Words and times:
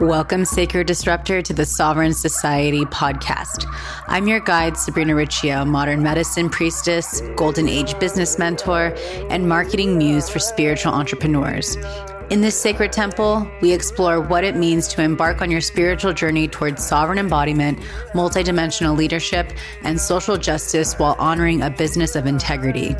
Welcome, 0.00 0.44
Sacred 0.44 0.86
Disruptor, 0.86 1.40
to 1.40 1.54
the 1.54 1.64
Sovereign 1.64 2.12
Society 2.12 2.84
podcast. 2.84 3.64
I'm 4.08 4.28
your 4.28 4.40
guide, 4.40 4.76
Sabrina 4.76 5.14
Riccio, 5.14 5.64
modern 5.64 6.02
medicine 6.02 6.50
priestess, 6.50 7.22
golden 7.34 7.66
age 7.66 7.98
business 7.98 8.38
mentor, 8.38 8.94
and 9.30 9.48
marketing 9.48 9.96
muse 9.96 10.28
for 10.28 10.38
spiritual 10.38 10.92
entrepreneurs. 10.92 11.78
In 12.28 12.40
this 12.40 12.60
sacred 12.60 12.90
temple, 12.90 13.48
we 13.60 13.72
explore 13.72 14.20
what 14.20 14.42
it 14.42 14.56
means 14.56 14.88
to 14.88 15.00
embark 15.00 15.42
on 15.42 15.48
your 15.48 15.60
spiritual 15.60 16.12
journey 16.12 16.48
towards 16.48 16.84
sovereign 16.84 17.18
embodiment, 17.18 17.78
multidimensional 18.14 18.96
leadership, 18.96 19.52
and 19.82 20.00
social 20.00 20.36
justice 20.36 20.94
while 20.94 21.14
honoring 21.20 21.62
a 21.62 21.70
business 21.70 22.16
of 22.16 22.26
integrity. 22.26 22.96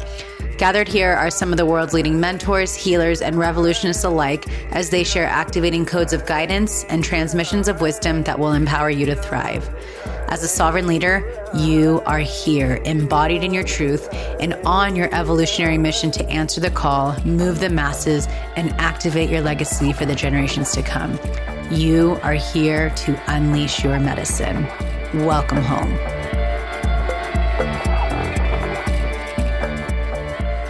Gathered 0.59 0.87
here 0.87 1.13
are 1.13 1.29
some 1.29 1.51
of 1.51 1.57
the 1.57 1.67
world's 1.67 1.93
leading 1.93 2.21
mentors, 2.21 2.77
healers, 2.77 3.21
and 3.21 3.35
revolutionists 3.35 4.05
alike 4.05 4.47
as 4.71 4.91
they 4.91 5.03
share 5.03 5.27
activating 5.27 5.85
codes 5.85 6.13
of 6.13 6.25
guidance 6.25 6.85
and 6.85 7.03
transmissions 7.03 7.67
of 7.67 7.81
wisdom 7.81 8.23
that 8.23 8.39
will 8.39 8.53
empower 8.53 8.91
you 8.91 9.07
to 9.07 9.17
thrive. 9.17 9.69
As 10.29 10.43
a 10.43 10.49
sovereign 10.49 10.89
leader, 10.89 11.25
you 11.55 12.03
are 12.05 12.19
here, 12.19 12.81
embodied 12.85 13.45
in 13.45 13.55
your 13.55 13.63
truth, 13.63 14.09
and 14.41 14.55
on 14.67 14.97
your 14.97 15.09
evolutionary 15.15 15.79
mission 15.79 16.11
to 16.11 16.27
answer 16.29 16.61
the 16.61 16.71
call, 16.71 17.17
move 17.25 17.61
the 17.61 17.71
masses, 17.71 18.27
and 18.57 18.71
activate 18.73 19.31
your 19.31 19.41
legacy 19.41 19.93
for 19.93 20.05
the 20.05 20.17
generations 20.17 20.73
to 20.73 20.83
come. 20.83 21.19
You 21.71 22.19
are 22.23 22.35
here 22.35 22.91
to 22.91 23.33
unleash 23.33 23.85
your 23.85 24.01
medicine. 24.01 24.67
Welcome 25.15 25.63
home. 25.63 26.16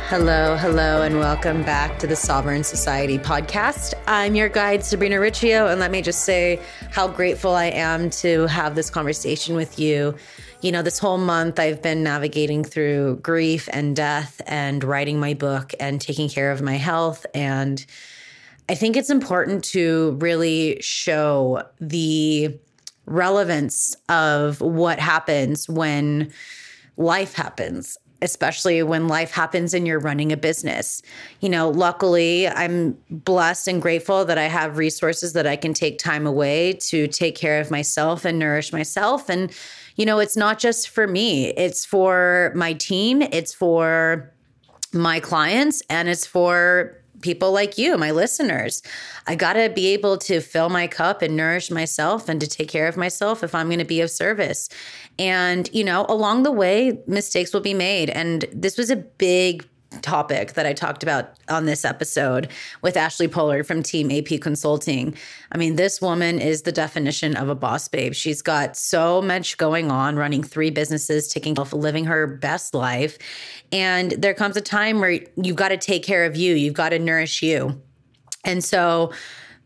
Hello, 0.08 0.56
hello, 0.56 1.02
and 1.02 1.18
welcome 1.18 1.64
back 1.64 1.98
to 1.98 2.06
the 2.06 2.14
Sovereign 2.14 2.62
Society 2.62 3.18
podcast. 3.18 3.92
I'm 4.06 4.36
your 4.36 4.48
guide, 4.48 4.84
Sabrina 4.84 5.18
Riccio, 5.18 5.66
and 5.66 5.80
let 5.80 5.90
me 5.90 6.00
just 6.00 6.20
say 6.20 6.60
how 6.92 7.08
grateful 7.08 7.56
I 7.56 7.66
am 7.66 8.10
to 8.10 8.46
have 8.46 8.76
this 8.76 8.88
conversation 8.88 9.56
with 9.56 9.80
you. 9.80 10.14
You 10.60 10.70
know, 10.70 10.82
this 10.82 11.00
whole 11.00 11.18
month 11.18 11.58
I've 11.58 11.82
been 11.82 12.04
navigating 12.04 12.62
through 12.62 13.16
grief 13.16 13.68
and 13.72 13.96
death 13.96 14.40
and 14.46 14.84
writing 14.84 15.18
my 15.18 15.34
book 15.34 15.74
and 15.80 16.00
taking 16.00 16.28
care 16.28 16.52
of 16.52 16.62
my 16.62 16.76
health. 16.76 17.26
And 17.34 17.84
I 18.68 18.76
think 18.76 18.96
it's 18.96 19.10
important 19.10 19.64
to 19.64 20.16
really 20.20 20.78
show 20.82 21.64
the 21.80 22.56
relevance 23.06 23.96
of 24.08 24.60
what 24.60 25.00
happens 25.00 25.68
when 25.68 26.32
life 26.96 27.34
happens 27.34 27.98
especially 28.22 28.82
when 28.82 29.08
life 29.08 29.30
happens 29.30 29.74
and 29.74 29.86
you're 29.86 29.98
running 29.98 30.32
a 30.32 30.36
business. 30.36 31.02
You 31.40 31.48
know, 31.48 31.68
luckily, 31.68 32.48
I'm 32.48 32.96
blessed 33.10 33.68
and 33.68 33.82
grateful 33.82 34.24
that 34.24 34.38
I 34.38 34.44
have 34.44 34.78
resources 34.78 35.32
that 35.34 35.46
I 35.46 35.56
can 35.56 35.74
take 35.74 35.98
time 35.98 36.26
away 36.26 36.74
to 36.88 37.06
take 37.08 37.36
care 37.36 37.60
of 37.60 37.70
myself 37.70 38.24
and 38.24 38.38
nourish 38.38 38.72
myself. 38.72 39.28
And, 39.28 39.52
you 39.96 40.06
know, 40.06 40.18
it's 40.18 40.36
not 40.36 40.58
just 40.58 40.88
for 40.88 41.06
me, 41.06 41.48
it's 41.48 41.84
for 41.84 42.52
my 42.54 42.72
team, 42.72 43.22
it's 43.22 43.52
for 43.52 44.32
my 44.92 45.20
clients, 45.20 45.82
and 45.90 46.08
it's 46.08 46.26
for 46.26 46.96
people 47.20 47.52
like 47.52 47.78
you, 47.78 47.96
my 47.96 48.10
listeners. 48.10 48.82
I 49.26 49.34
got 49.34 49.54
to 49.54 49.68
be 49.68 49.88
able 49.88 50.18
to 50.18 50.40
fill 50.40 50.68
my 50.68 50.86
cup 50.86 51.22
and 51.22 51.36
nourish 51.36 51.70
myself 51.70 52.28
and 52.28 52.40
to 52.40 52.46
take 52.46 52.68
care 52.68 52.88
of 52.88 52.96
myself 52.96 53.42
if 53.42 53.54
I'm 53.54 53.66
going 53.68 53.78
to 53.78 53.84
be 53.84 54.00
of 54.00 54.10
service. 54.10 54.68
And, 55.18 55.68
you 55.72 55.84
know, 55.84 56.06
along 56.08 56.42
the 56.42 56.52
way, 56.52 56.98
mistakes 57.06 57.52
will 57.52 57.60
be 57.60 57.74
made. 57.74 58.10
And 58.10 58.44
this 58.52 58.76
was 58.76 58.90
a 58.90 58.96
big 58.96 59.66
topic 60.02 60.54
that 60.54 60.66
I 60.66 60.72
talked 60.72 61.02
about 61.02 61.30
on 61.48 61.66
this 61.66 61.84
episode 61.84 62.48
with 62.82 62.94
Ashli 62.94 63.30
Pollard 63.30 63.66
from 63.66 63.82
Team 63.82 64.10
AP 64.10 64.40
Consulting. 64.40 65.14
I 65.52 65.58
mean, 65.58 65.76
this 65.76 66.00
woman 66.00 66.40
is 66.40 66.62
the 66.62 66.72
definition 66.72 67.36
of 67.36 67.48
a 67.48 67.54
boss 67.54 67.88
babe. 67.88 68.14
She's 68.14 68.42
got 68.42 68.76
so 68.76 69.22
much 69.22 69.56
going 69.58 69.90
on, 69.90 70.16
running 70.16 70.42
three 70.42 70.70
businesses, 70.70 71.28
taking 71.28 71.58
off, 71.58 71.72
living 71.72 72.04
her 72.04 72.26
best 72.26 72.74
life. 72.74 73.18
And 73.72 74.12
there 74.12 74.34
comes 74.34 74.56
a 74.56 74.60
time 74.60 75.00
where 75.00 75.20
you've 75.36 75.56
got 75.56 75.68
to 75.68 75.76
take 75.76 76.02
care 76.02 76.24
of 76.24 76.36
you, 76.36 76.54
you've 76.54 76.74
got 76.74 76.90
to 76.90 76.98
nourish 76.98 77.42
you. 77.42 77.80
And 78.44 78.62
so, 78.62 79.12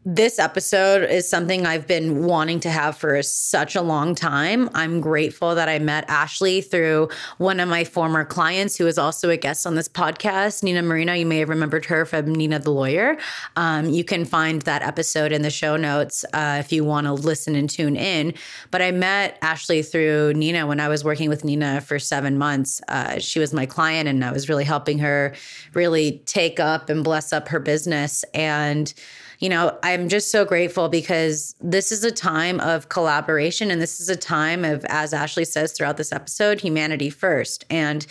this 0.05 0.39
episode 0.39 1.03
is 1.11 1.29
something 1.29 1.67
I've 1.67 1.87
been 1.87 2.25
wanting 2.25 2.59
to 2.61 2.71
have 2.71 2.97
for 2.97 3.23
such 3.23 3.77
a 3.77 3.83
long 3.83 4.15
time. 4.15 4.71
I'm 4.73 5.03
grateful 5.03 5.55
that 5.55 5.69
I 5.69 5.79
met 5.79 6.09
Ashli 6.09 6.67
through 6.67 7.11
one 7.37 7.61
of 7.61 7.69
my 7.69 7.85
former 7.85 8.25
clients 8.25 8.79
who 8.79 8.87
is 8.87 8.97
also 8.97 9.29
a 9.29 9.37
guest 9.37 9.67
on 9.67 9.75
this 9.75 9.91
podcast, 9.91 10.63
Nina 10.63 10.81
Marino. 10.81 11.13
You 11.13 11.27
may 11.27 11.41
have 11.41 11.51
remembered 11.51 11.85
her 11.85 12.07
from 12.07 12.35
Nina 12.35 12.61
the 12.61 12.71
Lawyer. 12.71 13.19
Um, 13.57 13.91
you 13.91 14.03
can 14.03 14.25
find 14.25 14.63
that 14.63 14.81
episode 14.81 15.33
in 15.33 15.43
the 15.43 15.51
show 15.51 15.77
notes 15.77 16.25
uh, 16.33 16.57
if 16.61 16.73
you 16.73 16.83
want 16.83 17.07
to 17.07 17.13
listen 17.13 17.55
and 17.55 17.69
tune 17.69 17.97
in. 17.97 18.33
But 18.71 18.81
I 18.81 18.93
met 18.93 19.39
Ashli 19.43 19.87
through 19.87 20.33
Nina 20.33 20.67
when 20.67 20.81
I 20.81 20.89
was 20.89 21.05
working 21.05 21.29
with 21.29 21.45
Nina 21.45 21.83
for 21.83 21.99
seven 21.99 22.39
months. 22.39 22.81
Uh, 22.89 23.19
she 23.19 23.39
was 23.39 23.53
my 23.53 23.67
client, 23.67 24.09
and 24.09 24.25
I 24.25 24.33
was 24.33 24.49
really 24.49 24.65
helping 24.65 24.99
her 25.01 25.35
really 25.75 26.23
take 26.25 26.59
up 26.59 26.89
and 26.89 27.05
bless 27.05 27.35
up 27.35 27.49
her 27.49 27.61
business. 27.61 28.25
And 28.33 28.95
you 29.41 29.49
know, 29.49 29.77
I'm 29.83 30.09
just 30.09 30.31
so 30.31 30.45
grateful 30.45 30.89
because 30.91 31.57
this 31.61 31.91
is 31.91 32.05
a 32.05 32.11
time 32.11 32.61
of 32.61 32.91
collaboration 32.91 33.71
and 33.71 33.81
this 33.81 33.99
is 33.99 34.11
a 34.11 34.17
time 34.17 34.65
of, 34.67 34.85
as 34.85 35.13
Ashli 35.13 35.47
says 35.47 35.73
throughout 35.73 35.97
this 35.97 36.13
episode, 36.13 36.61
humanity 36.61 37.09
first. 37.09 37.65
And, 37.71 38.07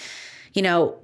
you 0.54 0.64
know, 0.64 0.98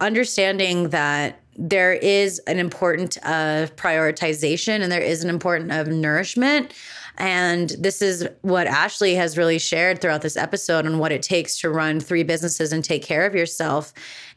understanding 0.00 0.88
that 0.88 1.40
there 1.56 1.92
is 1.92 2.40
an 2.40 2.58
important 2.58 3.16
of 3.18 3.76
prioritization 3.76 4.80
and 4.80 4.90
there 4.90 5.00
is 5.00 5.22
an 5.22 5.30
important 5.30 5.70
of 5.70 5.86
nourishment 5.86 6.74
and 7.16 7.70
this 7.78 8.02
is 8.02 8.28
what 8.42 8.66
Ashli 8.66 9.14
has 9.14 9.38
really 9.38 9.60
shared 9.60 10.00
throughout 10.00 10.22
this 10.22 10.36
episode 10.36 10.84
on 10.84 10.98
what 10.98 11.12
it 11.12 11.22
takes 11.22 11.56
to 11.60 11.70
run 11.70 12.00
three 12.00 12.24
businesses 12.24 12.72
and 12.72 12.84
take 12.84 13.04
care 13.04 13.24
of 13.24 13.36
yourself 13.36 13.92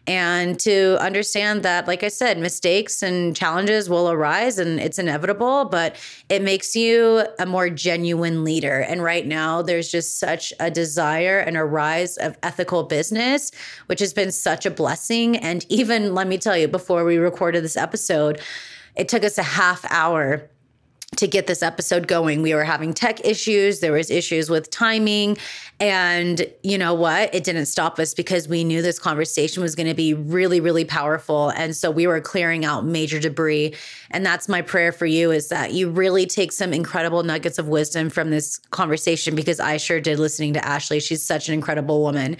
and 0.07 0.57
to 0.61 0.97
understand 1.01 1.63
that, 1.63 1.85
like 1.85 2.01
I 2.01 2.07
said, 2.07 2.39
mistakes 2.39 3.03
and 3.03 3.35
challenges 3.35 3.89
will 3.89 4.09
arise 4.09 4.57
and 4.57 4.79
it's 4.79 4.97
inevitable, 4.97 5.65
but 5.65 5.97
it 6.29 6.41
makes 6.41 6.75
you 6.77 7.25
a 7.39 7.45
more 7.45 7.69
genuine 7.69 8.45
leader. 8.45 8.79
And 8.79 9.03
right 9.03 9.27
now, 9.27 9.61
there's 9.61 9.91
just 9.91 10.17
such 10.17 10.53
a 10.61 10.71
desire 10.71 11.39
and 11.39 11.57
a 11.57 11.65
rise 11.65 12.15
of 12.17 12.37
ethical 12.41 12.83
business, 12.83 13.51
which 13.87 13.99
has 13.99 14.13
been 14.13 14.31
such 14.31 14.65
a 14.65 14.71
blessing. 14.71 15.35
And 15.35 15.65
even, 15.67 16.15
let 16.15 16.27
me 16.27 16.37
tell 16.37 16.57
you, 16.57 16.69
before 16.69 17.03
we 17.03 17.17
recorded 17.17 17.63
this 17.63 17.75
episode, 17.75 18.39
it 18.95 19.09
took 19.09 19.25
us 19.25 19.37
a 19.37 19.43
half 19.43 19.85
hour 19.91 20.49
to 21.15 21.25
get 21.25 21.47
this 21.47 21.63
episode 21.63 22.05
going. 22.05 22.41
We 22.41 22.53
were 22.53 22.65
having 22.65 22.93
tech 22.93 23.25
issues, 23.25 23.79
there 23.79 23.93
was 23.93 24.11
issues 24.11 24.49
with 24.49 24.69
timing, 24.69 25.37
and 25.79 26.45
you 26.63 26.77
know 26.77 26.93
what? 26.93 27.33
It 27.33 27.45
didn't 27.45 27.67
stop 27.67 27.97
us 27.97 28.13
because 28.13 28.49
we 28.49 28.65
knew 28.65 28.81
this 28.81 28.99
conversation 28.99 29.63
was 29.63 29.73
going 29.73 29.87
to 29.87 29.93
be 29.93 30.13
really 30.13 30.59
really 30.59 30.83
powerful 30.83 31.49
and 31.49 31.75
so 31.75 31.89
we 31.89 32.07
were 32.07 32.19
clearing 32.19 32.65
out 32.65 32.85
major 32.85 33.19
debris. 33.19 33.73
And 34.11 34.25
that's 34.25 34.49
my 34.49 34.61
prayer 34.61 34.91
for 34.91 35.05
you 35.05 35.31
is 35.31 35.47
that 35.47 35.73
you 35.73 35.89
really 35.89 36.25
take 36.25 36.51
some 36.51 36.73
incredible 36.73 37.23
nuggets 37.23 37.57
of 37.57 37.67
wisdom 37.67 38.09
from 38.09 38.29
this 38.29 38.59
conversation 38.71 39.33
because 39.33 39.59
I 39.59 39.77
sure 39.77 40.01
did 40.01 40.19
listening 40.19 40.53
to 40.53 40.59
Ashli. 40.59 41.01
She's 41.01 41.23
such 41.23 41.47
an 41.47 41.53
incredible 41.53 42.01
woman. 42.01 42.37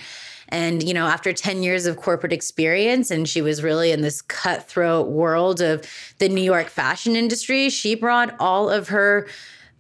And, 0.49 0.81
you 0.81 0.93
know, 0.93 1.07
after 1.07 1.33
10 1.33 1.63
years 1.63 1.85
of 1.85 1.97
corporate 1.97 2.33
experience, 2.33 3.11
and 3.11 3.27
she 3.27 3.41
was 3.41 3.63
really 3.63 3.91
in 3.91 4.01
this 4.01 4.21
cutthroat 4.21 5.07
world 5.07 5.61
of 5.61 5.85
the 6.19 6.29
New 6.29 6.41
York 6.41 6.67
fashion 6.67 7.15
industry, 7.15 7.69
she 7.69 7.95
brought 7.95 8.35
all 8.39 8.69
of 8.69 8.89
her 8.89 9.27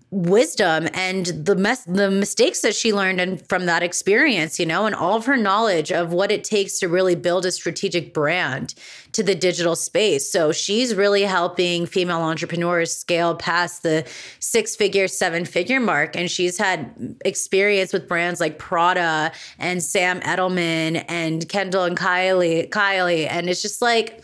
wisdom 0.09 0.87
and 0.93 1.25
the 1.25 1.55
mess 1.55 1.83
the 1.83 2.09
mistakes 2.09 2.61
that 2.61 2.73
she 2.73 2.93
learned 2.93 3.19
and 3.19 3.45
from 3.49 3.65
that 3.65 3.83
experience 3.83 4.57
you 4.57 4.65
know 4.65 4.85
and 4.85 4.95
all 4.95 5.17
of 5.17 5.25
her 5.25 5.35
knowledge 5.35 5.91
of 5.91 6.13
what 6.13 6.31
it 6.31 6.45
takes 6.45 6.79
to 6.79 6.87
really 6.87 7.15
build 7.15 7.45
a 7.45 7.51
strategic 7.51 8.13
brand 8.13 8.73
to 9.17 9.23
the 9.23 9.33
digital 9.33 9.75
space. 9.75 10.31
So 10.31 10.51
she's 10.51 10.93
really 10.93 11.23
helping 11.23 11.87
female 11.87 12.21
entrepreneurs 12.21 12.95
scale 12.95 13.33
past 13.33 13.81
the 13.81 14.07
six 14.39 14.75
figure 14.75 15.07
seven 15.07 15.43
figure 15.43 15.79
mark. 15.79 16.15
And 16.15 16.29
she's 16.29 16.57
had 16.57 17.15
experience 17.25 17.93
with 17.93 18.07
brands 18.07 18.39
like 18.39 18.59
Prada 18.59 19.31
and 19.57 19.81
Sam 19.81 20.21
Edelman 20.21 21.03
and 21.07 21.49
Kendall 21.49 21.85
and 21.85 21.97
Kylie 21.97 22.69
Kylie. 22.69 23.27
And 23.27 23.49
it's 23.49 23.63
just 23.63 23.81
like 23.81 24.21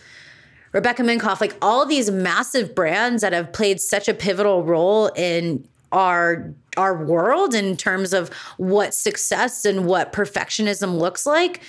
Rebecca 0.74 1.02
Minkoff, 1.02 1.42
like 1.42 1.56
all 1.60 1.88
these 1.88 2.12
massive 2.12 2.75
brands 2.75 3.24
that 3.24 3.34
have 3.34 3.52
played 3.52 3.81
such 3.81 4.08
a 4.08 4.13
pivotal 4.13 4.63
role 4.63 5.08
in 5.16 5.68
our 5.94 6.54
our 6.75 7.06
world 7.06 7.54
in 7.54 7.78
terms 7.78 8.13
of 8.13 8.30
what 8.57 8.95
success 8.95 9.63
and 9.63 9.86
what 9.86 10.12
perfectionism 10.12 10.98
looks 10.98 11.25
like. 11.25 11.62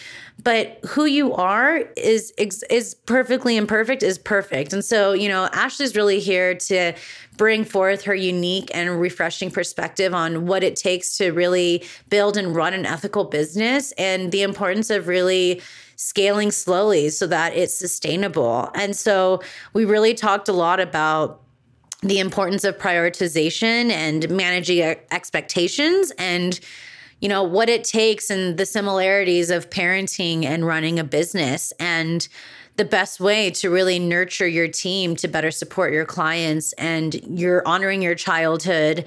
But 0.42 0.80
who 0.84 1.04
you 1.04 1.32
are 1.34 1.76
is 1.96 2.32
is 2.38 2.94
perfectly 3.06 3.56
imperfect 3.56 4.02
is 4.02 4.18
perfect. 4.18 4.72
And 4.72 4.84
so 4.84 5.12
you 5.12 5.28
know 5.28 5.48
ashli's 5.52 5.94
really 5.94 6.18
here 6.18 6.54
to 6.54 6.94
bring 7.36 7.64
forth 7.64 8.02
her 8.02 8.14
unique 8.14 8.70
and 8.74 9.00
refreshing 9.00 9.50
perspective 9.50 10.14
on 10.14 10.46
what 10.46 10.64
it 10.64 10.74
takes 10.74 11.16
to 11.18 11.30
really 11.30 11.84
build 12.08 12.36
and 12.36 12.56
run 12.56 12.74
an 12.74 12.86
ethical 12.86 13.24
business 13.24 13.92
and 13.92 14.32
the 14.32 14.42
importance 14.42 14.90
of 14.90 15.06
really 15.06 15.60
scaling 15.96 16.50
slowly 16.50 17.08
so 17.08 17.26
that 17.26 17.54
it's 17.54 17.74
sustainable. 17.74 18.70
And 18.74 18.96
so 18.96 19.40
we 19.72 19.84
really 19.84 20.14
talked 20.14 20.48
a 20.48 20.52
lot 20.52 20.80
about 20.80 21.43
the 22.04 22.18
importance 22.18 22.64
of 22.64 22.78
prioritization 22.78 23.90
and 23.90 24.28
managing 24.30 24.80
expectations 25.10 26.12
and 26.18 26.60
you 27.20 27.28
know 27.28 27.42
what 27.42 27.70
it 27.70 27.82
takes 27.82 28.28
and 28.28 28.58
the 28.58 28.66
similarities 28.66 29.50
of 29.50 29.70
parenting 29.70 30.44
and 30.44 30.66
running 30.66 30.98
a 30.98 31.04
business 31.04 31.72
and 31.80 32.28
the 32.76 32.84
best 32.84 33.20
way 33.20 33.50
to 33.50 33.70
really 33.70 33.98
nurture 33.98 34.46
your 34.46 34.68
team 34.68 35.16
to 35.16 35.28
better 35.28 35.50
support 35.50 35.92
your 35.92 36.04
clients 36.04 36.72
and 36.74 37.14
you're 37.26 37.66
honoring 37.66 38.02
your 38.02 38.14
childhood 38.14 39.06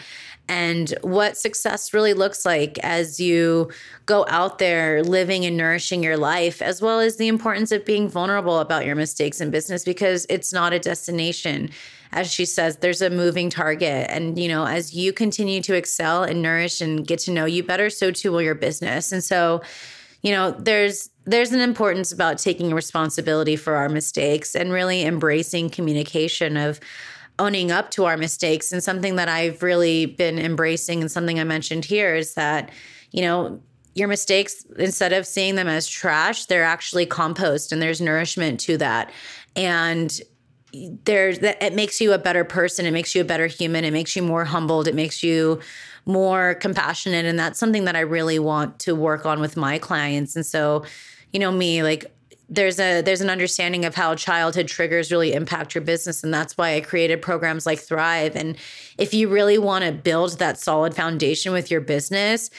and 0.49 0.93
what 1.01 1.37
success 1.37 1.93
really 1.93 2.13
looks 2.13 2.45
like 2.45 2.79
as 2.79 3.19
you 3.19 3.69
go 4.05 4.25
out 4.29 4.59
there 4.59 5.03
living 5.03 5.45
and 5.45 5.57
nourishing 5.57 6.01
your 6.01 6.17
life, 6.17 6.61
as 6.61 6.81
well 6.81 6.99
as 7.01 7.17
the 7.17 7.27
importance 7.27 7.71
of 7.71 7.83
being 7.83 8.07
vulnerable 8.07 8.59
about 8.59 8.85
your 8.85 8.95
mistakes 8.95 9.41
in 9.41 9.51
business 9.51 9.83
because 9.83 10.25
it's 10.29 10.53
not 10.53 10.71
a 10.71 10.79
destination. 10.79 11.69
As 12.11 12.31
she 12.31 12.45
says, 12.45 12.77
there's 12.77 13.01
a 13.01 13.09
moving 13.09 13.49
target. 13.49 14.07
And, 14.09 14.37
you 14.37 14.47
know, 14.47 14.65
as 14.65 14.95
you 14.95 15.13
continue 15.13 15.61
to 15.61 15.75
excel 15.75 16.23
and 16.23 16.41
nourish 16.41 16.81
and 16.81 17.05
get 17.05 17.19
to 17.19 17.31
know 17.31 17.45
you 17.45 17.63
better, 17.63 17.89
so 17.89 18.11
too 18.11 18.31
will 18.31 18.41
your 18.41 18.55
business. 18.55 19.11
And 19.11 19.23
so, 19.23 19.61
you 20.21 20.31
know, 20.31 20.51
there's 20.51 21.09
there's 21.25 21.51
an 21.51 21.59
importance 21.59 22.13
about 22.13 22.37
taking 22.37 22.73
responsibility 22.73 23.57
for 23.57 23.75
our 23.75 23.89
mistakes 23.89 24.55
and 24.55 24.71
really 24.71 25.03
embracing 25.03 25.69
communication 25.69 26.55
of 26.55 26.79
owning 27.37 27.69
up 27.69 27.91
to 27.91 28.05
our 28.05 28.17
mistakes. 28.17 28.71
And 28.71 28.81
something 28.81 29.17
that 29.17 29.27
I've 29.27 29.61
really 29.61 30.05
been 30.05 30.39
embracing 30.39 31.01
and 31.01 31.11
something 31.11 31.39
I 31.39 31.43
mentioned 31.43 31.85
here 31.85 32.15
is 32.15 32.33
that, 32.35 32.71
you 33.11 33.21
know, 33.21 33.61
your 33.93 34.07
mistakes, 34.07 34.65
instead 34.77 35.11
of 35.11 35.25
seeing 35.25 35.55
them 35.55 35.67
as 35.67 35.87
trash, 35.87 36.45
they're 36.45 36.63
actually 36.63 37.05
compost 37.05 37.71
and 37.71 37.81
there's 37.81 37.99
nourishment 37.99 38.59
to 38.61 38.77
that. 38.77 39.11
And 39.55 40.19
there's 40.73 41.39
that 41.39 41.61
it 41.63 41.73
makes 41.73 42.01
you 42.01 42.13
a 42.13 42.17
better 42.17 42.43
person, 42.43 42.85
it 42.85 42.91
makes 42.91 43.15
you 43.15 43.21
a 43.21 43.25
better 43.25 43.47
human, 43.47 43.83
it 43.83 43.93
makes 43.93 44.15
you 44.15 44.21
more 44.21 44.45
humbled, 44.45 44.87
it 44.87 44.95
makes 44.95 45.23
you 45.23 45.59
more 46.05 46.55
compassionate. 46.55 47.25
And 47.25 47.37
that's 47.37 47.59
something 47.59 47.85
that 47.85 47.95
I 47.95 48.01
really 48.01 48.39
want 48.39 48.79
to 48.79 48.95
work 48.95 49.25
on 49.25 49.39
with 49.39 49.57
my 49.57 49.77
clients. 49.77 50.35
And 50.35 50.45
so, 50.45 50.85
you 51.31 51.39
know, 51.39 51.51
me, 51.51 51.83
like 51.83 52.13
there's 52.49 52.79
a 52.79 53.01
there's 53.01 53.21
an 53.21 53.29
understanding 53.29 53.83
of 53.85 53.95
how 53.95 54.15
childhood 54.15 54.67
triggers 54.67 55.11
really 55.11 55.33
impact 55.33 55.75
your 55.75 55.83
business. 55.83 56.23
And 56.23 56.33
that's 56.33 56.57
why 56.57 56.75
I 56.75 56.81
created 56.81 57.21
programs 57.21 57.65
like 57.65 57.79
Thrive. 57.79 58.35
And 58.35 58.55
if 58.97 59.13
you 59.13 59.27
really 59.27 59.57
want 59.57 59.85
to 59.85 59.91
build 59.91 60.39
that 60.39 60.57
solid 60.57 60.93
foundation 60.95 61.51
with 61.51 61.69
your 61.69 61.81
business 61.81 62.49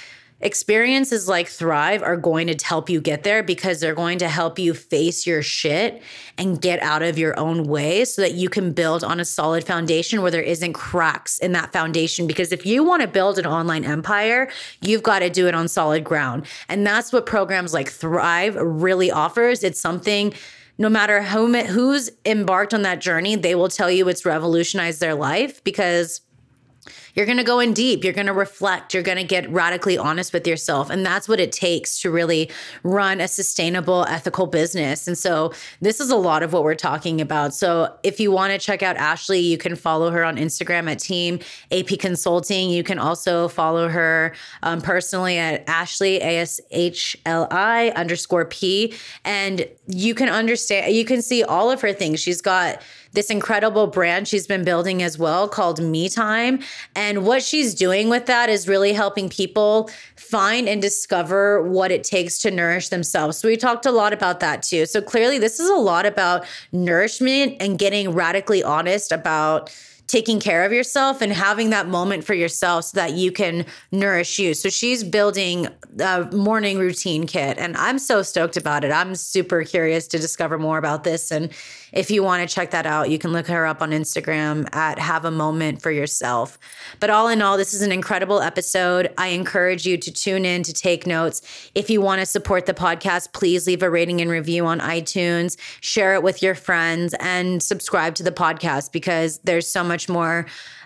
experiences 0.41 1.29
like 1.29 1.49
Thrive 1.49 2.03
are 2.03 2.17
going 2.17 2.47
to 2.47 2.67
help 2.67 2.89
you 2.89 3.01
get 3.01 3.25
there 3.25 3.43
because 3.43 3.81
they're 3.81 3.95
going 3.95 4.19
to 4.19 4.29
help 4.29 4.59
you 4.59 4.73
face 4.73 5.27
your 5.27 5.43
shit 5.43 6.01
and 6.37 6.61
get 6.61 6.81
out 6.81 7.03
of 7.03 7.19
your 7.19 7.39
own 7.39 7.65
way 7.65 8.05
so 8.05 8.23
that 8.23 8.35
you 8.35 8.49
can 8.49 8.73
build 8.73 9.03
on 9.03 9.19
a 9.19 9.25
solid 9.25 9.65
foundation 9.65 10.23
where 10.23 10.31
there 10.31 10.43
isn't 10.43 10.75
cracks 10.75 11.39
in 11.39 11.53
that 11.53 11.73
foundation. 11.73 12.27
Because 12.27 12.53
if 12.53 12.65
you 12.65 12.85
want 12.85 13.03
to 13.03 13.09
build 13.09 13.39
an 13.39 13.47
online 13.47 13.85
empire, 13.85 14.49
you've 14.81 15.03
got 15.03 15.21
to 15.21 15.31
do 15.31 15.49
it 15.49 15.55
on 15.55 15.67
solid 15.67 16.05
ground. 16.05 16.47
And 16.69 16.87
that's 16.87 17.13
what 17.13 17.27
programs 17.27 17.75
like 17.75 17.89
Thrive 17.89 18.55
really 18.55 19.11
offers. 19.11 19.65
It's 19.65 19.81
something 19.81 20.33
no 20.79 20.89
matter 20.89 21.23
who, 21.23 21.53
who's 21.65 22.09
embarked 22.25 22.73
on 22.73 22.83
that 22.83 23.01
journey, 23.01 23.35
they 23.35 23.57
will 23.57 23.69
tell 23.69 23.91
you 23.91 24.09
it's 24.09 24.25
revolutionized 24.25 25.01
their 25.01 25.17
life 25.17 25.63
because 25.65 26.21
you're 27.19 27.27
going 27.27 27.39
to 27.39 27.43
go 27.43 27.59
in 27.59 27.73
deep. 27.73 28.05
You're 28.05 28.13
going 28.13 28.29
to 28.29 28.33
reflect. 28.33 28.95
You're 28.95 29.03
going 29.03 29.19
to 29.19 29.25
get 29.25 29.51
radically 29.51 29.99
honest 29.99 30.33
with 30.33 30.47
yourself. 30.47 30.89
And 30.89 31.05
that's 31.05 31.29
what 31.29 31.41
it 31.41 31.51
takes 31.51 32.01
to 32.03 32.13
really 32.13 32.49
run 32.85 33.21
a 33.21 33.27
sustainable, 33.27 34.05
ethical 34.05 34.47
business. 34.47 35.09
And 35.09 35.19
so 35.19 35.53
this 35.81 35.99
is 35.99 36.11
a 36.11 36.17
lot 36.17 36.45
of 36.45 36.53
what 36.53 36.63
we're 36.63 36.77
talking 36.77 37.21
about. 37.21 37.55
So 37.55 37.93
if 38.05 38.21
you 38.21 38.31
want 38.31 38.53
to 38.53 38.59
check 38.61 38.85
out 38.85 38.95
Ashli, 38.99 39.43
you 39.43 39.59
can 39.59 39.75
follow 39.75 40.13
her 40.13 40.25
on 40.25 40.37
Instagram 40.37 40.89
at 40.89 41.01
Team 41.01 41.41
AP 41.73 41.99
Consulting. 41.99 42.71
You 42.71 42.85
can 42.85 43.01
also 43.01 43.49
follow 43.49 43.89
her 43.89 44.33
um, 44.63 44.81
personally 44.81 45.39
at 45.39 45.67
Ashli, 45.67 46.19
A 46.19 46.39
S 46.39 46.61
H 46.71 47.17
L 47.27 47.49
I 47.51 47.91
underscore 47.97 48.45
P. 48.45 48.95
And 49.25 49.69
you 49.89 50.15
can 50.15 50.29
understand, 50.29 50.95
you 50.95 51.05
can 51.05 51.21
see 51.21 51.43
all 51.43 51.73
of 51.73 51.81
her 51.81 51.93
things. 51.93 52.21
She's 52.21 52.41
got 52.41 52.81
this 53.13 53.31
incredible 53.31 53.87
brand 53.87 54.29
she's 54.29 54.47
been 54.47 54.65
building 54.65 55.03
as 55.03 55.19
well 55.19 55.49
called 55.49 55.83
Me 55.83 56.09
Time. 56.09 56.61
And 56.95 57.25
what 57.25 57.43
she's 57.43 57.75
doing 57.75 58.09
with 58.09 58.27
that 58.27 58.49
is 58.49 58.69
really 58.69 58.93
helping 58.93 59.29
people 59.29 59.91
find 60.17 60.69
and 60.69 60.83
discover 60.83 61.63
what 61.63 61.91
it 61.91 62.05
takes 62.05 62.39
to 62.41 62.51
nourish 62.51 62.89
themselves. 62.89 63.39
So 63.39 63.49
we 63.49 63.57
talked 63.57 63.87
a 63.87 63.93
lot 63.93 64.13
about 64.13 64.41
that 64.41 64.63
too. 64.63 64.87
So 64.87 65.01
clearly, 65.01 65.39
this 65.39 65.59
is 65.59 65.69
a 65.69 65.75
lot 65.75 66.07
about 66.07 66.47
nourishment 66.73 67.57
and 67.61 67.79
getting 67.79 68.13
radically 68.13 68.63
honest 68.63 69.13
about 69.13 69.71
taking 70.09 70.41
care 70.41 70.65
of 70.65 70.73
yourself 70.73 71.21
and 71.21 71.33
having 71.33 71.71
that 71.71 71.87
moment 71.87 72.25
for 72.25 72.35
yourself 72.35 72.87
so 72.87 72.97
that 72.97 73.13
you 73.13 73.31
can 73.31 73.65
nourish 73.93 74.39
you. 74.39 74.55
So 74.55 74.71
she's 74.71 75.05
building 75.05 75.69
a 76.01 76.25
morning 76.33 76.79
routine 76.79 77.27
kit 77.27 77.59
and 77.59 77.77
I'm 77.77 77.99
so 77.99 78.23
stoked 78.23 78.57
about 78.57 78.85
it. 78.85 78.91
I'm 78.91 79.15
super 79.15 79.63
curious 79.65 80.09
to 80.09 80.19
discover 80.19 80.59
more 80.59 80.79
about 80.79 81.05
this 81.05 81.31
and 81.31 81.53
if 81.93 82.11
you 82.11 82.23
want 82.23 82.47
to 82.47 82.55
check 82.55 82.71
that 82.73 82.87
out, 82.87 83.11
you 83.11 83.19
can 83.19 83.33
look 83.33 83.47
her 83.47 83.67
up 83.67 83.81
on 83.81 83.91
Instagram 83.91 84.73
at 84.75 84.99
Have 84.99 85.25
a 85.25 85.31
Moment 85.31 85.81
for 85.81 85.91
Yourself. 85.91 86.59
But 87.01 87.11
all 87.11 87.29
in 87.29 87.41
all, 87.41 87.57
this 87.57 87.73
is 87.73 87.83
an 87.83 87.93
incredible 87.93 88.41
episode. 88.41 89.13
I 89.17 89.29
encourage 89.29 89.87
you 89.87 89.97
to 89.97 90.13
tune 90.13 90.45
in 90.45 90.63
to 90.65 90.73
take 90.73 91.07
notes. 91.07 91.71
If 91.75 91.89
you 91.89 92.01
want 92.01 92.21
to 92.21 92.27
support 92.27 92.67
the 92.67 92.75
podcast, 92.75 93.33
please 93.33 93.67
leave 93.67 93.83
a 93.83 93.91
rating 93.91 94.21
and 94.21 94.31
review 94.31 94.67
on 94.67 94.81
iTunes, 94.81 95.57
share 95.81 96.15
it 96.15 96.23
with 96.23 96.43
your 96.43 96.55
friends, 96.55 97.15
and 97.21 97.63
subscribe 97.63 98.15
to 98.17 98.23
the 98.23 98.33
podcast 98.33 98.93
because 98.93 99.39
there's 99.39 99.67
so 99.67 99.83
much 99.83 99.98
more. 100.07 100.45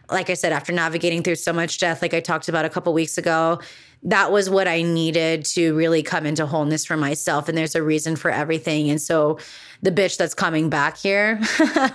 Like 0.09 0.31
I 0.31 0.35
said, 0.35 0.53
after 0.53 0.73
navigating 0.73 1.25
through 1.25 1.35
so 1.35 1.53
much 1.53 1.79
death, 1.79 2.03
like 2.03 2.15
I 2.15 2.21
talked 2.21 2.49
about 2.49 2.65
a 2.65 2.71
couple 2.71 2.93
weeks 2.93 3.19
ago, 3.19 3.61
that 4.05 4.31
was 4.31 4.51
what 4.51 4.69
I 4.69 4.83
needed 4.83 5.45
to 5.47 5.75
really 5.75 6.03
come 6.03 6.27
into 6.27 6.47
wholeness 6.47 6.85
for 6.85 6.97
myself. 6.97 7.49
And 7.49 7.57
there's 7.57 7.75
a 7.75 7.83
reason 7.83 8.15
for 8.17 8.31
everything. 8.31 8.91
And 8.91 9.01
so 9.01 9.39
the 9.81 9.91
bitch 9.91 10.17
that's 10.17 10.35
coming 10.35 10.69
back 10.71 10.97
here 10.97 11.41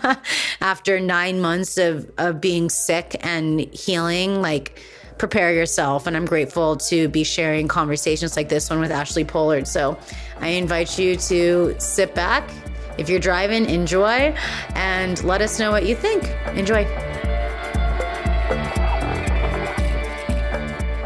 after 0.62 1.00
nine 1.00 1.42
months 1.42 1.78
of, 1.78 2.10
of 2.18 2.42
being 2.42 2.70
sick 2.70 3.16
and 3.22 3.62
healing, 3.74 4.42
like, 4.42 4.82
prepare 5.18 5.54
yourself. 5.54 6.08
And 6.08 6.16
I'm 6.16 6.26
grateful 6.26 6.78
to 6.78 7.08
be 7.10 7.24
sharing 7.24 7.68
conversations 7.68 8.36
like 8.36 8.50
this 8.50 8.70
one 8.70 8.80
with 8.80 8.92
Ashli 8.92 9.28
Pollard. 9.28 9.68
So 9.68 9.98
I 10.40 10.50
invite 10.50 10.98
you 11.00 11.16
to 11.16 11.76
sit 11.80 12.14
back. 12.16 12.50
If 12.98 13.10
you're 13.10 13.20
driving, 13.20 13.70
enjoy 13.70 14.34
and 14.74 15.24
let 15.24 15.42
us 15.42 15.60
know 15.60 15.70
what 15.70 15.86
you 15.86 15.96
think. 15.96 16.24
Enjoy. 16.56 16.84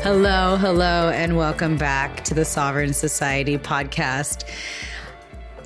Hello, 0.02 0.56
hello, 0.56 1.10
and 1.10 1.36
welcome 1.36 1.78
back 1.78 2.24
to 2.24 2.34
the 2.34 2.46
Sovereign 2.46 2.94
Society 2.94 3.58
podcast. 3.58 4.46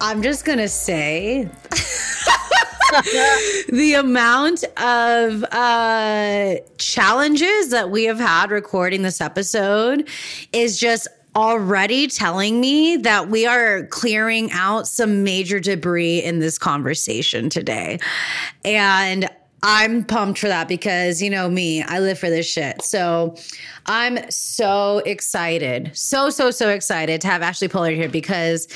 I'm 0.01 0.23
just 0.23 0.45
going 0.45 0.57
to 0.57 0.67
say 0.67 1.47
the 3.69 3.93
amount 3.97 4.63
of 4.77 5.43
uh, 5.51 6.55
challenges 6.77 7.69
that 7.69 7.91
we 7.91 8.05
have 8.05 8.19
had 8.19 8.49
recording 8.49 9.03
this 9.03 9.21
episode 9.21 10.09
is 10.51 10.79
just 10.79 11.07
already 11.35 12.07
telling 12.07 12.61
me 12.61 12.97
that 12.97 13.29
we 13.29 13.45
are 13.45 13.85
clearing 13.87 14.49
out 14.53 14.87
some 14.87 15.23
major 15.23 15.59
debris 15.59 16.19
in 16.23 16.39
this 16.39 16.57
conversation 16.57 17.49
today. 17.49 17.99
And 18.63 19.29
I'm 19.63 20.03
pumped 20.03 20.39
for 20.39 20.47
that 20.47 20.67
because 20.67 21.21
you 21.21 21.29
know 21.29 21.49
me, 21.49 21.81
I 21.81 21.99
live 21.99 22.19
for 22.19 22.29
this 22.29 22.47
shit. 22.47 22.81
So 22.83 23.35
I'm 23.87 24.29
so 24.29 24.99
excited, 24.99 25.91
so, 25.93 26.29
so, 26.29 26.51
so 26.51 26.69
excited 26.69 27.19
to 27.21 27.27
have 27.27 27.41
Ashli 27.41 27.69
Pollard 27.69 27.95
here 27.95 28.09
because 28.09 28.67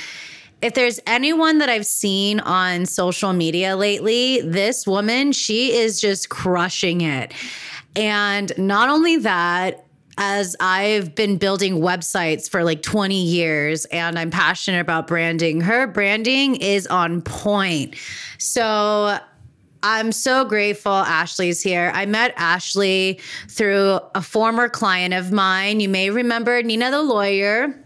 if 0.62 0.74
there's 0.74 1.00
anyone 1.08 1.60
that 1.60 1.70
I've 1.70 1.86
seen 1.86 2.40
on 2.42 2.86
social 2.86 3.34
media 3.34 3.78
lately, 3.78 4.42
this 4.42 4.86
woman, 4.86 5.32
she 5.32 5.78
is 5.78 6.02
just 6.02 6.30
crushing 6.30 7.02
it. 7.02 7.34
And 7.96 8.52
not 8.58 8.90
only 8.90 9.18
that, 9.18 9.86
as 10.20 10.54
I've 10.60 11.16
been 11.16 11.38
building 11.38 11.76
websites 11.76 12.50
for 12.50 12.66
like 12.66 12.82
20 12.82 13.16
years 13.16 13.86
and 13.86 14.20
I'm 14.20 14.30
passionate 14.30 14.82
about 14.82 15.08
branding, 15.08 15.62
her 15.62 15.88
branding 15.88 16.58
is 16.58 16.86
on 16.88 17.22
point. 17.22 17.96
So 18.38 19.18
I'm 19.82 20.12
so 20.12 20.44
grateful 20.44 20.92
Ashli's 20.92 21.62
here. 21.62 21.90
I 21.96 22.06
met 22.06 22.36
Ashli 22.36 23.22
through 23.50 24.02
a 24.14 24.22
former 24.22 24.68
client 24.68 25.14
of 25.14 25.32
mine. 25.32 25.80
You 25.80 25.88
may 25.88 26.10
remember 26.10 26.62
Nina 26.62 26.92
the 26.92 27.02
lawyer. 27.02 27.82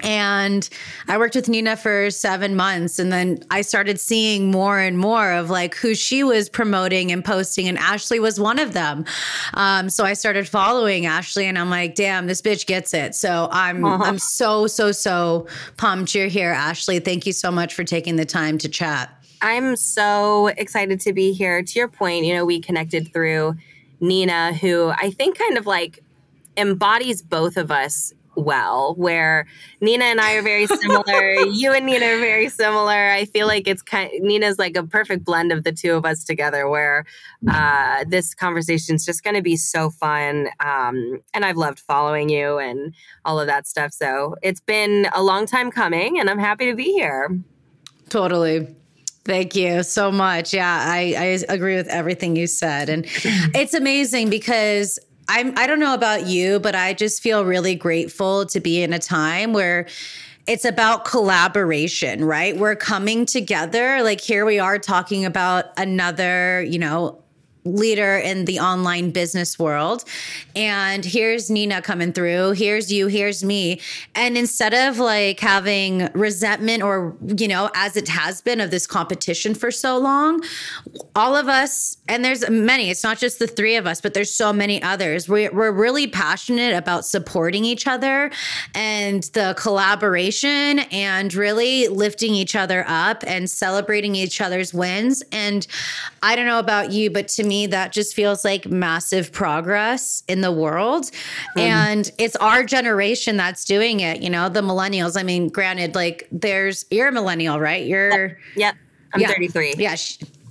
And 0.00 0.68
I 1.08 1.18
worked 1.18 1.34
with 1.34 1.48
Nina 1.48 1.76
for 1.76 2.10
seven 2.10 2.54
months. 2.54 2.98
And 2.98 3.12
then 3.12 3.40
I 3.50 3.62
started 3.62 3.98
seeing 3.98 4.50
more 4.50 4.78
and 4.78 4.98
more 4.98 5.32
of 5.32 5.50
like 5.50 5.74
who 5.74 5.94
she 5.94 6.22
was 6.22 6.48
promoting 6.48 7.10
and 7.10 7.24
posting. 7.24 7.68
And 7.68 7.78
Ashli 7.78 8.20
was 8.20 8.38
one 8.38 8.58
of 8.58 8.72
them. 8.72 9.04
Um, 9.54 9.90
so 9.90 10.04
I 10.04 10.12
started 10.12 10.48
following 10.48 11.04
Ashli 11.04 11.44
and 11.44 11.58
I'm 11.58 11.70
like, 11.70 11.94
damn, 11.94 12.26
this 12.26 12.40
bitch 12.40 12.66
gets 12.66 12.94
it. 12.94 13.14
So 13.14 13.48
I'm 13.50 13.84
uh-huh. 13.84 14.04
I'm 14.04 14.18
so, 14.18 14.66
so, 14.66 14.92
so 14.92 15.46
pumped 15.76 16.14
you're 16.14 16.28
here, 16.28 16.54
Ashli. 16.54 17.04
Thank 17.04 17.26
you 17.26 17.32
so 17.32 17.50
much 17.50 17.74
for 17.74 17.84
taking 17.84 18.16
the 18.16 18.24
time 18.24 18.58
to 18.58 18.68
chat. 18.68 19.10
I'm 19.40 19.76
so 19.76 20.48
excited 20.48 21.00
to 21.00 21.12
be 21.12 21.32
here. 21.32 21.62
To 21.62 21.78
your 21.78 21.88
point, 21.88 22.24
you 22.24 22.34
know, 22.34 22.44
we 22.44 22.60
connected 22.60 23.12
through 23.12 23.56
Nina, 24.00 24.54
who 24.54 24.90
I 24.90 25.10
think 25.10 25.38
kind 25.38 25.56
of 25.56 25.66
like 25.66 26.02
embodies 26.56 27.22
both 27.22 27.56
of 27.56 27.70
us 27.70 28.12
well, 28.38 28.94
where 28.94 29.46
Nina 29.80 30.04
and 30.04 30.20
I 30.20 30.34
are 30.34 30.42
very 30.42 30.66
similar. 30.66 31.32
you 31.50 31.72
and 31.72 31.86
Nina 31.86 32.06
are 32.06 32.18
very 32.20 32.48
similar. 32.48 33.10
I 33.10 33.24
feel 33.24 33.46
like 33.46 33.66
it's 33.66 33.82
kind 33.82 34.10
Nina's 34.20 34.58
like 34.58 34.76
a 34.76 34.84
perfect 34.84 35.24
blend 35.24 35.52
of 35.52 35.64
the 35.64 35.72
two 35.72 35.94
of 35.94 36.04
us 36.04 36.24
together 36.24 36.68
where 36.68 37.04
uh, 37.50 38.04
this 38.08 38.34
conversation 38.34 38.94
is 38.94 39.04
just 39.04 39.24
going 39.24 39.34
to 39.34 39.42
be 39.42 39.56
so 39.56 39.90
fun. 39.90 40.48
Um, 40.60 41.20
and 41.34 41.44
I've 41.44 41.56
loved 41.56 41.80
following 41.80 42.28
you 42.28 42.58
and 42.58 42.94
all 43.24 43.40
of 43.40 43.46
that 43.48 43.66
stuff. 43.66 43.92
So 43.92 44.36
it's 44.42 44.60
been 44.60 45.08
a 45.12 45.22
long 45.22 45.46
time 45.46 45.70
coming 45.70 46.20
and 46.20 46.30
I'm 46.30 46.38
happy 46.38 46.66
to 46.66 46.76
be 46.76 46.92
here. 46.92 47.38
Totally. 48.08 48.74
Thank 49.24 49.54
you 49.54 49.82
so 49.82 50.10
much. 50.10 50.54
Yeah, 50.54 50.86
I, 50.88 51.14
I 51.18 51.52
agree 51.52 51.76
with 51.76 51.88
everything 51.88 52.34
you 52.34 52.46
said. 52.46 52.88
And 52.88 53.04
it's 53.54 53.74
amazing 53.74 54.30
because 54.30 54.98
I'm 55.28 55.56
I 55.58 55.66
don't 55.66 55.80
know 55.80 55.94
about 55.94 56.26
you, 56.26 56.58
but 56.58 56.74
I 56.74 56.94
just 56.94 57.22
feel 57.22 57.44
really 57.44 57.74
grateful 57.74 58.46
to 58.46 58.60
be 58.60 58.82
in 58.82 58.92
a 58.92 58.98
time 58.98 59.52
where 59.52 59.86
it's 60.46 60.64
about 60.64 61.04
collaboration, 61.04 62.24
right? 62.24 62.56
We're 62.56 62.76
coming 62.76 63.26
together. 63.26 64.02
Like 64.02 64.20
here 64.20 64.46
we 64.46 64.58
are 64.58 64.78
talking 64.78 65.26
about 65.26 65.66
another, 65.76 66.62
you 66.62 66.78
know, 66.78 67.22
leader 67.64 68.16
in 68.18 68.44
the 68.44 68.58
online 68.58 69.10
business 69.10 69.58
world. 69.58 70.04
And 70.56 71.04
here's 71.04 71.50
Nina 71.50 71.82
coming 71.82 72.12
through. 72.12 72.52
Here's 72.52 72.92
you. 72.92 73.08
Here's 73.08 73.44
me. 73.44 73.80
And 74.14 74.38
instead 74.38 74.74
of 74.74 74.98
like 74.98 75.40
having 75.40 76.08
resentment 76.14 76.82
or, 76.82 77.16
you 77.36 77.48
know, 77.48 77.70
as 77.74 77.96
it 77.96 78.08
has 78.08 78.40
been 78.40 78.60
of 78.60 78.70
this 78.70 78.86
competition 78.86 79.54
for 79.54 79.70
so 79.70 79.98
long, 79.98 80.42
all 81.14 81.36
of 81.36 81.48
us, 81.48 81.96
and 82.08 82.24
there's 82.24 82.48
many, 82.48 82.90
it's 82.90 83.04
not 83.04 83.18
just 83.18 83.38
the 83.38 83.46
three 83.46 83.76
of 83.76 83.86
us, 83.86 84.00
but 84.00 84.14
there's 84.14 84.32
so 84.32 84.52
many 84.52 84.82
others. 84.82 85.28
We're, 85.28 85.52
we're 85.52 85.72
really 85.72 86.06
passionate 86.06 86.74
about 86.74 87.04
supporting 87.04 87.64
each 87.64 87.86
other 87.86 88.30
and 88.74 89.22
the 89.34 89.54
collaboration 89.58 90.80
and 90.90 91.32
really 91.34 91.88
lifting 91.88 92.34
each 92.34 92.56
other 92.56 92.84
up 92.88 93.24
and 93.26 93.48
celebrating 93.48 94.14
each 94.14 94.40
other's 94.40 94.72
wins. 94.72 95.22
And 95.32 95.66
I 96.22 96.36
don't 96.36 96.46
know 96.46 96.58
about 96.58 96.92
you, 96.92 97.10
but 97.10 97.28
to 97.28 97.44
me, 97.48 97.66
that 97.66 97.92
just 97.92 98.14
feels 98.14 98.44
like 98.44 98.66
massive 98.66 99.32
progress 99.32 100.22
in 100.28 100.42
the 100.42 100.52
world. 100.52 101.10
Mm. 101.56 101.60
And 101.60 102.12
it's 102.18 102.36
our 102.36 102.62
generation 102.62 103.36
that's 103.36 103.64
doing 103.64 104.00
it, 104.00 104.22
you 104.22 104.30
know, 104.30 104.48
the 104.48 104.60
millennials. 104.60 105.18
I 105.18 105.22
mean, 105.22 105.48
granted, 105.48 105.94
like 105.94 106.28
there's, 106.30 106.84
you're 106.90 107.08
a 107.08 107.12
millennial, 107.12 107.58
right? 107.58 107.86
You're, 107.86 108.28
yep. 108.28 108.38
yep. 108.56 108.74
I'm 109.14 109.20
yeah, 109.22 109.28
33. 109.28 109.74
Yeah. 109.78 109.96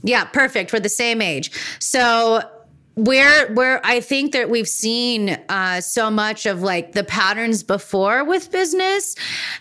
Yeah. 0.04 0.26
Perfect. 0.26 0.74
We're 0.74 0.80
the 0.80 0.90
same 0.90 1.22
age. 1.22 1.52
So, 1.80 2.42
where 2.98 3.54
where 3.54 3.80
I 3.86 4.00
think 4.00 4.32
that 4.32 4.50
we've 4.50 4.68
seen 4.68 5.38
uh, 5.50 5.82
so 5.82 6.10
much 6.10 6.48
of 6.48 6.64
like 6.64 6.94
the 6.94 7.04
patterns 7.04 7.62
before 7.62 8.24
with 8.24 8.52
business, 8.52 9.16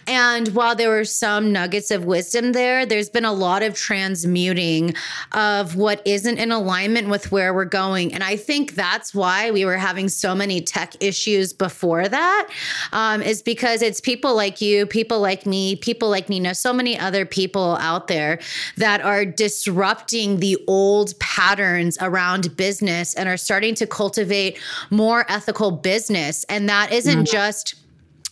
and 0.07 0.49
while 0.49 0.75
there 0.75 0.89
were 0.89 1.05
some 1.05 1.53
nuggets 1.53 1.91
of 1.91 2.07
wisdom 2.07 2.53
there, 2.53 2.87
there's 2.87 3.11
been 3.11 3.27
a 3.27 3.33
lot 3.35 3.63
of 3.63 3.75
transmuting 3.75 4.95
of 5.33 5.77
what 5.77 6.01
isn't 6.07 6.39
in 6.39 6.51
alignment 6.51 7.11
with 7.11 7.31
where 7.31 7.53
we're 7.53 7.67
going, 7.67 8.15
and 8.15 8.25
I 8.25 8.37
think 8.37 8.75
that's 8.75 9.15
why 9.15 9.51
we 9.51 9.67
were 9.67 9.77
having 9.77 10.09
so 10.09 10.35
many 10.35 10.63
tech 10.63 10.95
issues 11.01 11.53
before 11.53 12.09
that, 12.09 12.49
um, 12.93 13.21
is 13.21 13.43
because 13.43 13.83
it's 13.83 14.01
people 14.01 14.35
like 14.35 14.63
you, 14.63 14.87
people 14.87 15.21
like 15.21 15.45
me, 15.45 15.77
people 15.77 16.09
like 16.09 16.31
Nina, 16.31 16.55
so 16.55 16.73
many 16.73 16.99
other 16.99 17.27
people 17.27 17.77
out 17.83 18.09
there 18.09 18.39
that 18.79 19.03
are 19.03 19.27
disrupting 19.27 20.41
the 20.41 20.57
old 20.67 21.19
patterns 21.19 21.99
around 22.01 22.57
business 22.57 23.13
and 23.13 23.26
and 23.27 23.33
are 23.33 23.37
starting 23.37 23.75
to 23.75 23.87
cultivate 23.87 24.59
more 24.91 25.27
ethical 25.29 25.71
business. 25.71 26.45
And 26.49 26.69
that 26.69 26.93
isn't 26.93 27.25
mm-hmm. 27.25 27.25
just 27.25 27.75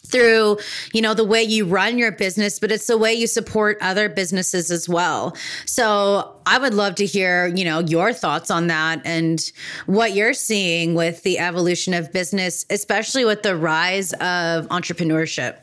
through 0.06 0.58
you 0.92 1.00
know 1.00 1.14
the 1.14 1.24
way 1.24 1.42
you 1.42 1.64
run 1.64 1.96
your 1.96 2.12
business 2.12 2.60
but 2.60 2.70
it's 2.70 2.86
the 2.86 2.98
way 2.98 3.12
you 3.12 3.26
support 3.26 3.78
other 3.80 4.06
businesses 4.06 4.70
as 4.70 4.86
well 4.86 5.34
so 5.64 6.36
i 6.44 6.58
would 6.58 6.74
love 6.74 6.94
to 6.94 7.06
hear 7.06 7.46
you 7.46 7.64
know 7.64 7.78
your 7.78 8.12
thoughts 8.12 8.50
on 8.50 8.66
that 8.66 9.00
and 9.06 9.50
what 9.86 10.12
you're 10.12 10.34
seeing 10.34 10.94
with 10.94 11.22
the 11.22 11.38
evolution 11.38 11.94
of 11.94 12.12
business 12.12 12.66
especially 12.68 13.24
with 13.24 13.42
the 13.42 13.56
rise 13.56 14.12
of 14.12 14.68
entrepreneurship 14.68 15.56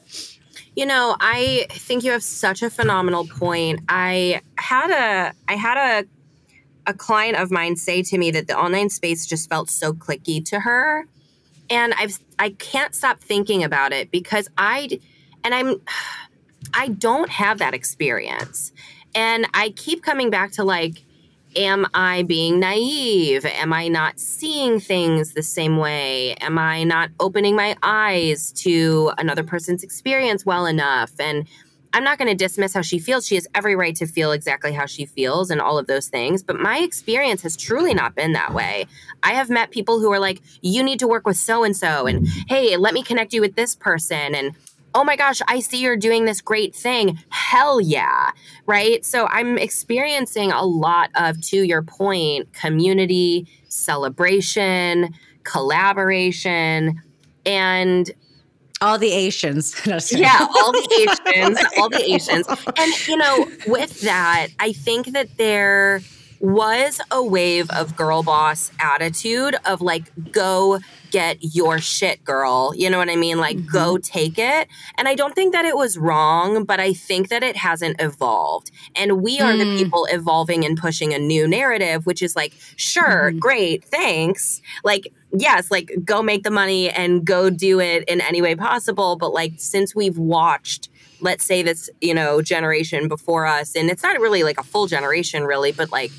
you 0.76 0.88
know 0.88 1.16
i 1.20 1.68
think 1.70 2.04
you 2.04 2.12
have 2.12 2.24
such 2.24 2.64
a 2.64 2.70
phenomenal 2.70 3.28
point 3.28 3.80
i 3.90 4.42
had 4.58 4.90
a 4.90 5.34
i 5.48 5.56
had 5.56 5.78
a 5.78 6.08
a 6.88 6.94
client 6.94 7.38
of 7.38 7.52
mine 7.52 7.76
say 7.76 8.02
to 8.04 8.18
me 8.18 8.32
that 8.32 8.48
the 8.48 8.58
online 8.58 8.90
space 8.90 9.26
just 9.26 9.50
felt 9.50 9.70
so 9.70 9.94
clicky 9.94 10.44
to 10.46 10.60
her. 10.62 11.06
And 11.70 11.94
i've 11.94 12.20
i 12.40 12.50
can't 12.52 12.94
stop 12.94 13.20
thinking 13.20 13.64
about 13.64 13.94
it 13.94 14.12
because 14.12 14.50
i 14.58 15.00
and 15.44 15.54
i'm 15.56 15.82
i 16.74 16.90
don't 16.90 17.30
have 17.30 17.60
that 17.60 17.74
experience. 17.74 18.72
And 19.16 19.48
i 19.54 19.70
keep 19.70 20.04
coming 20.04 20.30
back 20.30 20.52
to 20.54 20.64
like 20.64 21.04
am 21.56 21.86
i 21.94 22.24
being 22.24 22.60
naive? 22.60 23.46
Am 23.46 23.74
i 23.74 23.88
not 23.88 24.20
seeing 24.20 24.80
things 24.80 25.34
the 25.34 25.44
same 25.44 25.78
way? 25.78 26.34
Am 26.36 26.58
i 26.58 26.84
not 26.84 27.10
opening 27.20 27.56
my 27.56 27.76
eyes 27.84 28.52
to 28.54 29.12
another 29.18 29.44
person's 29.44 29.84
experience 29.84 30.46
well 30.46 30.66
enough? 30.66 31.12
And 31.20 31.48
I'm 31.94 32.04
not 32.04 32.18
going 32.18 32.30
to 32.30 32.36
dismiss 32.36 32.74
how 32.74 32.82
she 32.82 33.00
feels. 33.00 33.28
She 33.28 33.36
has 33.36 33.48
every 33.54 33.76
right 33.76 33.96
to 33.98 34.06
feel 34.06 34.32
exactly 34.32 34.72
how 34.72 34.86
she 34.86 35.06
feels 35.06 35.52
and 35.52 35.60
all 35.60 35.78
of 35.78 35.88
those 35.88 36.08
things. 36.08 36.42
But 36.42 36.60
my 36.60 36.80
experience 36.80 37.42
has 37.42 37.58
truly 37.58 37.94
not 37.94 38.16
been 38.16 38.32
that 38.34 38.54
way. 38.54 38.86
I 39.24 39.34
have 39.34 39.50
met 39.50 39.72
people 39.72 40.00
who 40.00 40.12
are 40.12 40.20
like, 40.20 40.42
you 40.62 40.84
need 40.84 41.00
to 41.00 41.08
work 41.08 41.28
with 41.28 41.38
so 41.38 41.64
and 41.64 41.76
so, 41.76 42.08
and 42.08 42.28
hey, 42.48 42.78
let 42.78 42.94
me 42.94 43.04
connect 43.04 43.34
you 43.34 43.42
with 43.42 43.56
this 43.56 43.76
person. 43.76 44.34
And 44.36 44.56
oh 44.96 45.04
my 45.04 45.16
gosh, 45.16 45.42
I 45.48 45.60
see 45.60 45.82
you're 45.82 45.98
doing 45.98 46.26
this 46.26 46.40
great 46.40 46.74
thing. 46.76 47.20
Hell 47.30 47.82
yeah. 47.82 48.32
Right. 48.66 49.06
So 49.06 49.28
I'm 49.28 49.58
experiencing 49.58 50.52
a 50.52 50.64
lot 50.64 51.10
of, 51.16 51.42
to 51.48 51.62
your 51.62 51.82
point, 51.82 52.54
community, 52.54 53.48
celebration, 53.68 55.14
collaboration. 55.44 57.02
And 57.46 58.12
all 58.82 58.98
the 58.98 59.12
Asians. 59.12 59.76
No, 59.92 60.00
yeah, 60.12 60.48
all 60.56 60.72
the 60.72 61.18
Asians, 61.34 61.60
all 61.78 61.90
the 61.90 62.04
Asians. 62.04 62.48
And, 62.48 63.08
you 63.08 63.18
know, 63.18 63.48
with 63.68 64.02
that, 64.02 64.48
I 64.60 64.74
think 64.74 65.14
that 65.14 65.38
there 65.38 66.02
was 66.40 67.00
a 67.12 67.24
wave 67.24 67.70
of 67.72 67.96
girl 67.96 68.24
boss 68.24 68.72
attitude 68.80 69.56
of 69.66 69.82
like, 69.82 70.12
go 70.32 70.80
get 71.12 71.38
your 71.42 71.80
shit, 71.80 72.24
girl. 72.24 72.74
You 72.76 72.90
know 72.90 72.98
what 72.98 73.10
I 73.10 73.16
mean? 73.16 73.38
Like, 73.38 73.58
mm-hmm. 73.58 73.72
go 73.72 73.98
take 73.98 74.40
it. 74.40 74.68
And 74.98 75.08
I 75.08 75.16
don't 75.16 75.36
think 75.36 75.54
that 75.54 75.66
it 75.66 75.76
was 75.76 75.98
wrong, 75.98 76.64
but 76.64 76.80
I 76.80 76.94
think 76.94 77.28
that 77.30 77.44
it 77.44 77.58
hasn't 77.58 78.02
evolved. 78.02 78.72
And 78.96 79.22
we 79.22 79.40
are 79.40 79.54
mm. 79.54 79.60
the 79.60 79.78
people 79.78 80.08
evolving 80.10 80.66
and 80.66 80.78
pushing 80.78 81.14
a 81.14 81.20
new 81.20 81.48
narrative, 81.48 82.06
which 82.06 82.22
is 82.22 82.36
like, 82.36 82.54
sure, 82.76 83.30
mm-hmm. 83.30 83.40
great, 83.40 83.84
thanks. 83.84 84.62
Like, 84.84 85.12
yes, 85.34 85.72
like, 85.72 85.92
go 86.04 86.22
make 86.22 86.44
the 86.44 86.52
money 86.52 86.90
and 86.90 87.26
go 87.26 87.50
do 87.50 87.80
it 87.80 88.04
in 88.08 88.22
any 88.22 88.42
way 88.42 88.56
possible. 88.56 89.16
But 89.16 89.34
like, 89.34 89.54
since 89.58 89.96
we've 89.96 90.18
watched, 90.18 90.90
let's 91.20 91.44
say 91.44 91.62
this, 91.62 91.90
you 92.02 92.14
know, 92.14 92.42
generation 92.42 93.08
before 93.08 93.46
us, 93.46 93.76
and 93.76 93.90
it's 93.90 94.04
not 94.04 94.20
really 94.20 94.44
like 94.44 94.60
a 94.60 94.64
full 94.64 94.88
generation, 94.88 95.44
really, 95.44 95.72
but 95.72 95.92
like, 95.92 96.12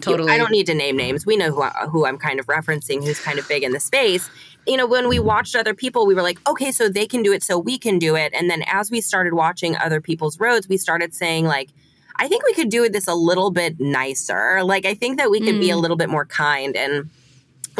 Totally. 0.00 0.32
I 0.32 0.38
don't 0.38 0.50
need 0.50 0.66
to 0.66 0.74
name 0.74 0.96
names. 0.96 1.26
We 1.26 1.36
know 1.36 1.50
who, 1.50 1.62
I, 1.62 1.70
who 1.90 2.06
I'm 2.06 2.16
kind 2.16 2.40
of 2.40 2.46
referencing, 2.46 3.04
who's 3.04 3.20
kind 3.20 3.38
of 3.38 3.46
big 3.48 3.62
in 3.62 3.72
the 3.72 3.80
space. 3.80 4.30
You 4.66 4.76
know, 4.76 4.86
when 4.86 5.08
we 5.08 5.18
watched 5.18 5.54
other 5.54 5.74
people, 5.74 6.06
we 6.06 6.14
were 6.14 6.22
like, 6.22 6.38
okay, 6.48 6.72
so 6.72 6.88
they 6.88 7.06
can 7.06 7.22
do 7.22 7.32
it, 7.32 7.42
so 7.42 7.58
we 7.58 7.78
can 7.78 7.98
do 7.98 8.16
it. 8.16 8.32
And 8.34 8.48
then 8.48 8.62
as 8.66 8.90
we 8.90 9.00
started 9.00 9.34
watching 9.34 9.76
other 9.76 10.00
people's 10.00 10.40
roads, 10.40 10.68
we 10.68 10.76
started 10.76 11.14
saying, 11.14 11.44
like, 11.44 11.70
I 12.16 12.28
think 12.28 12.44
we 12.44 12.54
could 12.54 12.70
do 12.70 12.88
this 12.88 13.08
a 13.08 13.14
little 13.14 13.50
bit 13.50 13.80
nicer. 13.80 14.62
Like, 14.62 14.84
I 14.84 14.94
think 14.94 15.18
that 15.18 15.30
we 15.30 15.40
could 15.40 15.56
mm. 15.56 15.60
be 15.60 15.70
a 15.70 15.74
mm. 15.74 15.80
little 15.80 15.96
bit 15.96 16.08
more 16.08 16.26
kind. 16.26 16.76
And 16.76 17.10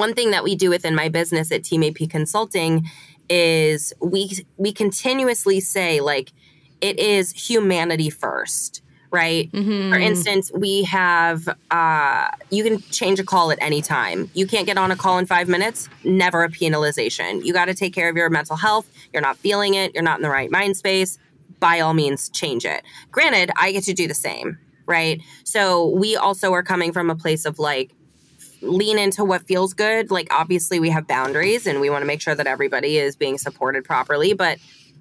one 0.01 0.15
thing 0.15 0.33
that 0.33 0.43
we 0.43 0.57
do 0.57 0.71
within 0.71 0.95
my 0.95 1.09
business 1.09 1.53
at 1.53 1.63
Team 1.63 1.85
AP 1.85 2.09
Consulting 2.09 2.89
is 3.29 3.93
we 4.01 4.31
we 4.57 4.73
continuously 4.73 5.61
say 5.61 6.01
like 6.01 6.33
it 6.81 6.99
is 6.99 7.31
humanity 7.31 8.11
first 8.11 8.83
right? 9.13 9.51
Mm-hmm. 9.51 9.91
For 9.91 9.99
instance, 9.99 10.53
we 10.55 10.85
have 10.85 11.49
uh, 11.71 12.29
you 12.51 12.63
can 12.63 12.81
change 12.91 13.19
a 13.19 13.25
call 13.25 13.51
at 13.51 13.59
any 13.61 13.83
time. 13.83 14.31
You 14.35 14.47
can't 14.47 14.67
get 14.67 14.79
on 14.79 14.93
a 14.93 14.97
call 14.97 15.19
in 15.19 15.27
five 15.27 15.49
minutes, 15.49 15.89
never 16.05 16.45
a 16.45 16.49
penalization. 16.49 17.45
You 17.45 17.53
got 17.53 17.65
to 17.65 17.75
take 17.75 17.93
care 17.93 18.09
of 18.09 18.17
your 18.17 18.31
mental 18.31 18.55
health. 18.57 18.89
You're 19.13 19.23
not 19.23 19.37
feeling 19.37 19.75
it, 19.75 19.93
you're 19.95 20.05
not 20.05 20.19
in 20.19 20.23
the 20.23 20.31
right 20.31 20.51
mind 20.51 20.77
space. 20.77 21.19
By 21.59 21.81
all 21.81 21.93
means, 21.93 22.29
change 22.31 22.65
it. 22.65 22.85
Granted, 23.11 23.51
I 23.57 23.73
get 23.73 23.83
to 23.85 23.93
do 23.93 24.07
the 24.07 24.15
same, 24.15 24.59
right? 24.87 25.21
So 25.45 25.89
we 25.89 26.17
also 26.17 26.53
are 26.53 26.63
coming 26.63 26.93
from 26.93 27.11
a 27.11 27.17
place 27.17 27.45
of 27.45 27.59
like, 27.59 27.93
lean 28.63 28.99
into 28.99 29.25
what 29.25 29.47
feels 29.47 29.75
good. 29.75 30.11
Like, 30.11 30.29
obviously, 30.33 30.81
we 30.81 30.91
have 30.91 31.07
boundaries 31.07 31.67
and 31.67 31.81
we 31.81 31.91
want 31.91 32.03
to 32.03 32.07
make 32.07 32.21
sure 32.21 32.35
that 32.35 32.47
everybody 32.47 32.99
is 32.99 33.17
being 33.17 33.39
supported 33.39 33.85
properly, 33.85 34.33
but 34.33 34.59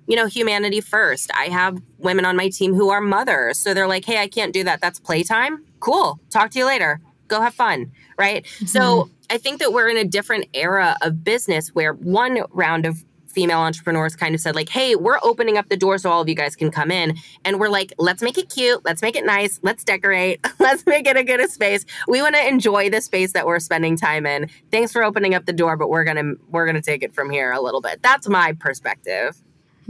you 0.10 0.16
know, 0.16 0.26
humanity 0.26 0.82
first. 0.82 1.30
I 1.36 1.46
have 1.46 1.80
women 2.00 2.26
on 2.26 2.36
my 2.36 2.50
team 2.50 2.74
who 2.74 2.90
are 2.90 3.00
mothers. 3.00 3.60
So 3.60 3.76
they're 3.76 3.88
like, 3.88 4.06
hey, 4.06 4.18
I 4.18 4.28
can't 4.28 4.52
do 4.52 4.64
that. 4.64 4.82
That's 4.82 5.00
playtime. 5.00 5.64
cool. 5.80 6.20
Talk 6.32 6.50
to 6.52 6.60
you 6.60 6.66
later. 6.66 7.00
Go 7.28 7.42
have 7.42 7.54
fun. 7.54 7.92
Right. 8.18 8.44
Mm-hmm. 8.44 8.66
So 8.66 9.12
I 9.30 9.38
think 9.38 9.60
that 9.60 9.72
we're 9.72 9.88
in 9.88 9.98
a 9.98 10.04
different 10.04 10.48
era 10.56 10.98
of 11.04 11.24
business 11.24 11.70
where 11.70 11.94
one 11.94 12.42
round 12.50 12.88
of 12.88 13.06
female 13.32 13.60
entrepreneurs 13.60 14.16
kind 14.16 14.36
of 14.36 14.42
said 14.42 14.56
like 14.56 14.70
hey 14.70 14.96
we're 14.96 15.20
opening 15.24 15.58
up 15.58 15.70
the 15.70 15.78
door 15.78 15.98
so 15.98 16.10
all 16.10 16.22
of 16.22 16.30
you 16.30 16.36
guys 16.36 16.56
can 16.56 16.72
come 16.72 16.92
in. 16.92 17.18
And 17.46 17.60
we're 17.60 17.70
like 17.70 17.94
let's 17.98 18.22
make 18.22 18.38
it 18.38 18.50
cute. 18.50 18.84
Let's 18.86 19.02
make 19.02 19.16
it 19.16 19.26
nice. 19.26 19.60
Let's 19.64 19.84
decorate. 19.84 20.46
Let's 20.60 20.86
make 20.86 21.08
it 21.08 21.18
a 21.18 21.24
good 21.24 21.50
space. 21.50 21.86
We 22.08 22.22
want 22.22 22.36
to 22.36 22.48
enjoy 22.48 22.90
the 22.90 23.02
space 23.02 23.34
that 23.34 23.46
we're 23.48 23.60
spending 23.60 23.96
time 23.96 24.26
in. 24.26 24.50
Thanks 24.72 24.92
for 24.92 25.04
opening 25.04 25.34
up 25.34 25.46
the 25.46 25.54
door 25.54 25.78
but 25.78 25.90
we're 25.90 26.04
gonna 26.04 26.34
we're 26.50 26.66
gonna 26.66 26.82
take 26.82 27.04
it 27.04 27.14
from 27.14 27.30
here 27.30 27.52
a 27.52 27.62
little 27.62 27.82
bit. 27.82 28.02
That's 28.02 28.28
my 28.28 28.54
perspective. 28.54 29.38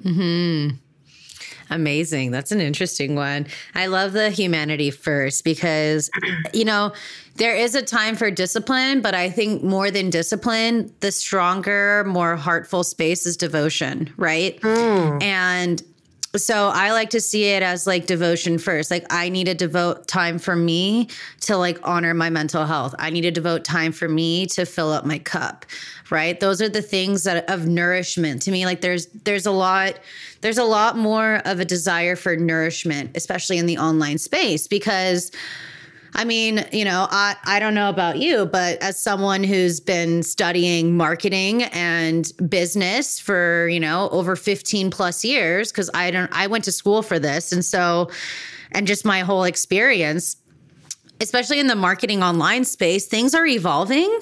Hmm 0.02 0.70
Amazing. 1.70 2.32
That's 2.32 2.52
an 2.52 2.62
interesting 2.62 3.16
one. 3.16 3.48
I 3.76 3.88
love 3.88 4.14
the 4.14 4.30
humanity 4.30 4.92
first 4.92 5.44
because, 5.44 6.10
you 6.54 6.66
know, 6.66 6.94
there 7.36 7.56
is 7.56 7.76
a 7.76 7.82
time 7.82 8.16
for 8.16 8.30
discipline, 8.30 9.02
but 9.02 9.16
I 9.16 9.30
think 9.30 9.64
more 9.64 9.92
than 9.92 10.10
discipline, 10.10 10.94
the 11.00 11.12
stronger, 11.12 12.04
more 12.06 12.36
heartful 12.36 12.84
space 12.84 13.26
is 13.26 13.38
devotion, 13.38 14.12
right? 14.18 14.60
Mm. 14.62 15.24
And 15.24 15.84
so 16.36 16.68
I 16.68 16.92
like 16.92 17.10
to 17.12 17.22
see 17.22 17.46
it 17.46 17.64
as 17.64 17.88
like 17.88 18.06
devotion 18.06 18.60
first. 18.60 18.92
Like 18.92 19.06
I 19.10 19.30
need 19.30 19.46
to 19.46 19.56
devote 19.56 20.08
time 20.08 20.38
for 20.38 20.56
me 20.56 21.10
to 21.42 21.58
like 21.58 21.80
honor 21.84 22.14
my 22.14 22.30
mental 22.30 22.66
health. 22.66 22.94
I 23.00 23.10
need 23.10 23.22
to 23.22 23.32
devote 23.32 23.64
time 23.64 23.92
for 23.92 24.08
me 24.08 24.46
to 24.48 24.66
fill 24.66 24.92
up 24.92 25.06
my 25.06 25.18
cup, 25.20 25.66
right? 26.12 26.40
Those 26.40 26.62
are 26.62 26.70
the 26.70 26.82
things 26.82 27.24
that 27.24 27.50
of 27.50 27.66
nourishment 27.66 28.44
to 28.44 28.52
me. 28.52 28.66
Like 28.66 28.82
there's 28.82 29.08
there's 29.24 29.48
a 29.48 29.52
lot 29.52 30.00
there's 30.42 30.60
a 30.60 30.64
lot 30.64 30.98
more 30.98 31.42
of 31.46 31.60
a 31.60 31.66
desire 31.66 32.16
for 32.16 32.36
nourishment, 32.36 33.12
especially 33.16 33.58
in 33.58 33.66
the 33.66 33.78
online 33.78 34.20
space 34.20 34.68
because 34.68 35.32
I 36.16 36.24
mean, 36.24 36.66
you 36.72 36.86
know, 36.86 37.08
I, 37.10 37.36
I 37.46 37.60
don't 37.60 37.74
know 37.74 37.90
about 37.90 38.18
you, 38.18 38.46
but 38.46 38.82
as 38.82 39.00
someone 39.00 39.44
who's 39.44 39.80
been 39.80 40.24
studying 40.24 40.98
marketing 40.98 41.64
and 41.64 42.32
business 42.50 43.20
for, 43.20 43.68
you 43.70 43.80
know, 43.80 44.10
over 44.12 44.36
15 44.36 44.90
plus 44.90 45.24
years, 45.24 45.72
because 45.72 45.90
I 45.94 46.12
don't 46.12 46.32
I 46.34 46.48
went 46.48 46.64
to 46.66 46.72
school 46.72 47.02
for 47.04 47.20
this. 47.20 47.52
And 47.52 47.64
so 47.64 48.10
and 48.72 48.88
just 48.88 49.06
my 49.06 49.22
whole 49.22 49.44
experience, 49.44 50.36
especially 51.22 51.60
in 51.60 51.68
the 51.68 51.76
marketing 51.76 52.24
online 52.24 52.66
space, 52.66 53.08
things 53.08 53.34
are 53.36 53.46
evolving 53.46 54.20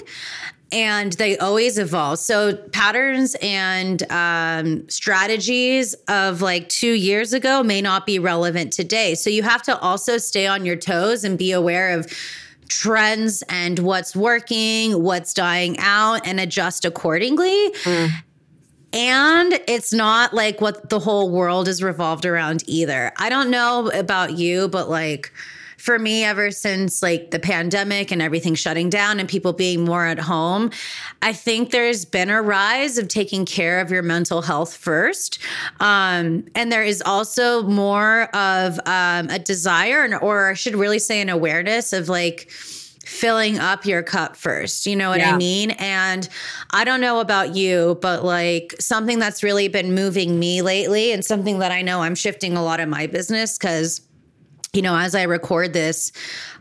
and 0.71 1.13
they 1.13 1.37
always 1.37 1.77
evolve. 1.77 2.19
So 2.19 2.55
patterns 2.55 3.35
and 3.41 4.03
um, 4.11 4.87
strategies 4.89 5.93
of 6.07 6.41
like 6.41 6.67
two 6.69 6.93
years 6.93 7.33
ago 7.33 7.63
may 7.63 7.81
not 7.81 8.05
be 8.05 8.19
relevant 8.19 8.73
today. 8.73 9.15
So 9.15 9.29
you 9.29 9.43
have 9.43 9.63
to 9.63 9.79
also 9.79 10.17
stay 10.17 10.47
on 10.47 10.65
your 10.65 10.75
toes 10.75 11.23
and 11.23 11.37
be 11.37 11.51
aware 11.51 11.97
of 11.97 12.11
trends 12.67 13.43
and 13.47 13.79
what's 13.79 14.15
working, 14.15 15.01
what's 15.01 15.33
dying 15.33 15.77
out, 15.79 16.27
and 16.27 16.39
adjust 16.39 16.83
accordingly. 16.83 17.71
Mm. 17.83 18.09
And 18.93 19.59
it's 19.67 19.93
not 19.93 20.33
like 20.33 20.59
what 20.59 20.89
the 20.89 20.99
whole 20.99 21.29
world 21.29 21.67
is 21.67 21.83
revolved 21.83 22.25
around 22.25 22.63
either. 22.67 23.11
I 23.17 23.29
don't 23.29 23.49
know 23.49 23.89
about 23.91 24.37
you, 24.37 24.67
but 24.67 24.89
like, 24.89 25.31
for 25.87 25.97
me 25.97 26.25
ever 26.25 26.51
since 26.51 27.01
like 27.01 27.31
the 27.31 27.39
pandemic 27.39 28.11
and 28.11 28.21
everything 28.21 28.55
shutting 28.55 28.89
down 28.89 29.21
and 29.21 29.29
people 29.29 29.53
being 29.53 29.85
more 29.85 30.05
at 30.05 30.19
home. 30.19 30.69
I 31.21 31.31
think 31.31 31.71
there's 31.71 32.03
been 32.03 32.29
a 32.29 32.41
rise 32.41 32.97
of 32.97 33.07
taking 33.07 33.45
care 33.45 33.79
of 33.79 33.89
your 33.89 34.03
mental 34.03 34.41
health 34.41 34.75
first. 34.75 35.39
Um, 35.79 36.43
and 36.55 36.73
there 36.73 36.83
is 36.83 37.01
also 37.05 37.63
more 37.63 38.23
of 38.35 38.81
um, 38.85 39.29
a 39.29 39.39
desire, 39.39 40.03
and, 40.03 40.15
or 40.15 40.49
I 40.49 40.55
should 40.55 40.75
really 40.75 40.99
say, 40.99 41.21
an 41.21 41.29
awareness 41.29 41.93
of 41.93 42.09
like, 42.09 42.51
filling 43.05 43.57
up 43.57 43.85
your 43.85 44.03
cup 44.03 44.35
first. 44.35 44.85
You 44.85 44.97
know 44.97 45.09
what 45.09 45.19
yeah. 45.19 45.33
I 45.33 45.37
mean? 45.37 45.71
And 45.71 46.27
I 46.71 46.83
don't 46.83 46.99
know 46.99 47.21
about 47.21 47.55
you, 47.55 47.97
but 48.01 48.25
like 48.25 48.75
something 48.81 49.17
that's 49.17 49.41
really 49.43 49.69
been 49.69 49.95
moving 49.95 50.37
me 50.37 50.61
lately 50.61 51.13
and 51.13 51.23
something 51.23 51.59
that 51.59 51.71
I 51.71 51.81
know 51.81 52.01
I'm 52.01 52.15
shifting 52.15 52.57
a 52.57 52.63
lot 52.63 52.81
of 52.81 52.89
my 52.89 53.07
business 53.07 53.57
because 53.57 54.01
you 54.77 54.83
know, 54.83 54.95
as 54.95 55.15
I 55.15 55.23
record 55.23 55.73
this, 55.73 56.11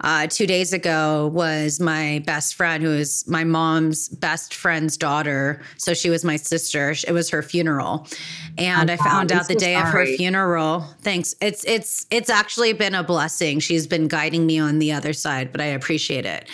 uh, 0.00 0.26
two 0.26 0.46
days 0.46 0.72
ago 0.72 1.26
was 1.34 1.78
my 1.78 2.22
best 2.24 2.54
friend, 2.54 2.82
who 2.82 2.92
is 2.92 3.28
my 3.28 3.44
mom's 3.44 4.08
best 4.08 4.54
friend's 4.54 4.96
daughter. 4.96 5.60
So 5.76 5.92
she 5.92 6.08
was 6.08 6.24
my 6.24 6.36
sister. 6.36 6.94
It 7.06 7.12
was 7.12 7.28
her 7.28 7.42
funeral, 7.42 8.08
and 8.56 8.88
oh, 8.88 8.94
I 8.94 8.96
found 8.96 9.32
out 9.32 9.48
the 9.48 9.54
day 9.54 9.74
sorry. 9.74 9.86
of 9.86 9.92
her 9.92 10.16
funeral. 10.16 10.86
Thanks. 11.02 11.34
It's 11.42 11.62
it's 11.66 12.06
it's 12.10 12.30
actually 12.30 12.72
been 12.72 12.94
a 12.94 13.04
blessing. 13.04 13.60
She's 13.60 13.86
been 13.86 14.08
guiding 14.08 14.46
me 14.46 14.58
on 14.58 14.78
the 14.78 14.92
other 14.92 15.12
side, 15.12 15.52
but 15.52 15.60
I 15.60 15.66
appreciate 15.66 16.24
it. 16.24 16.48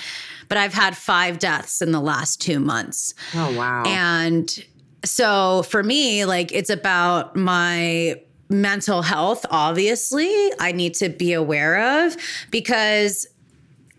But 0.49 0.59
I've 0.59 0.75
had 0.75 0.97
five 0.97 1.39
deaths 1.39 1.81
in 1.81 1.93
the 1.93 2.01
last 2.01 2.41
two 2.41 2.59
months. 2.59 3.15
Oh 3.37 3.57
wow! 3.57 3.85
And 3.87 4.53
so 5.05 5.63
for 5.63 5.85
me, 5.85 6.25
like 6.25 6.51
it's 6.51 6.71
about 6.71 7.37
my 7.37 8.21
mental 8.53 9.03
health, 9.03 9.45
obviously, 9.51 10.51
I 10.59 10.73
need 10.73 10.95
to 10.95 11.09
be 11.09 11.33
aware 11.33 12.05
of 12.07 12.17
because 12.51 13.27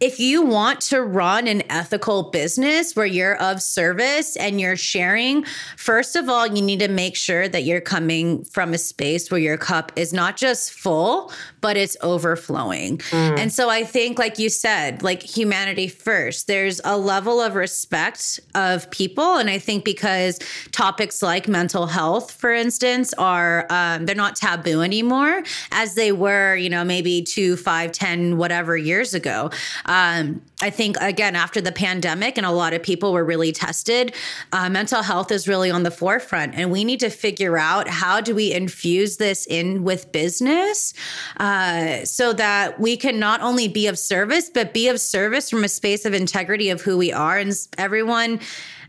if 0.04 0.20
you 0.20 0.42
want 0.42 0.82
to 0.82 1.02
run 1.02 1.48
an 1.48 1.64
ethical 1.70 2.24
business 2.24 2.94
where 2.94 3.06
you're 3.06 3.38
of 3.38 3.62
service 3.62 4.36
and 4.36 4.60
you're 4.60 4.76
sharing, 4.76 5.46
first 5.78 6.18
of 6.18 6.28
all, 6.28 6.46
you 6.46 6.62
need 6.62 6.80
to 6.80 6.90
make 6.90 7.16
sure 7.16 7.48
that 7.48 7.64
you're 7.64 7.80
coming 7.80 8.44
from 8.44 8.74
a 8.74 8.78
space 8.78 9.32
where 9.32 9.40
your 9.40 9.56
cup 9.56 9.94
is 9.96 10.12
not 10.12 10.36
just 10.36 10.74
full, 10.74 11.32
but 11.62 11.78
it's 11.78 11.96
overflowing. 12.02 12.98
Mm. 12.98 13.40
And 13.40 13.54
so 13.54 13.70
I 13.70 13.86
think, 13.86 14.20
like 14.20 14.38
you 14.38 14.50
said, 14.50 15.04
like 15.04 15.24
humanity 15.24 15.88
first, 15.88 16.48
there's 16.48 16.82
a 16.84 16.98
level 16.98 17.40
of 17.40 17.56
respect 17.56 18.42
of 18.56 18.92
people. 18.92 19.38
And 19.38 19.50
I 19.50 19.58
think 19.58 19.86
because 19.86 20.38
topics 20.74 21.24
like 21.24 21.48
mental 21.48 21.86
health, 21.86 22.30
for 22.30 22.52
instance, 22.52 23.14
are, 23.14 23.66
um, 23.70 24.06
they're 24.06 24.16
not 24.16 24.36
taboo 24.36 24.82
anymore 24.82 25.44
as 25.72 25.96
they 25.96 26.12
were, 26.12 26.58
you 26.58 26.70
know, 26.70 26.84
maybe 26.84 27.22
two, 27.22 27.56
five, 27.56 27.94
ten, 27.94 28.36
whatever 28.36 28.76
years 28.76 29.14
ago. 29.14 29.50
Um, 29.86 29.93
I 30.62 30.70
think, 30.70 30.98
again, 31.02 31.36
after 31.36 31.62
the 31.62 31.72
pandemic 31.72 32.38
and 32.38 32.46
a 32.46 32.52
lot 32.52 32.74
of 32.74 32.82
people 32.82 33.14
were 33.14 33.24
really 33.24 33.52
tested, 33.52 34.16
uh, 34.52 34.70
mental 34.70 35.02
health 35.02 35.32
is 35.32 35.48
really 35.48 35.70
on 35.70 35.84
the 35.84 35.92
forefront. 35.92 36.56
And 36.56 36.72
we 36.72 36.84
need 36.84 37.00
to 37.02 37.10
figure 37.10 37.58
out 37.58 37.88
how 37.88 38.22
do 38.22 38.34
we 38.34 38.52
infuse 38.52 39.18
this 39.18 39.46
in 39.46 39.84
with 39.84 40.12
business 40.12 40.94
uh, 41.38 42.06
so 42.06 42.34
that 42.34 42.80
we 42.80 42.98
can 42.98 43.20
not 43.20 43.42
only 43.42 43.68
be 43.68 43.88
of 43.88 44.00
service, 44.00 44.50
but 44.50 44.74
be 44.74 44.88
of 44.88 45.00
service 45.00 45.50
from 45.50 45.64
a 45.64 45.70
space 45.70 46.06
of 46.06 46.14
integrity 46.14 46.70
of 46.70 46.82
who 46.82 46.98
we 46.98 47.12
are. 47.12 47.38
And 47.38 47.54
everyone, 47.78 48.40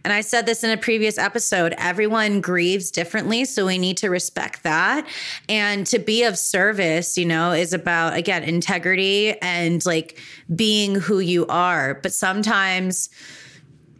and 0.05 0.13
I 0.13 0.21
said 0.21 0.47
this 0.47 0.63
in 0.63 0.71
a 0.71 0.77
previous 0.77 1.19
episode 1.19 1.75
everyone 1.79 2.41
grieves 2.41 2.91
differently. 2.91 3.45
So 3.45 3.67
we 3.67 3.79
need 3.79 3.97
to 3.99 4.11
respect 4.11 4.63
that. 4.63 5.07
And 5.49 5.87
to 5.89 5.99
be 5.99 6.25
of 6.25 6.39
service, 6.39 7.17
you 7.17 7.25
know, 7.25 7.53
is 7.53 7.73
about, 7.73 8.15
again, 8.15 8.43
integrity 8.43 9.39
and 9.41 9.85
like 9.87 10.19
being 10.55 10.95
who 10.95 11.21
you 11.21 11.47
are. 11.47 11.95
But 11.95 12.13
sometimes, 12.13 13.09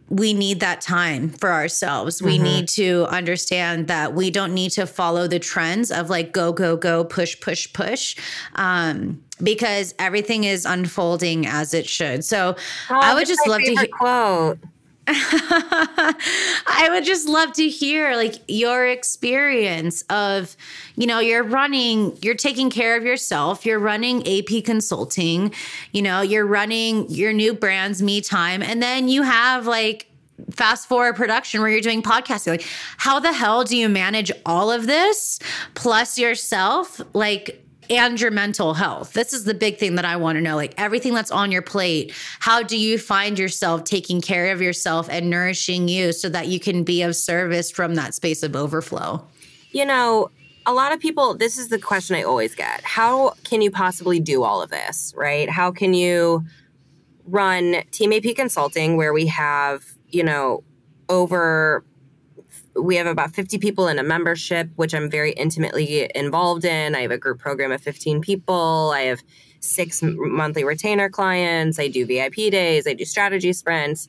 we 0.07 0.33
need 0.33 0.59
that 0.59 0.81
time 0.81 1.29
for 1.29 1.51
ourselves. 1.51 2.21
We 2.21 2.35
mm-hmm. 2.35 2.43
need 2.43 2.67
to 2.69 3.07
understand 3.09 3.87
that 3.87 4.13
we 4.13 4.29
don't 4.29 4.53
need 4.53 4.69
to 4.73 4.85
follow 4.85 5.27
the 5.27 5.39
trends 5.39 5.91
of 5.91 6.11
like 6.11 6.31
go, 6.31 6.53
go, 6.53 6.77
go, 6.77 7.03
push, 7.03 7.39
push, 7.39 7.71
push. 7.73 8.15
Um, 8.53 9.23
because 9.41 9.93
everything 9.99 10.43
is 10.43 10.65
unfolding 10.65 11.45
as 11.47 11.73
it 11.73 11.87
should. 11.87 12.23
So 12.23 12.55
oh, 12.89 12.99
I 13.01 13.13
would 13.15 13.27
just 13.27 13.45
love 13.47 13.61
to 13.61 13.75
hear 13.75 13.87
quote. 13.91 14.59
I 15.07 16.87
would 16.89 17.03
just 17.03 17.27
love 17.27 17.53
to 17.53 17.67
hear 17.67 18.15
like 18.15 18.35
your 18.47 18.87
experience 18.87 20.03
of, 20.09 20.57
you 20.95 21.05
know, 21.05 21.19
you're 21.19 21.43
running, 21.43 22.17
you're 22.21 22.33
taking 22.35 22.71
care 22.71 22.97
of 22.97 23.03
yourself, 23.03 23.65
you're 23.65 23.79
running 23.79 24.27
AP 24.27 24.63
consulting, 24.63 25.53
you 25.91 26.01
know, 26.01 26.21
you're 26.21 26.45
running 26.45 27.07
your 27.09 27.33
new 27.33 27.53
brands, 27.53 28.01
me 28.01 28.19
time, 28.19 28.63
and 28.63 28.81
then 28.81 29.07
you 29.07 29.21
have 29.21 29.67
like 29.67 30.07
fast 30.51 30.87
forward 30.87 31.15
production 31.15 31.61
where 31.61 31.69
you're 31.69 31.81
doing 31.81 32.01
podcasting. 32.01 32.47
Like, 32.47 32.67
how 32.97 33.19
the 33.19 33.31
hell 33.31 33.63
do 33.63 33.77
you 33.77 33.87
manage 33.89 34.31
all 34.45 34.71
of 34.71 34.87
this 34.87 35.39
plus 35.75 36.17
yourself? 36.17 36.99
Like, 37.13 37.64
and 37.89 38.19
your 38.19 38.31
mental 38.31 38.73
health. 38.73 39.13
This 39.13 39.33
is 39.33 39.43
the 39.43 39.53
big 39.53 39.77
thing 39.77 39.95
that 39.95 40.05
I 40.05 40.15
want 40.15 40.37
to 40.37 40.41
know. 40.41 40.55
Like 40.55 40.73
everything 40.77 41.13
that's 41.13 41.31
on 41.31 41.51
your 41.51 41.61
plate, 41.61 42.13
how 42.39 42.63
do 42.63 42.77
you 42.77 42.97
find 42.97 43.37
yourself 43.37 43.83
taking 43.83 44.21
care 44.21 44.51
of 44.51 44.61
yourself 44.61 45.07
and 45.09 45.29
nourishing 45.29 45.87
you 45.87 46.13
so 46.13 46.29
that 46.29 46.47
you 46.47 46.59
can 46.59 46.83
be 46.83 47.01
of 47.01 47.15
service 47.15 47.71
from 47.71 47.95
that 47.95 48.13
space 48.13 48.43
of 48.43 48.55
overflow? 48.55 49.25
You 49.71 49.85
know, 49.85 50.29
a 50.65 50.73
lot 50.73 50.93
of 50.93 50.99
people, 50.99 51.35
this 51.35 51.57
is 51.57 51.69
the 51.69 51.79
question 51.79 52.15
I 52.15 52.23
always 52.23 52.55
get. 52.55 52.81
How 52.83 53.31
can 53.43 53.61
you 53.61 53.69
possibly 53.69 54.19
do 54.19 54.43
all 54.43 54.61
of 54.61 54.69
this, 54.69 55.13
right? 55.15 55.49
How 55.49 55.71
can 55.71 55.93
you 55.93 56.43
run 57.25 57.83
Team 57.91 58.13
AP 58.13 58.35
Consulting 58.35 58.97
where 58.97 59.13
we 59.13 59.27
have, 59.27 59.85
you 60.09 60.23
know, 60.23 60.63
over 61.09 61.83
we 62.75 62.95
have 62.97 63.07
about 63.07 63.33
50 63.33 63.57
people 63.57 63.87
in 63.87 63.99
a 63.99 64.03
membership, 64.03 64.69
which 64.75 64.93
I'm 64.93 65.09
very 65.09 65.31
intimately 65.31 66.09
involved 66.13 66.65
in. 66.65 66.95
I 66.95 67.01
have 67.01 67.11
a 67.11 67.17
group 67.17 67.39
program 67.39 67.71
of 67.71 67.81
15 67.81 68.21
people. 68.21 68.91
I 68.93 69.01
have 69.01 69.23
six 69.59 70.01
monthly 70.03 70.63
retainer 70.63 71.09
clients. 71.09 71.79
I 71.79 71.87
do 71.87 72.05
VIP 72.05 72.35
days. 72.51 72.85
I 72.87 72.93
do 72.93 73.05
strategy 73.05 73.53
sprints. 73.53 74.07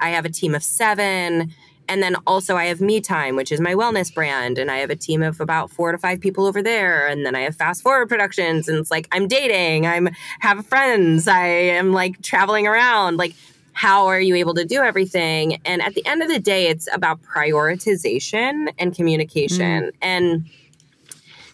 I 0.00 0.10
have 0.10 0.24
a 0.24 0.30
team 0.30 0.54
of 0.54 0.62
seven. 0.62 1.52
And 1.88 2.00
then 2.00 2.14
also 2.24 2.56
I 2.56 2.66
have 2.66 2.80
Me 2.80 3.00
Time, 3.00 3.34
which 3.34 3.50
is 3.50 3.60
my 3.60 3.74
wellness 3.74 4.14
brand, 4.14 4.58
and 4.58 4.70
I 4.70 4.76
have 4.76 4.90
a 4.90 4.96
team 4.96 5.24
of 5.24 5.40
about 5.40 5.72
four 5.72 5.90
to 5.90 5.98
five 5.98 6.20
people 6.20 6.46
over 6.46 6.62
there. 6.62 7.08
And 7.08 7.26
then 7.26 7.34
I 7.34 7.40
have 7.40 7.56
Fast 7.56 7.82
Forward 7.82 8.08
Productions, 8.08 8.68
and 8.68 8.78
it's 8.78 8.92
like 8.92 9.08
I'm 9.10 9.26
dating, 9.26 9.88
I'm 9.88 10.08
have 10.38 10.64
friends, 10.66 11.26
I 11.26 11.46
am 11.48 11.92
like 11.92 12.22
traveling 12.22 12.68
around. 12.68 13.16
Like, 13.16 13.34
how 13.80 14.08
are 14.08 14.20
you 14.20 14.34
able 14.34 14.52
to 14.52 14.66
do 14.66 14.82
everything? 14.82 15.58
And 15.64 15.80
at 15.80 15.94
the 15.94 16.04
end 16.04 16.20
of 16.20 16.28
the 16.28 16.38
day, 16.38 16.66
it's 16.66 16.86
about 16.92 17.22
prioritization 17.22 18.70
and 18.78 18.94
communication. 18.94 19.84
Mm. 19.84 19.92
And 20.02 20.50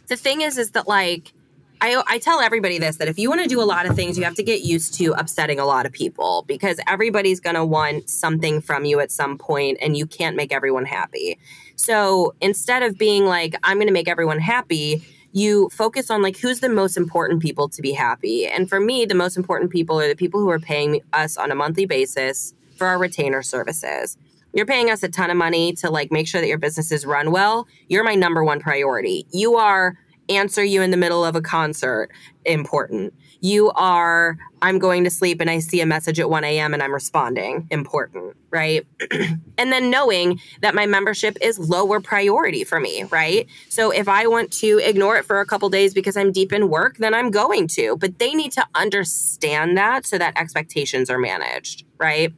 the 0.09 0.17
thing 0.17 0.41
is, 0.41 0.59
is 0.59 0.73
that 0.73 0.89
like 0.89 1.33
I, 1.81 2.03
I 2.05 2.19
tell 2.19 2.41
everybody 2.41 2.81
this 2.81 2.97
that 2.97 3.07
if 3.07 3.17
you 3.17 3.29
want 3.29 3.45
to 3.45 3.49
do 3.49 3.63
a 3.63 3.65
lot 3.65 3.87
of 3.87 3.95
things, 3.95 4.19
you 4.19 4.25
have 4.25 4.35
to 4.35 4.43
get 4.43 4.63
used 4.63 4.95
to 4.95 5.13
upsetting 5.13 5.61
a 5.61 5.65
lot 5.65 5.87
of 5.87 5.93
people 5.93 6.45
because 6.49 6.81
everybody's 6.89 7.39
going 7.39 7.55
to 7.55 7.65
want 7.65 8.11
something 8.11 8.61
from 8.61 8.85
you 8.85 8.99
at 8.99 9.13
some 9.13 9.39
point 9.39 9.79
and 9.81 9.97
you 9.97 10.05
can't 10.05 10.35
make 10.35 10.53
everyone 10.53 10.85
happy. 10.85 11.39
So 11.77 12.35
instead 12.41 12.83
of 12.83 12.99
being 12.99 13.25
like, 13.27 13.55
I'm 13.63 13.77
going 13.77 13.87
to 13.87 13.93
make 13.93 14.09
everyone 14.09 14.41
happy, 14.41 15.07
you 15.37 15.69
focus 15.69 16.11
on 16.11 16.23
like 16.23 16.39
who's 16.39 16.61
the 16.61 16.69
most 16.69 16.97
important 16.97 17.43
people 17.43 17.69
to 17.69 17.83
be 17.83 17.93
happy. 17.93 18.47
And 18.47 18.71
for 18.71 18.81
me, 18.81 19.05
the 19.05 19.15
most 19.15 19.37
important 19.37 19.71
people 19.71 20.01
are 20.01 20.09
the 20.09 20.17
people 20.17 20.41
who 20.41 20.49
are 20.49 20.59
paying 20.59 21.03
us 21.13 21.37
on 21.37 21.51
a 21.51 21.55
monthly 21.55 21.85
basis 21.85 22.55
for 22.79 22.87
our 22.87 22.99
retainer 22.99 23.43
services. 23.43 24.17
You're 24.55 24.65
paying 24.65 24.89
us 24.89 25.03
a 25.03 25.11
ton 25.11 25.31
of 25.31 25.37
money 25.37 25.75
to 25.75 25.91
like 25.91 26.11
make 26.11 26.27
sure 26.27 26.41
that 26.41 26.47
your 26.47 26.57
businesses 26.57 27.05
run 27.05 27.33
well. 27.33 27.69
You're 27.89 28.03
my 28.03 28.15
number 28.15 28.43
one 28.43 28.61
priority. 28.61 29.27
You 29.31 29.57
are 29.57 29.99
answer 30.31 30.65
you 30.65 30.81
in 30.81 30.91
the 30.91 30.97
middle 30.97 31.23
of 31.23 31.37
a 31.37 31.43
concert 31.43 32.11
important. 32.47 33.13
You 33.41 33.71
are, 33.73 34.37
I'm 34.63 34.79
going 34.79 35.05
to 35.05 35.11
sleep 35.11 35.41
and 35.41 35.51
I 35.51 35.59
see 35.59 35.81
a 35.81 35.87
message 35.87 36.19
at 36.19 36.31
1 36.31 36.45
a.m. 36.45 36.75
and 36.75 36.83
I'm 36.83 36.93
responding 36.93 37.67
important, 37.71 38.37
right? 38.51 38.87
and 39.59 39.73
then 39.73 39.91
knowing 39.91 40.41
that 40.63 40.75
my 40.75 40.87
membership 40.87 41.37
is 41.41 41.59
lower 41.59 42.01
priority 42.01 42.65
for 42.65 42.81
me, 42.81 43.05
right? 43.05 43.47
So 43.69 43.91
if 43.91 44.09
I 44.09 44.27
want 44.27 44.53
to 44.55 44.79
ignore 44.79 45.17
it 45.17 45.25
for 45.25 45.41
a 45.41 45.47
couple 45.47 45.69
days 45.69 45.95
because 45.95 46.17
I'm 46.17 46.33
deep 46.33 46.53
in 46.53 46.69
work, 46.69 46.97
then 46.99 47.15
I'm 47.15 47.31
going 47.31 47.69
to. 47.69 47.97
But 47.97 48.19
they 48.19 48.35
need 48.35 48.53
to 48.53 48.67
understand 48.75 49.77
that 49.77 50.07
so 50.07 50.19
that 50.19 50.39
expectations 50.39 51.11
are 51.11 51.19
managed, 51.19 51.85
right? 51.99 52.33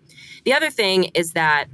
The 0.45 0.53
other 0.53 0.71
thing 0.71 1.05
is 1.15 1.33
that 1.33 1.67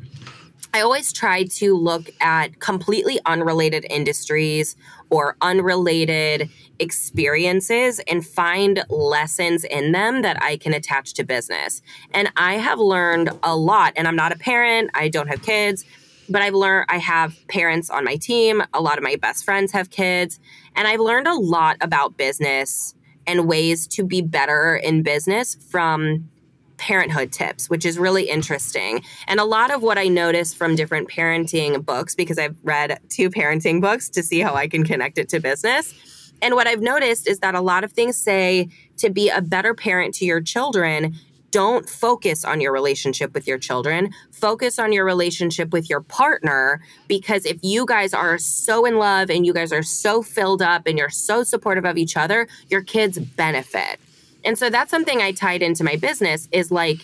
I 0.75 0.81
always 0.81 1.13
try 1.13 1.45
to 1.45 1.77
look 1.77 2.11
at 2.21 2.59
completely 2.59 3.21
unrelated 3.27 3.87
industries 3.89 4.75
or 5.09 5.37
unrelated 5.41 6.51
experiences 6.81 8.01
and 8.09 8.27
find 8.27 8.85
lessons 8.89 9.63
in 9.63 9.93
them 9.93 10.23
that 10.23 10.43
I 10.43 10.57
can 10.57 10.75
attach 10.75 11.15
to 11.15 11.25
business. 11.25 11.81
And 12.11 12.29
I 12.37 12.55
have 12.55 12.81
learned 12.81 13.31
a 13.45 13.55
lot, 13.57 13.93
and 13.95 14.09
I'm 14.09 14.17
not 14.17 14.33
a 14.33 14.37
parent, 14.37 14.91
I 14.95 15.09
don't 15.09 15.29
have 15.29 15.43
kids, 15.43 15.85
but 16.29 16.43
I've 16.43 16.55
learned 16.55 16.87
I 16.89 16.99
have 16.99 17.37
parents 17.47 17.89
on 17.89 18.05
my 18.05 18.17
team, 18.17 18.61
a 18.75 18.81
lot 18.81 18.99
of 18.99 19.05
my 19.05 19.15
best 19.15 19.45
friends 19.45 19.71
have 19.71 19.91
kids, 19.91 20.41
and 20.75 20.89
I've 20.89 20.99
learned 20.99 21.29
a 21.29 21.35
lot 21.35 21.77
about 21.83 22.17
business 22.17 22.97
and 23.29 23.47
ways 23.47 23.87
to 23.87 24.03
be 24.03 24.23
better 24.23 24.75
in 24.75 25.05
business 25.05 25.55
from 25.71 26.29
parenthood 26.77 27.33
tips, 27.33 27.71
which 27.71 27.85
is 27.85 27.99
really 27.99 28.29
interesting. 28.29 29.03
And 29.27 29.41
a 29.41 29.45
lot 29.45 29.73
of 29.73 29.83
what 29.83 29.99
I 29.99 30.09
notice 30.09 30.53
from 30.53 30.75
different 30.75 31.09
parenting 31.09 31.85
books, 31.85 32.15
because 32.15 32.39
I've 32.39 32.57
read 32.63 32.99
two 33.09 33.31
parenting 33.31 33.81
books 33.81 34.09
to 34.11 34.23
see 34.23 34.41
how 34.41 34.55
I 34.55 34.69
can 34.69 34.85
connect 34.85 35.19
it 35.19 35.29
to 35.31 35.41
business. 35.41 35.95
And 36.43 36.55
what 36.55 36.67
I've 36.67 36.83
noticed 36.83 37.29
is 37.29 37.39
that 37.41 37.55
a 37.55 37.61
lot 37.61 37.85
of 37.85 37.93
things 37.93 38.17
say 38.17 38.69
to 38.99 39.11
be 39.11 39.31
a 39.31 39.41
better 39.41 39.75
parent 39.75 40.15
to 40.17 40.25
your 40.25 40.41
children, 40.41 41.15
don't 41.55 41.89
focus 41.89 42.45
on 42.45 42.61
your 42.61 42.73
relationship 42.73 43.33
with 43.33 43.47
your 43.47 43.59
children. 43.59 44.11
Focus 44.33 44.77
on 44.81 44.93
your 44.93 45.05
relationship 45.05 45.73
with 45.73 45.89
your 45.89 46.01
partner 46.01 46.83
because 47.07 47.47
if 47.47 47.59
you 47.63 47.87
guys 47.87 48.13
are 48.13 48.39
so 48.39 48.85
in 48.85 48.99
love 48.99 49.31
and 49.31 49.47
you 49.47 49.53
guys 49.53 49.73
are 49.73 49.85
so 49.85 50.21
filled 50.21 50.61
up 50.61 50.83
and 50.87 50.99
you're 50.99 51.11
so 51.11 51.45
supportive 51.45 51.85
of 51.85 51.97
each 51.97 52.17
other, 52.17 52.49
your 52.69 52.83
kids 52.83 53.21
benefit. 53.21 54.01
And 54.45 54.59
so 54.59 54.71
that's 54.71 54.91
something 54.91 55.21
I 55.21 55.33
tied 55.33 55.63
into 55.63 55.85
my 55.85 55.97
business 55.97 56.49
is 56.53 56.71
like 56.71 56.99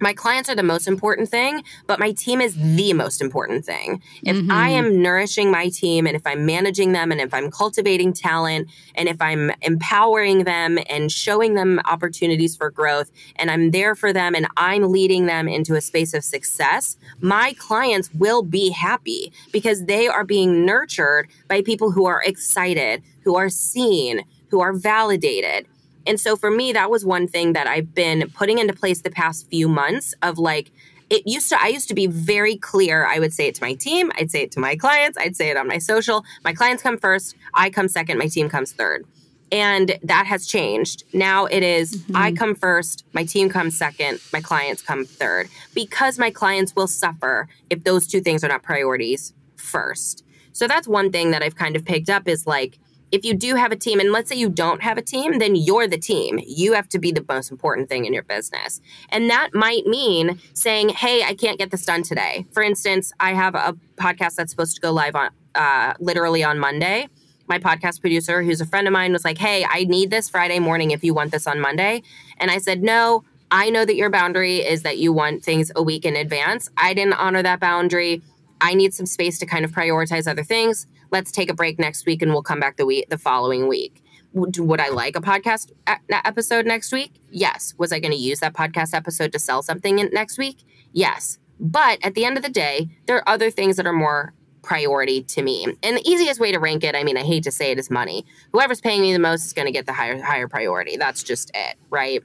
my 0.00 0.12
clients 0.12 0.48
are 0.48 0.54
the 0.54 0.62
most 0.62 0.86
important 0.86 1.28
thing, 1.28 1.62
but 1.86 1.98
my 1.98 2.12
team 2.12 2.40
is 2.40 2.54
the 2.76 2.92
most 2.92 3.20
important 3.20 3.64
thing. 3.64 4.02
If 4.22 4.36
mm-hmm. 4.36 4.50
I 4.50 4.68
am 4.70 5.02
nourishing 5.02 5.50
my 5.50 5.68
team 5.68 6.06
and 6.06 6.14
if 6.14 6.26
I'm 6.26 6.46
managing 6.46 6.92
them 6.92 7.10
and 7.10 7.20
if 7.20 7.34
I'm 7.34 7.50
cultivating 7.50 8.12
talent 8.12 8.68
and 8.94 9.08
if 9.08 9.20
I'm 9.20 9.50
empowering 9.62 10.44
them 10.44 10.78
and 10.88 11.10
showing 11.10 11.54
them 11.54 11.80
opportunities 11.84 12.56
for 12.56 12.70
growth 12.70 13.10
and 13.36 13.50
I'm 13.50 13.70
there 13.70 13.94
for 13.94 14.12
them 14.12 14.34
and 14.34 14.46
I'm 14.56 14.90
leading 14.90 15.26
them 15.26 15.48
into 15.48 15.74
a 15.74 15.80
space 15.80 16.14
of 16.14 16.24
success, 16.24 16.96
my 17.20 17.54
clients 17.58 18.12
will 18.14 18.42
be 18.42 18.70
happy 18.70 19.32
because 19.52 19.86
they 19.86 20.06
are 20.06 20.24
being 20.24 20.64
nurtured 20.64 21.28
by 21.48 21.62
people 21.62 21.90
who 21.90 22.06
are 22.06 22.22
excited, 22.24 23.02
who 23.22 23.36
are 23.36 23.50
seen, 23.50 24.24
who 24.50 24.60
are 24.60 24.72
validated. 24.72 25.66
And 26.08 26.18
so 26.18 26.34
for 26.34 26.50
me, 26.50 26.72
that 26.72 26.90
was 26.90 27.04
one 27.04 27.28
thing 27.28 27.52
that 27.52 27.68
I've 27.68 27.94
been 27.94 28.28
putting 28.30 28.58
into 28.58 28.72
place 28.72 29.02
the 29.02 29.10
past 29.10 29.48
few 29.48 29.68
months 29.68 30.14
of 30.22 30.38
like, 30.38 30.72
it 31.10 31.22
used 31.26 31.48
to, 31.50 31.62
I 31.62 31.68
used 31.68 31.88
to 31.88 31.94
be 31.94 32.06
very 32.06 32.56
clear. 32.56 33.06
I 33.06 33.18
would 33.18 33.32
say 33.32 33.46
it 33.46 33.54
to 33.56 33.62
my 33.62 33.74
team, 33.74 34.10
I'd 34.16 34.30
say 34.30 34.42
it 34.42 34.50
to 34.52 34.60
my 34.60 34.74
clients, 34.74 35.16
I'd 35.16 35.36
say 35.36 35.50
it 35.50 35.56
on 35.56 35.68
my 35.68 35.78
social. 35.78 36.24
My 36.44 36.52
clients 36.52 36.82
come 36.82 36.98
first, 36.98 37.36
I 37.54 37.70
come 37.70 37.88
second, 37.88 38.18
my 38.18 38.26
team 38.26 38.48
comes 38.48 38.72
third. 38.72 39.06
And 39.50 39.98
that 40.02 40.26
has 40.26 40.46
changed. 40.46 41.04
Now 41.14 41.46
it 41.46 41.62
is, 41.62 41.96
mm-hmm. 41.96 42.16
I 42.16 42.32
come 42.32 42.54
first, 42.54 43.04
my 43.12 43.24
team 43.24 43.48
comes 43.48 43.76
second, 43.78 44.20
my 44.32 44.40
clients 44.40 44.82
come 44.82 45.04
third, 45.04 45.48
because 45.74 46.18
my 46.18 46.30
clients 46.30 46.74
will 46.76 46.88
suffer 46.88 47.48
if 47.70 47.84
those 47.84 48.06
two 48.06 48.20
things 48.20 48.44
are 48.44 48.48
not 48.48 48.62
priorities 48.62 49.32
first. 49.56 50.24
So 50.52 50.66
that's 50.66 50.88
one 50.88 51.12
thing 51.12 51.30
that 51.30 51.42
I've 51.42 51.56
kind 51.56 51.76
of 51.76 51.84
picked 51.84 52.10
up 52.10 52.28
is 52.28 52.46
like, 52.46 52.78
if 53.10 53.24
you 53.24 53.34
do 53.34 53.54
have 53.54 53.72
a 53.72 53.76
team, 53.76 54.00
and 54.00 54.12
let's 54.12 54.28
say 54.28 54.36
you 54.36 54.48
don't 54.48 54.82
have 54.82 54.98
a 54.98 55.02
team, 55.02 55.38
then 55.38 55.56
you're 55.56 55.86
the 55.86 55.98
team. 55.98 56.40
You 56.46 56.74
have 56.74 56.88
to 56.90 56.98
be 56.98 57.12
the 57.12 57.24
most 57.28 57.50
important 57.50 57.88
thing 57.88 58.04
in 58.04 58.12
your 58.12 58.22
business. 58.22 58.80
And 59.08 59.30
that 59.30 59.50
might 59.54 59.86
mean 59.86 60.38
saying, 60.54 60.90
hey, 60.90 61.22
I 61.22 61.34
can't 61.34 61.58
get 61.58 61.70
this 61.70 61.84
done 61.84 62.02
today. 62.02 62.46
For 62.52 62.62
instance, 62.62 63.12
I 63.18 63.32
have 63.32 63.54
a 63.54 63.76
podcast 63.96 64.34
that's 64.36 64.50
supposed 64.50 64.74
to 64.76 64.80
go 64.80 64.92
live 64.92 65.14
on 65.14 65.30
uh, 65.54 65.94
literally 65.98 66.44
on 66.44 66.58
Monday. 66.58 67.08
My 67.48 67.58
podcast 67.58 68.00
producer, 68.00 68.42
who's 68.42 68.60
a 68.60 68.66
friend 68.66 68.86
of 68.86 68.92
mine, 68.92 69.12
was 69.12 69.24
like, 69.24 69.38
hey, 69.38 69.64
I 69.68 69.84
need 69.84 70.10
this 70.10 70.28
Friday 70.28 70.58
morning 70.58 70.90
if 70.90 71.02
you 71.02 71.14
want 71.14 71.32
this 71.32 71.46
on 71.46 71.60
Monday. 71.60 72.02
And 72.36 72.50
I 72.50 72.58
said, 72.58 72.82
no, 72.82 73.24
I 73.50 73.70
know 73.70 73.86
that 73.86 73.96
your 73.96 74.10
boundary 74.10 74.58
is 74.58 74.82
that 74.82 74.98
you 74.98 75.14
want 75.14 75.42
things 75.42 75.72
a 75.74 75.82
week 75.82 76.04
in 76.04 76.14
advance. 76.14 76.68
I 76.76 76.92
didn't 76.92 77.14
honor 77.14 77.42
that 77.42 77.60
boundary. 77.60 78.20
I 78.60 78.74
need 78.74 78.92
some 78.92 79.06
space 79.06 79.38
to 79.38 79.46
kind 79.46 79.64
of 79.64 79.72
prioritize 79.72 80.30
other 80.30 80.44
things 80.44 80.86
let's 81.10 81.30
take 81.30 81.50
a 81.50 81.54
break 81.54 81.78
next 81.78 82.06
week 82.06 82.22
and 82.22 82.32
we'll 82.32 82.42
come 82.42 82.60
back 82.60 82.76
the 82.76 82.86
week 82.86 83.08
the 83.10 83.18
following 83.18 83.68
week 83.68 84.02
would, 84.32 84.80
I 84.80 84.88
like 84.88 85.16
a 85.16 85.20
podcast 85.20 85.72
episode 86.10 86.66
next 86.66 86.92
week? 86.92 87.20
Yes. 87.30 87.74
Was 87.78 87.92
I 87.92 87.98
going 87.98 88.12
to 88.12 88.18
use 88.18 88.40
that 88.40 88.54
podcast 88.54 88.94
episode 88.94 89.32
to 89.32 89.38
sell 89.38 89.62
something 89.62 89.96
next 90.12 90.38
week? 90.38 90.64
Yes. 90.92 91.38
But 91.58 91.98
at 92.04 92.14
the 92.14 92.24
end 92.24 92.36
of 92.36 92.42
the 92.42 92.50
day, 92.50 92.88
there 93.06 93.16
are 93.16 93.28
other 93.28 93.50
things 93.50 93.76
that 93.76 93.86
are 93.86 93.92
more 93.92 94.34
priority 94.62 95.22
to 95.22 95.42
me. 95.42 95.66
And 95.82 95.96
the 95.96 96.08
easiest 96.08 96.40
way 96.40 96.52
to 96.52 96.58
rank 96.58 96.84
it, 96.84 96.94
I 96.94 97.02
mean, 97.04 97.16
I 97.16 97.22
hate 97.22 97.44
to 97.44 97.50
say 97.50 97.70
it, 97.70 97.78
is 97.78 97.90
money. 97.90 98.26
Whoever's 98.52 98.80
paying 98.80 99.00
me 99.00 99.12
the 99.12 99.18
most 99.18 99.46
is 99.46 99.52
going 99.52 99.66
to 99.66 99.72
get 99.72 99.86
the 99.86 99.92
higher 99.92 100.22
higher 100.22 100.46
priority. 100.46 100.96
That's 100.96 101.22
just 101.22 101.50
it, 101.54 101.76
right? 101.90 102.22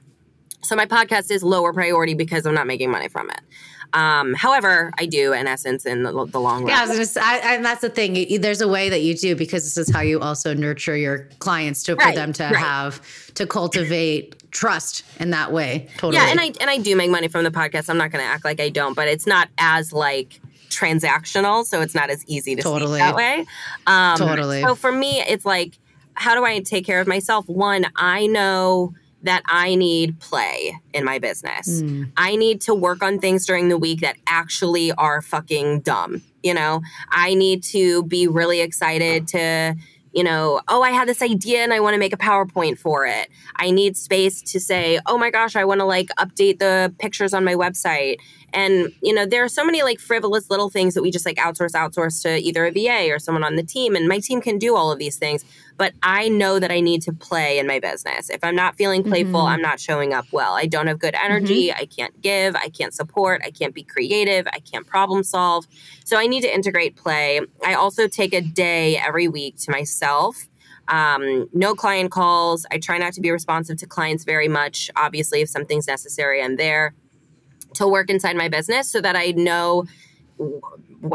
So 0.62 0.76
my 0.76 0.86
podcast 0.86 1.30
is 1.30 1.42
lower 1.42 1.72
priority 1.72 2.14
because 2.14 2.46
I'm 2.46 2.54
not 2.54 2.66
making 2.66 2.90
money 2.90 3.08
from 3.08 3.30
it. 3.30 3.40
Um, 3.94 4.34
however, 4.34 4.92
I 4.98 5.06
do 5.06 5.32
in 5.32 5.46
essence 5.46 5.86
in 5.86 6.02
the, 6.02 6.10
the 6.26 6.40
long 6.40 6.64
run. 6.64 6.68
Yeah, 6.68 6.92
I 6.92 6.96
just, 6.96 7.16
I, 7.16 7.54
and 7.54 7.64
that's 7.64 7.80
the 7.80 7.88
thing. 7.88 8.40
There's 8.40 8.60
a 8.60 8.66
way 8.66 8.88
that 8.88 9.02
you 9.02 9.14
do 9.14 9.36
because 9.36 9.62
this 9.62 9.76
is 9.76 9.94
how 9.94 10.00
you 10.00 10.18
also 10.20 10.52
nurture 10.52 10.96
your 10.96 11.28
clients 11.38 11.84
to 11.84 11.94
right, 11.94 12.08
for 12.08 12.14
them 12.14 12.32
to 12.34 12.42
right. 12.42 12.56
have 12.56 13.00
to 13.34 13.46
cultivate 13.46 14.50
trust 14.50 15.04
in 15.20 15.30
that 15.30 15.52
way. 15.52 15.88
Totally. 15.98 16.16
Yeah, 16.16 16.30
and 16.30 16.40
I 16.40 16.52
and 16.60 16.68
I 16.68 16.78
do 16.78 16.96
make 16.96 17.10
money 17.10 17.28
from 17.28 17.44
the 17.44 17.52
podcast. 17.52 17.88
I'm 17.88 17.96
not 17.96 18.10
going 18.10 18.22
to 18.22 18.28
act 18.28 18.44
like 18.44 18.60
I 18.60 18.68
don't, 18.68 18.94
but 18.94 19.06
it's 19.06 19.26
not 19.26 19.48
as 19.58 19.92
like 19.92 20.40
transactional, 20.70 21.64
so 21.64 21.80
it's 21.80 21.94
not 21.94 22.10
as 22.10 22.24
easy 22.26 22.56
to 22.56 22.62
totally 22.62 22.98
that 22.98 23.14
way. 23.14 23.46
Um, 23.86 24.18
totally. 24.18 24.60
So 24.62 24.74
for 24.74 24.90
me, 24.90 25.20
it's 25.20 25.46
like, 25.46 25.78
how 26.14 26.34
do 26.34 26.44
I 26.44 26.58
take 26.60 26.84
care 26.84 27.00
of 27.00 27.06
myself? 27.06 27.48
One, 27.48 27.86
I 27.94 28.26
know 28.26 28.94
that 29.24 29.42
I 29.46 29.74
need 29.74 30.20
play 30.20 30.78
in 30.92 31.04
my 31.04 31.18
business. 31.18 31.82
Mm. 31.82 32.10
I 32.16 32.36
need 32.36 32.60
to 32.62 32.74
work 32.74 33.02
on 33.02 33.18
things 33.18 33.46
during 33.46 33.68
the 33.68 33.78
week 33.78 34.00
that 34.00 34.16
actually 34.26 34.92
are 34.92 35.20
fucking 35.22 35.80
dumb. 35.80 36.22
You 36.42 36.54
know, 36.54 36.82
I 37.10 37.34
need 37.34 37.62
to 37.64 38.04
be 38.04 38.28
really 38.28 38.60
excited 38.60 39.26
to 39.28 39.76
you 40.14 40.22
know, 40.22 40.60
oh, 40.68 40.80
I 40.80 40.90
had 40.90 41.08
this 41.08 41.20
idea 41.20 41.64
and 41.64 41.74
I 41.74 41.80
want 41.80 41.94
to 41.94 41.98
make 41.98 42.12
a 42.12 42.16
PowerPoint 42.16 42.78
for 42.78 43.04
it. 43.04 43.28
I 43.56 43.72
need 43.72 43.96
space 43.96 44.40
to 44.42 44.60
say, 44.60 45.00
oh 45.06 45.18
my 45.18 45.28
gosh, 45.28 45.56
I 45.56 45.64
want 45.64 45.80
to 45.80 45.84
like 45.84 46.08
update 46.18 46.60
the 46.60 46.94
pictures 47.00 47.34
on 47.34 47.44
my 47.44 47.54
website. 47.54 48.18
And, 48.54 48.92
you 49.02 49.12
know, 49.12 49.26
there 49.26 49.42
are 49.42 49.48
so 49.48 49.64
many 49.64 49.82
like 49.82 49.98
frivolous 49.98 50.48
little 50.48 50.70
things 50.70 50.94
that 50.94 51.02
we 51.02 51.10
just 51.10 51.26
like 51.26 51.36
outsource, 51.36 51.72
outsource 51.72 52.22
to 52.22 52.38
either 52.38 52.64
a 52.64 52.70
VA 52.70 53.12
or 53.12 53.18
someone 53.18 53.42
on 53.42 53.56
the 53.56 53.62
team. 53.62 53.96
And 53.96 54.08
my 54.08 54.20
team 54.20 54.40
can 54.40 54.58
do 54.58 54.76
all 54.76 54.92
of 54.92 54.98
these 54.98 55.16
things. 55.16 55.44
But 55.76 55.92
I 56.04 56.28
know 56.28 56.60
that 56.60 56.70
I 56.70 56.78
need 56.80 57.02
to 57.02 57.12
play 57.12 57.58
in 57.58 57.66
my 57.66 57.80
business. 57.80 58.30
If 58.30 58.44
I'm 58.44 58.54
not 58.54 58.76
feeling 58.76 59.02
playful, 59.02 59.40
mm-hmm. 59.40 59.54
I'm 59.54 59.60
not 59.60 59.80
showing 59.80 60.12
up 60.12 60.26
well. 60.30 60.54
I 60.54 60.66
don't 60.66 60.86
have 60.86 61.00
good 61.00 61.16
energy. 61.20 61.68
Mm-hmm. 61.68 61.82
I 61.82 61.86
can't 61.86 62.22
give. 62.22 62.54
I 62.54 62.68
can't 62.68 62.94
support. 62.94 63.42
I 63.44 63.50
can't 63.50 63.74
be 63.74 63.82
creative. 63.82 64.46
I 64.52 64.60
can't 64.60 64.86
problem 64.86 65.24
solve. 65.24 65.66
So 66.04 66.16
I 66.16 66.28
need 66.28 66.42
to 66.42 66.54
integrate 66.54 66.94
play. 66.94 67.40
I 67.64 67.74
also 67.74 68.06
take 68.06 68.32
a 68.32 68.40
day 68.40 68.96
every 68.96 69.26
week 69.26 69.58
to 69.62 69.70
myself 69.72 70.48
um, 70.88 71.48
no 71.52 71.74
client 71.74 72.10
calls. 72.10 72.66
I 72.70 72.78
try 72.78 72.98
not 72.98 73.14
to 73.14 73.20
be 73.20 73.30
responsive 73.30 73.78
to 73.78 73.86
clients 73.86 74.24
very 74.24 74.48
much. 74.48 74.90
Obviously, 74.96 75.40
if 75.40 75.48
something's 75.48 75.86
necessary, 75.86 76.42
I'm 76.42 76.56
there 76.56 76.94
to 77.74 77.86
work 77.86 78.10
inside 78.10 78.36
my 78.36 78.48
business 78.48 78.90
so 78.90 79.00
that 79.00 79.16
I 79.16 79.32
know 79.32 79.86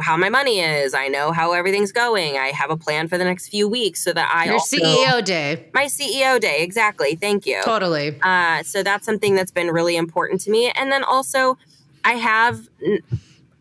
how 0.01 0.15
my 0.17 0.29
money 0.29 0.59
is. 0.59 0.93
I 0.93 1.07
know 1.07 1.31
how 1.31 1.53
everything's 1.53 1.91
going. 1.91 2.37
I 2.37 2.47
have 2.47 2.69
a 2.69 2.77
plan 2.77 3.07
for 3.07 3.17
the 3.17 3.23
next 3.23 3.49
few 3.49 3.67
weeks 3.67 4.03
so 4.03 4.13
that 4.13 4.31
I 4.33 4.45
your 4.45 4.53
also, 4.55 4.77
CEO 4.77 5.23
day. 5.23 5.67
My 5.73 5.85
CEO 5.85 6.39
day, 6.39 6.61
exactly. 6.61 7.15
Thank 7.15 7.45
you. 7.45 7.61
Totally. 7.63 8.19
Uh, 8.21 8.63
so 8.63 8.83
that's 8.83 9.05
something 9.05 9.35
that's 9.35 9.51
been 9.51 9.67
really 9.67 9.97
important 9.97 10.41
to 10.41 10.51
me. 10.51 10.71
And 10.71 10.91
then 10.91 11.03
also, 11.03 11.57
I 12.05 12.13
have 12.13 12.67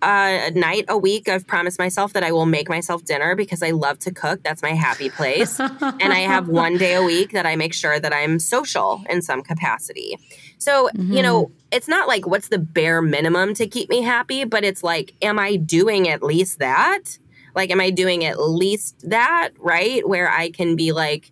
a 0.02 0.50
night 0.52 0.84
a 0.88 0.96
week 0.96 1.28
I've 1.28 1.46
promised 1.46 1.78
myself 1.78 2.12
that 2.12 2.22
I 2.22 2.30
will 2.30 2.46
make 2.46 2.68
myself 2.68 3.04
dinner 3.04 3.34
because 3.34 3.62
I 3.62 3.70
love 3.70 3.98
to 4.00 4.12
cook. 4.12 4.42
That's 4.42 4.62
my 4.62 4.70
happy 4.70 5.10
place. 5.10 5.58
and 5.60 6.12
I 6.12 6.20
have 6.20 6.48
one 6.48 6.76
day 6.76 6.94
a 6.94 7.02
week 7.02 7.32
that 7.32 7.46
I 7.46 7.56
make 7.56 7.74
sure 7.74 7.98
that 7.98 8.12
I'm 8.12 8.38
social 8.38 9.02
in 9.08 9.22
some 9.22 9.42
capacity. 9.42 10.18
So, 10.58 10.88
mm-hmm. 10.88 11.12
you 11.12 11.22
know, 11.22 11.44
mm-hmm. 11.44 11.54
it's 11.72 11.88
not 11.88 12.08
like 12.08 12.26
what's 12.26 12.48
the 12.48 12.58
bare 12.58 13.00
minimum 13.00 13.54
to 13.54 13.66
keep 13.66 13.88
me 13.88 14.02
happy, 14.02 14.44
but 14.44 14.64
it's 14.64 14.82
like, 14.82 15.14
am 15.22 15.38
I 15.38 15.56
doing 15.56 16.08
at 16.08 16.22
least 16.22 16.58
that? 16.58 17.18
Like, 17.54 17.70
am 17.70 17.80
I 17.80 17.90
doing 17.90 18.24
at 18.24 18.40
least 18.40 19.08
that, 19.08 19.50
right? 19.58 20.06
Where 20.06 20.30
I 20.30 20.50
can 20.50 20.76
be 20.76 20.92
like, 20.92 21.30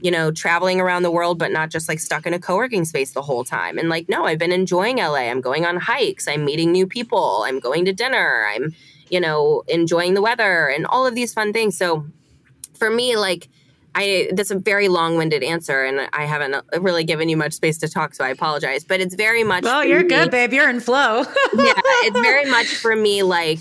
you 0.00 0.10
know, 0.10 0.32
traveling 0.32 0.80
around 0.80 1.04
the 1.04 1.10
world, 1.10 1.38
but 1.38 1.52
not 1.52 1.70
just 1.70 1.88
like 1.88 2.00
stuck 2.00 2.26
in 2.26 2.34
a 2.34 2.38
co 2.38 2.56
working 2.56 2.84
space 2.84 3.12
the 3.12 3.22
whole 3.22 3.44
time. 3.44 3.78
And 3.78 3.88
like, 3.88 4.08
no, 4.08 4.24
I've 4.24 4.38
been 4.38 4.52
enjoying 4.52 4.96
LA. 4.96 5.30
I'm 5.30 5.40
going 5.40 5.64
on 5.64 5.76
hikes. 5.76 6.26
I'm 6.26 6.44
meeting 6.44 6.72
new 6.72 6.86
people. 6.86 7.44
I'm 7.46 7.60
going 7.60 7.84
to 7.84 7.92
dinner. 7.92 8.48
I'm, 8.52 8.74
you 9.10 9.20
know, 9.20 9.62
enjoying 9.68 10.14
the 10.14 10.22
weather 10.22 10.68
and 10.68 10.86
all 10.86 11.06
of 11.06 11.14
these 11.14 11.32
fun 11.32 11.52
things. 11.52 11.76
So 11.76 12.04
for 12.74 12.90
me, 12.90 13.16
like, 13.16 13.48
I 13.94 14.30
that's 14.32 14.50
a 14.50 14.58
very 14.58 14.88
long-winded 14.88 15.42
answer, 15.42 15.84
and 15.84 16.08
I 16.12 16.24
haven't 16.24 16.54
really 16.80 17.04
given 17.04 17.28
you 17.28 17.36
much 17.36 17.52
space 17.52 17.78
to 17.78 17.88
talk, 17.88 18.14
so 18.14 18.24
I 18.24 18.30
apologize. 18.30 18.84
But 18.84 19.00
it's 19.00 19.14
very 19.14 19.44
much. 19.44 19.64
Well, 19.64 19.84
you're 19.84 20.02
me, 20.02 20.08
good, 20.08 20.30
babe. 20.30 20.52
You're 20.52 20.70
in 20.70 20.80
flow. 20.80 21.18
yeah, 21.54 21.72
it's 22.04 22.20
very 22.20 22.50
much 22.50 22.66
for 22.66 22.96
me 22.96 23.22
like 23.22 23.58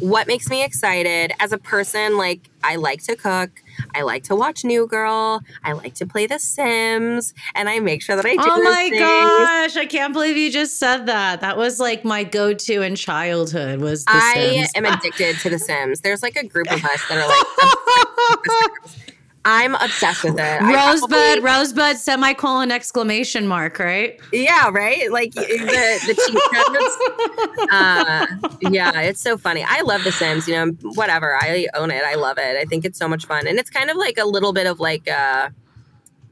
what 0.00 0.26
makes 0.26 0.48
me 0.50 0.64
excited 0.64 1.32
as 1.40 1.52
a 1.52 1.58
person. 1.58 2.16
Like 2.16 2.48
I 2.62 2.76
like 2.76 3.02
to 3.04 3.16
cook. 3.16 3.50
I 3.94 4.02
like 4.02 4.22
to 4.24 4.36
watch 4.36 4.64
New 4.64 4.86
Girl. 4.86 5.40
I 5.64 5.72
like 5.72 5.94
to 5.94 6.06
play 6.06 6.26
The 6.26 6.38
Sims, 6.38 7.34
and 7.56 7.68
I 7.68 7.80
make 7.80 8.02
sure 8.02 8.14
that 8.14 8.24
I 8.24 8.34
do. 8.34 8.42
Oh 8.44 8.62
my 8.62 8.88
things. 8.90 9.00
gosh! 9.00 9.76
I 9.76 9.86
can't 9.86 10.12
believe 10.12 10.36
you 10.36 10.52
just 10.52 10.78
said 10.78 11.06
that. 11.06 11.40
That 11.40 11.56
was 11.56 11.80
like 11.80 12.04
my 12.04 12.22
go-to 12.22 12.82
in 12.82 12.94
childhood. 12.94 13.80
Was 13.80 14.04
The 14.04 14.12
I 14.14 14.34
Sims. 14.34 14.70
am 14.76 14.84
addicted 14.84 15.38
to 15.38 15.50
The 15.50 15.58
Sims. 15.58 16.00
There's 16.00 16.22
like 16.22 16.36
a 16.36 16.46
group 16.46 16.70
of 16.70 16.84
us 16.84 17.08
that 17.08 17.18
are 17.18 17.26
like. 17.26 18.70
I'm 19.44 19.74
obsessed 19.74 20.24
with 20.24 20.38
it. 20.38 20.62
Rosebud, 20.62 21.10
probably, 21.10 21.40
Rosebud, 21.40 21.98
semicolon 21.98 22.70
exclamation 22.70 23.46
mark, 23.46 23.78
right? 23.78 24.18
Yeah, 24.32 24.70
right. 24.70 25.12
Like 25.12 25.34
the 25.34 25.42
the 25.42 27.66
uh, 27.70 28.26
yeah, 28.70 29.00
it's 29.02 29.20
so 29.20 29.36
funny. 29.36 29.62
I 29.66 29.82
love 29.82 30.04
The 30.04 30.12
Sims. 30.12 30.48
You 30.48 30.54
know, 30.54 30.66
whatever. 30.94 31.36
I 31.40 31.66
own 31.74 31.90
it. 31.90 32.02
I 32.04 32.14
love 32.14 32.38
it. 32.38 32.56
I 32.56 32.64
think 32.64 32.86
it's 32.86 32.98
so 32.98 33.06
much 33.06 33.26
fun, 33.26 33.46
and 33.46 33.58
it's 33.58 33.70
kind 33.70 33.90
of 33.90 33.96
like 33.96 34.18
a 34.18 34.24
little 34.24 34.52
bit 34.52 34.66
of 34.66 34.80
like. 34.80 35.08
Uh, 35.08 35.50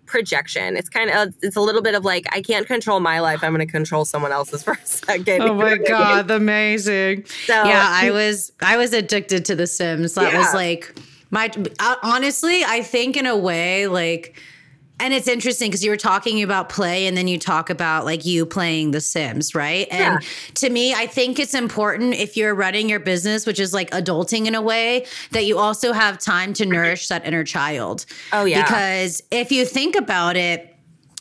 projection. 0.05 0.77
It's 0.77 0.90
kind 0.90 1.09
of 1.09 1.35
it's 1.40 1.57
a 1.57 1.61
little 1.61 1.81
bit 1.81 1.94
of 1.94 2.05
like 2.05 2.27
I 2.33 2.42
can't 2.42 2.66
control 2.66 3.01
my 3.01 3.20
life. 3.20 3.42
I'm 3.42 3.55
going 3.55 3.66
to 3.66 3.72
control 3.72 4.05
someone 4.05 4.31
else's 4.31 4.62
for 4.62 4.75
a 4.75 4.87
second. 4.87 5.40
Oh 5.40 5.55
my 5.55 5.79
god, 5.79 6.31
amazing! 6.31 7.25
So 7.46 7.55
yeah, 7.55 7.87
I 7.88 8.11
was 8.11 8.53
I 8.61 8.77
was 8.77 8.92
addicted 8.92 9.46
to 9.46 9.57
The 9.57 9.66
Sims. 9.66 10.14
That 10.14 10.33
yeah. 10.33 10.38
was 10.38 10.53
like 10.53 10.94
my 11.33 11.51
uh, 11.81 11.97
honestly, 12.05 12.62
I 12.62 12.83
think 12.83 13.16
in 13.16 13.27
a 13.27 13.37
way 13.37 13.88
like 13.88 14.38
and 15.01 15.12
it's 15.12 15.27
interesting 15.27 15.68
because 15.68 15.83
you 15.83 15.90
were 15.90 15.97
talking 15.97 16.45
about 16.45 16.68
play 16.68 17.09
and 17.09 17.16
then 17.16 17.27
you 17.27 17.37
talk 17.37 17.71
about 17.71 18.05
like 18.05 18.25
you 18.25 18.47
playing 18.47 18.92
the 18.92 19.01
sims 19.01 19.53
right? 19.53 19.88
And 19.90 20.23
yeah. 20.23 20.29
to 20.55 20.71
me 20.71 20.95
i 20.95 21.07
think 21.07 21.40
it's 21.40 21.55
important 21.55 22.14
if 22.14 22.37
you're 22.37 22.55
running 22.55 22.88
your 22.88 23.01
business 23.01 23.47
which 23.47 23.59
is 23.59 23.75
like 23.75 23.90
adulting 23.90 24.47
in 24.47 24.55
a 24.55 24.62
way 24.62 25.07
that 25.33 25.45
you 25.45 25.59
also 25.59 25.92
have 25.92 26.18
time 26.18 26.53
to 26.55 26.66
nourish 26.66 27.09
that 27.09 27.27
inner 27.27 27.42
child. 27.42 28.07
Oh 28.33 28.45
yeah. 28.45 28.62
Because 28.62 29.23
if 29.31 29.51
you 29.51 29.64
think 29.64 29.97
about 29.97 30.37
it 30.37 30.71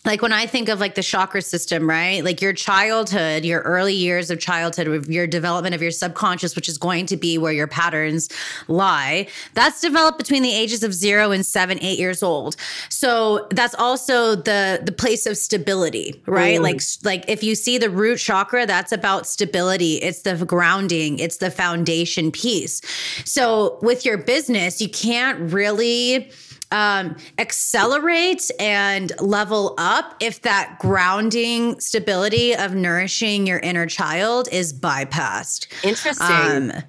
like 0.03 0.23
when 0.23 0.33
I 0.33 0.47
think 0.47 0.67
of 0.67 0.79
like 0.79 0.95
the 0.95 1.03
chakra 1.03 1.41
system, 1.41 1.87
right? 1.87 2.23
Like 2.23 2.41
your 2.41 2.53
childhood, 2.53 3.45
your 3.45 3.61
early 3.61 3.93
years 3.93 4.31
of 4.31 4.39
childhood, 4.39 5.07
your 5.07 5.27
development 5.27 5.75
of 5.75 5.81
your 5.81 5.91
subconscious, 5.91 6.55
which 6.55 6.67
is 6.67 6.77
going 6.79 7.05
to 7.07 7.17
be 7.17 7.37
where 7.37 7.53
your 7.53 7.67
patterns 7.67 8.27
lie, 8.67 9.27
that's 9.53 9.79
developed 9.79 10.17
between 10.17 10.41
the 10.41 10.51
ages 10.51 10.83
of 10.83 10.93
zero 10.93 11.31
and 11.31 11.45
seven, 11.45 11.77
eight 11.81 11.99
years 11.99 12.23
old. 12.23 12.55
So 12.89 13.47
that's 13.51 13.75
also 13.75 14.35
the 14.35 14.81
the 14.83 14.91
place 14.91 15.25
of 15.27 15.37
stability, 15.37 16.21
right? 16.25 16.59
Mm. 16.59 16.63
Like 16.63 16.81
like 17.03 17.29
if 17.29 17.43
you 17.43 17.53
see 17.53 17.77
the 17.77 17.89
root 17.89 18.17
chakra, 18.17 18.65
that's 18.65 18.91
about 18.91 19.27
stability. 19.27 19.95
It's 19.95 20.23
the 20.23 20.35
grounding, 20.45 21.19
it's 21.19 21.37
the 21.37 21.51
foundation 21.51 22.31
piece. 22.31 22.81
So 23.23 23.77
with 23.83 24.03
your 24.03 24.17
business, 24.17 24.81
you 24.81 24.89
can't 24.89 25.53
really 25.53 26.31
um, 26.71 27.15
accelerate 27.38 28.49
and 28.60 29.12
level 29.19 29.75
up 29.77 30.15
if 30.19 30.41
that 30.41 30.77
grounding 30.79 31.79
stability 31.79 32.55
of 32.55 32.73
nourishing 32.75 33.45
your 33.45 33.60
inner 33.60 33.86
child 33.86 34.47
is 34.51 34.73
bypassed. 34.73 35.67
Interesting. 35.84 36.71
Um, 36.71 36.84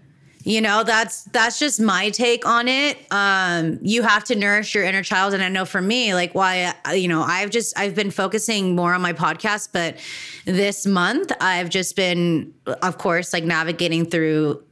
you 0.45 0.61
know 0.61 0.83
that's 0.83 1.25
that's 1.25 1.59
just 1.59 1.81
my 1.81 2.11
take 2.11 2.45
on 2.45 2.67
it 2.69 2.99
um 3.13 3.79
you 3.83 4.03
have 4.03 4.25
to 4.25 4.35
nourish 4.35 4.75
your 4.75 4.85
inner 4.85 5.03
child 5.03 5.35
and 5.35 5.43
i 5.43 5.49
know 5.49 5.65
for 5.65 5.81
me 5.81 6.15
like 6.15 6.35
why 6.35 6.75
you 6.93 7.09
know 7.09 7.23
i've 7.23 7.51
just 7.51 7.77
i've 7.79 7.95
been 7.95 8.11
focusing 8.11 8.75
more 8.75 8.93
on 8.95 9.01
my 9.01 9.13
podcast 9.13 9.69
but 9.73 9.97
this 10.45 10.87
month 10.87 11.31
i've 11.41 11.69
just 11.69 11.95
been 11.97 12.53
of 12.67 12.99
course 12.99 13.33
like 13.33 13.45
navigating 13.45 14.05
through 14.05 14.63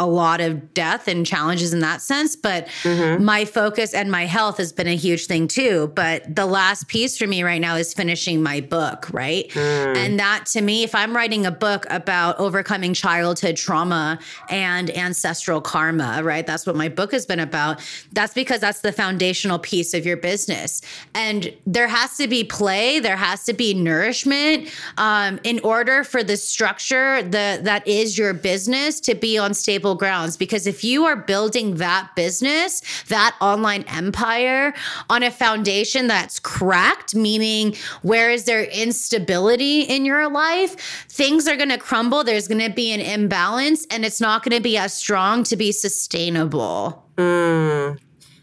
a 0.00 0.06
lot 0.06 0.40
of 0.40 0.72
death 0.72 1.06
and 1.08 1.26
challenges 1.26 1.74
in 1.74 1.80
that 1.80 2.00
sense. 2.00 2.34
But 2.34 2.66
mm-hmm. 2.82 3.22
my 3.22 3.44
focus 3.44 3.92
and 3.92 4.10
my 4.10 4.24
health 4.24 4.56
has 4.56 4.72
been 4.72 4.86
a 4.86 4.96
huge 4.96 5.26
thing 5.26 5.46
too. 5.46 5.92
But 5.94 6.34
the 6.34 6.46
last 6.46 6.88
piece 6.88 7.18
for 7.18 7.26
me 7.26 7.42
right 7.42 7.60
now 7.60 7.76
is 7.76 7.92
finishing 7.92 8.42
my 8.42 8.60
book, 8.60 9.08
right? 9.12 9.48
Mm. 9.50 9.96
And 9.96 10.18
that 10.18 10.46
to 10.46 10.62
me, 10.62 10.82
if 10.82 10.94
I'm 10.94 11.14
writing 11.14 11.44
a 11.44 11.50
book 11.50 11.86
about 11.90 12.38
overcoming 12.38 12.94
childhood 12.94 13.56
trauma 13.56 14.18
and 14.48 14.90
ancestral 14.96 15.60
karma, 15.60 16.22
right? 16.24 16.46
That's 16.46 16.66
what 16.66 16.76
my 16.76 16.88
book 16.88 17.12
has 17.12 17.26
been 17.26 17.40
about. 17.40 17.80
That's 18.12 18.32
because 18.32 18.60
that's 18.60 18.80
the 18.80 18.92
foundational 18.92 19.58
piece 19.58 19.92
of 19.92 20.06
your 20.06 20.16
business. 20.16 20.80
And 21.14 21.52
there 21.66 21.88
has 21.88 22.16
to 22.16 22.26
be 22.26 22.42
play, 22.42 23.00
there 23.00 23.16
has 23.16 23.44
to 23.44 23.52
be 23.52 23.74
nourishment 23.74 24.72
um, 24.96 25.38
in 25.44 25.60
order 25.60 26.04
for 26.04 26.22
the 26.22 26.38
structure 26.38 27.22
the, 27.22 27.60
that 27.62 27.86
is 27.86 28.16
your 28.16 28.32
business 28.32 29.00
to 29.00 29.14
be 29.14 29.36
on 29.36 29.52
stable 29.52 29.89
grounds 29.94 30.36
because 30.36 30.66
if 30.66 30.82
you 30.84 31.04
are 31.04 31.16
building 31.16 31.76
that 31.76 32.10
business, 32.16 32.82
that 33.08 33.36
online 33.40 33.84
empire 33.84 34.74
on 35.08 35.22
a 35.22 35.30
foundation 35.30 36.06
that's 36.06 36.38
cracked, 36.38 37.14
meaning 37.14 37.74
where 38.02 38.30
is 38.30 38.44
there 38.44 38.64
instability 38.64 39.82
in 39.82 40.04
your 40.04 40.30
life, 40.30 41.06
things 41.08 41.46
are 41.48 41.56
going 41.56 41.68
to 41.68 41.78
crumble. 41.78 42.24
There's 42.24 42.48
going 42.48 42.60
to 42.60 42.70
be 42.70 42.92
an 42.92 43.00
imbalance 43.00 43.86
and 43.90 44.04
it's 44.04 44.20
not 44.20 44.42
going 44.42 44.56
to 44.56 44.62
be 44.62 44.76
as 44.76 44.94
strong 44.94 45.44
to 45.44 45.56
be 45.56 45.72
sustainable. 45.72 47.04
Mm, 47.16 47.98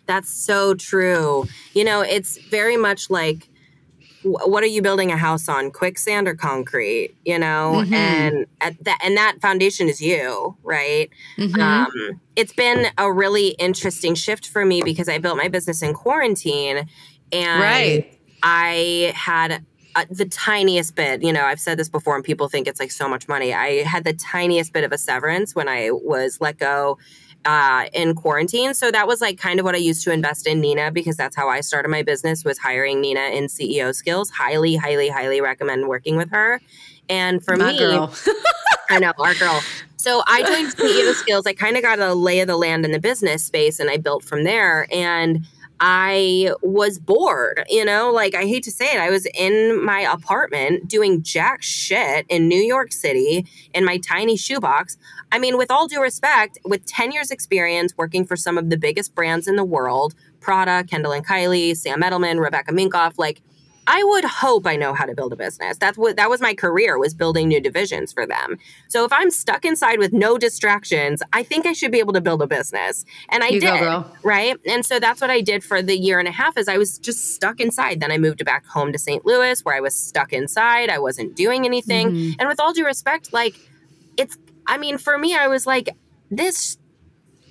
that's 0.05 0.29
so 0.29 0.73
true. 0.73 1.45
You 1.73 1.83
know, 1.83 2.01
it's 2.01 2.37
very 2.49 2.77
much 2.77 3.09
like, 3.09 3.49
what 4.27 4.63
are 4.63 4.67
you 4.67 4.81
building 4.81 5.11
a 5.11 5.17
house 5.17 5.47
on 5.47 5.71
quicksand 5.71 6.27
or 6.27 6.35
concrete 6.35 7.15
you 7.25 7.37
know 7.37 7.73
mm-hmm. 7.77 7.93
and 7.93 8.45
that 8.81 8.99
and 9.03 9.17
that 9.17 9.37
foundation 9.41 9.87
is 9.87 10.01
you 10.01 10.55
right 10.63 11.09
mm-hmm. 11.37 11.59
um, 11.61 11.91
it's 12.35 12.53
been 12.53 12.87
a 12.97 13.11
really 13.11 13.49
interesting 13.51 14.15
shift 14.15 14.47
for 14.47 14.65
me 14.65 14.81
because 14.81 15.09
i 15.09 15.17
built 15.17 15.37
my 15.37 15.47
business 15.47 15.81
in 15.81 15.93
quarantine 15.93 16.87
and 17.31 17.61
right. 17.61 18.19
i 18.43 19.11
had 19.15 19.65
uh, 19.95 20.05
the 20.11 20.25
tiniest 20.25 20.93
bit, 20.93 21.23
you 21.23 21.33
know, 21.33 21.43
I've 21.43 21.59
said 21.59 21.79
this 21.79 21.89
before 21.89 22.15
and 22.15 22.23
people 22.23 22.47
think 22.47 22.67
it's 22.67 22.79
like 22.79 22.91
so 22.91 23.09
much 23.09 23.27
money. 23.27 23.51
I 23.51 23.81
had 23.81 24.03
the 24.03 24.13
tiniest 24.13 24.71
bit 24.71 24.83
of 24.83 24.91
a 24.91 24.97
severance 24.97 25.55
when 25.55 25.67
I 25.67 25.89
was 25.89 26.39
let 26.39 26.59
go 26.59 26.99
uh, 27.47 27.85
in 27.93 28.13
quarantine. 28.13 28.73
So 28.73 28.91
that 28.91 29.07
was 29.07 29.21
like 29.21 29.37
kind 29.37 29.57
of 29.59 29.63
what 29.63 29.73
I 29.73 29.77
used 29.77 30.03
to 30.03 30.11
invest 30.11 30.45
in 30.45 30.59
Nina 30.59 30.91
because 30.91 31.15
that's 31.15 31.35
how 31.35 31.47
I 31.47 31.61
started 31.61 31.87
my 31.87 32.03
business 32.03 32.43
was 32.43 32.57
hiring 32.57 32.99
Nina 32.99 33.21
in 33.21 33.45
CEO 33.45 33.95
skills. 33.95 34.29
Highly, 34.29 34.75
highly, 34.75 35.07
highly 35.07 35.39
recommend 35.39 35.87
working 35.87 36.17
with 36.17 36.29
her. 36.31 36.59
And 37.07 37.43
for 37.43 37.55
My 37.55 37.71
me, 37.71 37.79
girl. 37.79 38.13
I 38.89 38.99
know 38.99 39.13
our 39.17 39.33
girl. 39.35 39.61
So 39.95 40.23
I 40.27 40.43
joined 40.43 40.75
CEO 40.75 41.13
skills. 41.13 41.47
I 41.47 41.53
kind 41.53 41.77
of 41.77 41.83
got 41.83 41.99
a 41.99 42.13
lay 42.13 42.41
of 42.41 42.47
the 42.47 42.57
land 42.57 42.83
in 42.83 42.91
the 42.91 42.99
business 42.99 43.45
space 43.45 43.79
and 43.79 43.89
I 43.89 43.95
built 43.95 44.25
from 44.25 44.43
there. 44.43 44.85
And 44.91 45.45
I 45.79 46.51
was 46.61 46.97
bored, 46.97 47.63
you 47.69 47.85
know, 47.85 48.11
like 48.11 48.33
I 48.33 48.43
hate 48.45 48.63
to 48.63 48.71
say 48.71 48.95
it, 48.95 48.99
I 48.99 49.09
was 49.09 49.27
in 49.35 49.83
my 49.83 50.01
apartment 50.01 50.87
doing 50.87 51.21
jack 51.21 51.61
shit 51.61 52.25
in 52.29 52.47
New 52.47 52.61
York 52.61 52.91
City 52.91 53.45
in 53.73 53.85
my 53.85 53.97
tiny 53.97 54.37
shoebox. 54.37 54.97
I 55.31 55.39
mean, 55.39 55.57
with 55.57 55.69
all 55.69 55.87
due 55.87 56.01
respect, 56.01 56.57
with 56.65 56.85
10 56.85 57.11
years 57.11 57.31
experience 57.31 57.93
working 57.95 58.25
for 58.25 58.35
some 58.35 58.57
of 58.57 58.69
the 58.69 58.77
biggest 58.77 59.13
brands 59.13 59.47
in 59.47 59.55
the 59.55 59.63
world, 59.63 60.15
Prada, 60.39 60.83
Kendall 60.83 61.11
and 61.11 61.25
Kylie, 61.25 61.75
Sam 61.75 62.01
Edelman, 62.01 62.39
Rebecca 62.39 62.71
Minkoff, 62.71 63.17
like 63.17 63.41
I 63.87 64.03
would 64.03 64.25
hope 64.25 64.67
I 64.67 64.75
know 64.75 64.93
how 64.93 65.05
to 65.05 65.15
build 65.15 65.31
a 65.31 65.37
business. 65.37 65.77
That's 65.77 65.97
what 65.97 66.17
that 66.17 66.29
was 66.29 66.41
my 66.41 66.53
career 66.53 66.99
was 66.99 67.13
building 67.13 67.47
new 67.47 67.61
divisions 67.61 68.11
for 68.11 68.25
them. 68.27 68.59
So 68.89 69.05
if 69.05 69.13
I'm 69.13 69.31
stuck 69.31 69.63
inside 69.63 69.97
with 69.97 70.11
no 70.11 70.37
distractions, 70.37 71.23
I 71.31 71.41
think 71.41 71.65
I 71.65 71.73
should 71.73 71.91
be 71.91 71.99
able 71.99 72.13
to 72.13 72.21
build 72.21 72.41
a 72.41 72.47
business. 72.47 73.05
And 73.29 73.43
I 73.43 73.47
You 73.47 73.61
did, 73.61 73.79
go, 73.79 74.05
right? 74.23 74.57
And 74.67 74.85
so 74.85 74.99
that's 74.99 75.21
what 75.21 75.29
I 75.29 75.41
did 75.41 75.63
for 75.63 75.81
the 75.81 75.97
year 75.97 76.19
and 76.19 76.27
a 76.27 76.31
half 76.31 76.57
is 76.57 76.67
I 76.67 76.77
was 76.77 76.99
just 76.99 77.33
stuck 77.33 77.59
inside. 77.61 78.01
Then 78.01 78.11
I 78.11 78.17
moved 78.17 78.43
back 78.43 78.65
home 78.65 78.91
to 78.91 78.99
St. 78.99 79.25
Louis 79.25 79.63
where 79.63 79.75
I 79.75 79.79
was 79.79 79.97
stuck 79.97 80.33
inside. 80.33 80.89
I 80.89 80.99
wasn't 80.99 81.35
doing 81.35 81.65
anything. 81.65 82.11
Mhm. 82.11 82.35
And 82.39 82.49
with 82.49 82.59
all 82.59 82.73
due 82.73 82.85
respect, 82.85 83.31
like 83.31 83.55
it's 84.17 84.37
I 84.67 84.77
mean, 84.77 84.97
for 84.97 85.17
me 85.17 85.33
I 85.33 85.47
was 85.47 85.65
like 85.65 85.89
this 86.29 86.77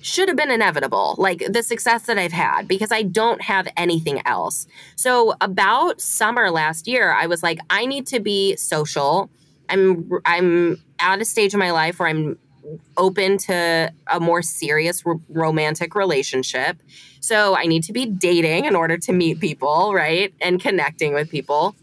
should 0.07 0.29
have 0.29 0.37
been 0.37 0.53
inevitable, 0.53 1.17
like 1.19 1.45
the 1.49 1.63
success 1.63 2.03
that 2.03 2.17
I've 2.17 2.33
had, 2.33 2.69
because 2.69 2.93
I 2.93 3.03
don't 3.03 3.43
have 3.43 3.67
anything 3.77 4.23
else. 4.25 4.67
So, 4.95 5.35
about 5.41 6.01
summer 6.01 6.51
last 6.51 6.87
year, 6.87 7.11
I 7.13 7.27
was 7.27 7.43
like, 7.43 7.59
I 7.71 7.87
need 7.87 8.07
to 8.09 8.21
be 8.21 8.55
social. 8.57 9.29
I'm 9.69 10.09
I'm 10.25 10.81
at 11.01 11.21
a 11.21 11.25
stage 11.25 11.55
in 11.55 11.61
my 11.61 11.73
life 11.73 11.99
where 11.99 12.09
I'm 12.09 12.39
open 12.97 13.39
to 13.39 13.93
a 14.13 14.21
more 14.21 14.43
serious 14.43 15.03
r- 15.05 15.21
romantic 15.29 15.95
relationship. 15.97 16.81
So, 17.19 17.57
I 17.57 17.67
need 17.67 17.83
to 17.85 17.93
be 17.93 18.07
dating 18.07 18.65
in 18.67 18.77
order 18.77 18.97
to 18.99 19.13
meet 19.13 19.41
people, 19.41 19.93
right? 19.93 20.33
And 20.41 20.61
connecting 20.61 21.15
with 21.15 21.31
people. 21.31 21.75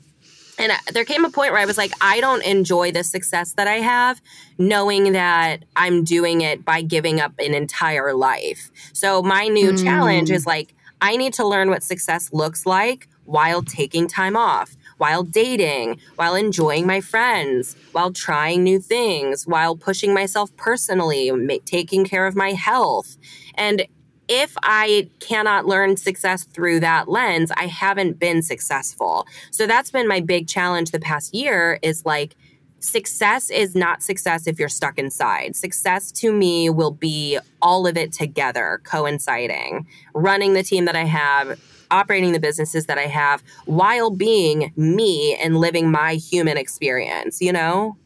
And 0.63 0.71
uh, 0.71 0.77
there 0.93 1.03
came 1.03 1.25
a 1.25 1.29
point 1.29 1.51
where 1.51 1.59
I 1.59 1.65
was 1.65 1.77
like, 1.77 1.91
I 1.99 2.21
don't 2.21 2.41
enjoy 2.45 2.93
the 2.93 3.03
success 3.03 3.53
that 3.57 3.67
I 3.67 3.79
have, 3.81 4.21
knowing 4.57 5.11
that 5.11 5.65
I'm 5.75 6.05
doing 6.05 6.39
it 6.39 6.63
by 6.63 6.81
giving 6.81 7.19
up 7.19 7.33
an 7.37 7.53
entire 7.53 8.13
life. 8.13 8.71
So 8.93 9.21
my 9.21 9.49
new 9.49 9.73
Mm. 9.73 9.83
challenge 9.83 10.31
is 10.31 10.45
like, 10.47 10.73
I 11.01 11.17
need 11.17 11.33
to 11.33 11.45
learn 11.45 11.69
what 11.69 11.83
success 11.83 12.29
looks 12.31 12.65
like 12.65 13.09
while 13.25 13.61
taking 13.61 14.07
time 14.07 14.37
off, 14.37 14.77
while 14.97 15.23
dating, 15.23 15.99
while 16.15 16.35
enjoying 16.35 16.87
my 16.87 17.01
friends, 17.01 17.75
while 17.91 18.13
trying 18.13 18.63
new 18.63 18.79
things, 18.79 19.45
while 19.45 19.75
pushing 19.75 20.13
myself 20.13 20.55
personally, 20.55 21.29
ma- 21.31 21.55
taking 21.65 22.05
care 22.05 22.25
of 22.25 22.35
my 22.37 22.51
health. 22.53 23.17
And 23.55 23.85
if 24.27 24.55
I 24.63 25.09
cannot 25.19 25.65
learn 25.65 25.97
success 25.97 26.43
through 26.43 26.79
that 26.81 27.07
lens, 27.09 27.51
I 27.57 27.67
haven't 27.67 28.19
been 28.19 28.41
successful. 28.41 29.27
So 29.51 29.67
that's 29.67 29.91
been 29.91 30.07
my 30.07 30.19
big 30.19 30.47
challenge 30.47 30.91
the 30.91 30.99
past 30.99 31.33
year 31.33 31.79
is 31.81 32.05
like 32.05 32.35
success 32.79 33.49
is 33.49 33.75
not 33.75 34.03
success 34.03 34.45
if 34.47 34.59
you're 34.59 34.69
stuck 34.69 34.99
inside. 34.99 35.55
Success 35.55 36.11
to 36.11 36.33
me 36.33 36.69
will 36.69 36.91
be 36.91 37.39
all 37.61 37.87
of 37.87 37.97
it 37.97 38.11
together, 38.11 38.81
coinciding, 38.83 39.87
running 40.13 40.53
the 40.53 40.63
team 40.63 40.85
that 40.85 40.95
I 40.95 41.05
have, 41.05 41.59
operating 41.91 42.33
the 42.33 42.39
businesses 42.39 42.87
that 42.87 42.97
I 42.97 43.07
have 43.07 43.43
while 43.65 44.09
being 44.09 44.73
me 44.75 45.35
and 45.35 45.57
living 45.57 45.91
my 45.91 46.15
human 46.15 46.57
experience, 46.57 47.41
you 47.41 47.53
know? 47.53 47.97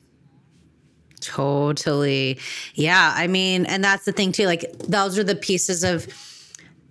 Totally. 1.20 2.40
Yeah. 2.76 3.14
I 3.16 3.28
mean, 3.28 3.66
and 3.66 3.84
that's 3.84 4.06
the 4.06 4.12
thing 4.12 4.32
too. 4.32 4.46
Like, 4.46 4.72
those 4.80 5.18
are 5.18 5.24
the 5.24 5.36
pieces 5.36 5.84
of 5.84 6.06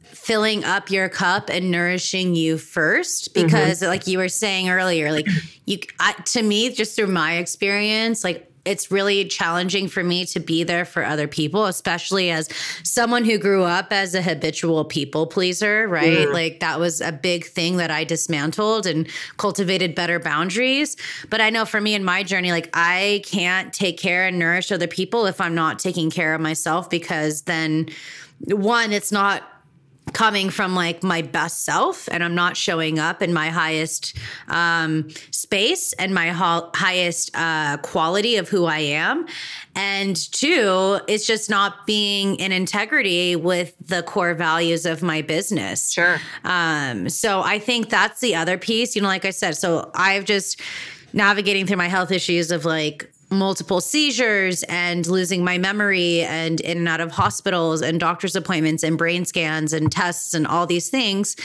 filling 0.03 0.65
up 0.65 0.91
your 0.91 1.09
cup 1.09 1.49
and 1.51 1.71
nourishing 1.71 2.35
you 2.35 2.59
first. 2.59 3.33
Mm-hmm. 3.33 3.47
Because, 3.47 3.83
like 3.83 4.09
you 4.09 4.19
were 4.19 4.29
saying 4.29 4.69
earlier, 4.69 5.13
like, 5.13 5.29
you, 5.67 5.79
I, 6.01 6.13
to 6.13 6.43
me, 6.43 6.73
just 6.73 6.97
through 6.97 7.07
my 7.07 7.35
experience, 7.35 8.25
like, 8.25 8.51
it's 8.67 8.91
really 8.91 9.25
challenging 9.25 9.89
for 9.89 10.03
me 10.03 10.27
to 10.27 10.41
be 10.41 10.65
there 10.65 10.85
for 10.85 11.05
other 11.05 11.29
people, 11.29 11.67
especially 11.67 12.31
as 12.31 12.49
someone 12.83 13.25
who 13.25 13.39
grew 13.39 13.63
up 13.63 13.93
as 13.93 14.15
a 14.15 14.21
habitual 14.21 14.85
people 14.85 15.27
pleaser, 15.27 15.87
right? 15.89 16.27
Mhm. 16.29 16.33
Like 16.33 16.61
that 16.61 16.81
was 16.81 17.01
a 17.01 17.13
big 17.13 17.47
thing 17.47 17.77
that 17.77 17.91
I 17.91 18.05
dismantled 18.05 18.87
and 18.87 19.07
cultivated 19.37 19.95
better 19.95 20.19
boundaries. 20.19 20.97
But 21.31 21.41
I 21.41 21.51
know 21.51 21.65
for 21.65 21.81
me 21.81 21.95
in 21.95 22.05
my 22.05 22.23
journey, 22.23 22.51
like 22.51 22.69
I 22.75 23.23
can't 23.25 23.73
take 23.73 23.99
care 23.99 24.27
and 24.27 24.39
nourish 24.39 24.73
other 24.73 24.89
people 24.89 25.27
if 25.27 25.41
I'm 25.41 25.55
not 25.55 25.79
taking 25.79 26.11
care 26.11 26.35
of 26.35 26.41
myself 26.41 26.91
because 26.91 27.43
then 27.43 27.89
one, 28.49 28.93
it's 28.93 29.13
not 29.13 29.43
coming 30.13 30.51
from 30.51 30.75
like 30.75 31.03
my 31.03 31.21
best 31.21 31.65
self 31.65 32.09
and 32.11 32.23
i'm 32.25 32.35
not 32.35 32.57
showing 32.57 32.99
up 32.99 33.23
in 33.23 33.33
my 33.35 33.49
highest 33.49 34.17
um, 34.49 35.09
space 35.31 35.93
and 35.95 36.15
my 36.15 36.29
ho- 36.31 36.71
highest 36.75 37.31
uh, 37.35 37.77
quality 37.79 38.37
of 38.37 38.49
who 38.49 38.65
i 38.67 38.79
am 38.79 39.27
and 39.75 40.17
two 40.33 40.99
it's 41.09 41.27
just 41.27 41.51
not 41.51 41.87
being 41.87 42.37
in 42.37 42.53
integrity 42.53 43.37
with 43.37 43.75
the 43.85 44.03
core 44.05 44.33
values 44.35 44.87
of 44.87 45.03
my 45.03 45.21
business 45.23 45.93
Sure. 45.93 46.19
um, 46.45 47.09
so 47.09 47.41
I 47.43 47.59
think 47.59 47.89
that's 47.91 48.21
the 48.21 48.35
other 48.37 48.57
piece. 48.59 48.97
You 48.97 49.03
know, 49.03 49.09
like 49.09 49.25
I 49.25 49.31
said, 49.31 49.57
so 49.57 49.91
I've 49.95 50.25
just 50.25 50.61
navigating 51.13 51.67
through 51.67 51.77
my 51.77 51.89
health 51.89 52.11
issues 52.11 52.51
of 52.51 52.65
like 52.65 53.11
multiple 53.31 53.81
seizures 53.81 54.63
and 54.65 55.07
losing 55.07 55.45
my 55.45 55.59
memory 55.59 56.23
and 56.23 56.61
in 56.61 56.79
and 56.79 56.89
out 56.89 57.01
of 57.01 57.11
hospitals 57.11 57.83
and 57.83 57.99
doctor's 57.99 58.37
appointments 58.37 58.83
and 58.83 58.97
brain 58.97 59.25
scans 59.25 59.73
and 59.73 59.91
tests 59.91 60.35
and 60.35 60.47
all 60.47 60.67
these 60.67 60.89
things. 60.89 61.37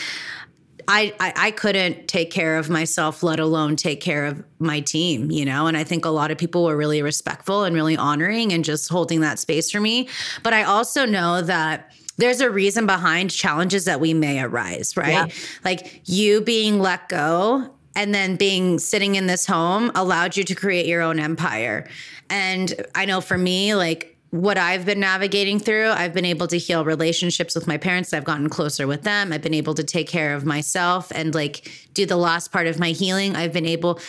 I, 0.88 1.14
I 1.20 1.34
I 1.36 1.52
couldn't 1.52 2.08
take 2.08 2.32
care 2.32 2.58
of 2.58 2.70
myself, 2.70 3.24
let 3.24 3.40
alone 3.40 3.76
take 3.76 4.02
care 4.02 4.26
of 4.26 4.44
my 4.60 4.80
team, 4.80 5.32
you 5.32 5.46
know. 5.46 5.68
And 5.68 5.78
I 5.78 5.84
think 5.84 6.06
a 6.06 6.10
lot 6.10 6.32
of 6.32 6.38
people 6.38 6.64
were 6.66 6.76
really 6.76 7.02
respectful 7.02 7.64
and 7.64 7.76
really 7.76 7.96
honoring 7.96 8.52
and 8.52 8.66
just 8.66 8.90
holding 8.90 9.22
that 9.22 9.40
space 9.40 9.70
for 9.70 9.80
me. 9.80 10.10
But 10.44 10.54
I 10.54 10.64
also 10.64 11.06
know 11.06 11.42
that 11.44 11.94
there's 12.18 12.42
a 12.42 12.50
reason 12.50 12.86
behind 12.86 13.32
challenges 13.32 13.86
that 13.86 14.00
we 14.00 14.14
may 14.14 14.42
arise, 14.42 14.98
right? 14.98 15.12
Yeah. 15.12 15.28
Like 15.64 16.02
you 16.06 16.42
being 16.42 16.80
let 16.80 17.10
go 17.10 17.74
and 17.96 18.14
then 18.14 18.36
being 18.36 18.80
sitting 18.80 19.16
in 19.16 19.28
this 19.28 19.46
home 19.46 19.92
allowed 19.96 20.38
you 20.38 20.44
to 20.44 20.56
create 20.56 20.86
your 20.86 21.02
own 21.02 21.20
empire. 21.20 21.88
And 22.30 22.74
I 22.96 23.06
know 23.06 23.22
for 23.22 23.38
me, 23.38 23.76
like 23.76 24.18
what 24.30 24.58
I've 24.58 24.86
been 24.86 25.02
navigating 25.02 25.60
through, 25.60 25.90
I've 25.90 26.14
been 26.14 26.26
able 26.26 26.48
to 26.48 26.58
heal 26.58 26.86
relationships 26.86 27.54
with 27.54 27.68
my 27.68 27.78
parents. 27.78 28.14
I've 28.14 28.24
gotten 28.24 28.48
closer 28.48 28.88
with 28.88 29.04
them. 29.04 29.34
I've 29.34 29.42
been 29.42 29.54
able 29.54 29.74
to 29.74 29.84
take 29.84 30.08
care 30.08 30.34
of 30.34 30.46
myself 30.46 31.12
and 31.14 31.36
like 31.36 31.70
do 31.94 32.06
the 32.06 32.16
last 32.16 32.52
part 32.52 32.68
of 32.68 32.80
my 32.80 32.92
healing. 32.92 33.36
I've 33.36 33.52
been 33.52 33.66
able, 33.66 34.00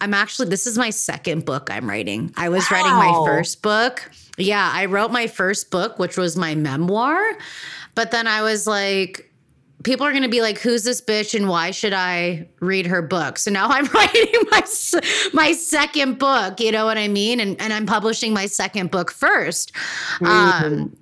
I'm 0.00 0.14
actually, 0.14 0.48
this 0.48 0.66
is 0.66 0.76
my 0.76 0.90
second 0.90 1.44
book 1.44 1.70
I'm 1.70 1.88
writing. 1.88 2.32
I 2.36 2.48
was 2.48 2.68
writing 2.72 2.92
my 2.92 3.22
first 3.24 3.62
book. 3.62 4.10
Yeah, 4.36 4.68
I 4.72 4.86
wrote 4.86 5.12
my 5.12 5.28
first 5.28 5.70
book, 5.70 5.98
which 6.00 6.16
was 6.16 6.36
my 6.36 6.56
memoir. 6.56 7.20
But 7.94 8.10
then 8.10 8.26
I 8.26 8.42
was 8.42 8.66
like, 8.66 9.27
people 9.88 10.06
are 10.06 10.10
going 10.10 10.22
to 10.22 10.28
be 10.28 10.42
like, 10.42 10.58
"Who's 10.58 10.84
this 10.84 11.00
bitch?" 11.00 11.34
and 11.34 11.48
why 11.48 11.70
should 11.70 11.94
I 11.94 12.46
read 12.60 12.86
her 12.86 13.00
book? 13.00 13.38
So 13.38 13.50
now 13.50 13.68
I'm 13.70 13.86
writing 13.86 14.42
my 14.50 14.62
my 15.32 15.52
second 15.52 16.18
book. 16.18 16.60
You 16.60 16.70
know 16.72 16.84
what 16.84 16.98
I 16.98 17.08
mean? 17.08 17.40
And 17.40 17.60
and 17.60 17.72
I'm 17.72 17.86
publishing 17.86 18.32
my 18.34 18.46
second 18.46 18.90
book 18.90 19.12
1st 19.12 19.72
Um, 20.26 20.96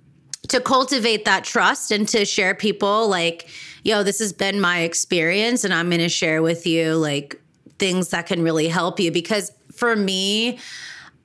to 0.49 0.61
cultivate 0.61 1.25
that 1.25 1.43
trust 1.43 1.91
and 1.91 2.09
to 2.09 2.25
share 2.25 2.55
people 2.55 3.09
like, 3.09 3.49
yo, 3.83 4.05
this 4.05 4.21
has 4.21 4.33
been 4.33 4.61
my 4.61 4.81
experience, 4.81 5.65
and 5.65 5.75
I'm 5.75 5.89
going 5.89 6.01
to 6.01 6.09
share 6.09 6.41
with 6.41 6.67
you 6.67 6.95
like 6.95 7.41
things 7.81 8.11
that 8.11 8.27
can 8.27 8.43
really 8.43 8.69
help 8.69 9.01
you 9.01 9.11
because 9.11 9.53
for 9.73 9.97
me. 9.97 10.59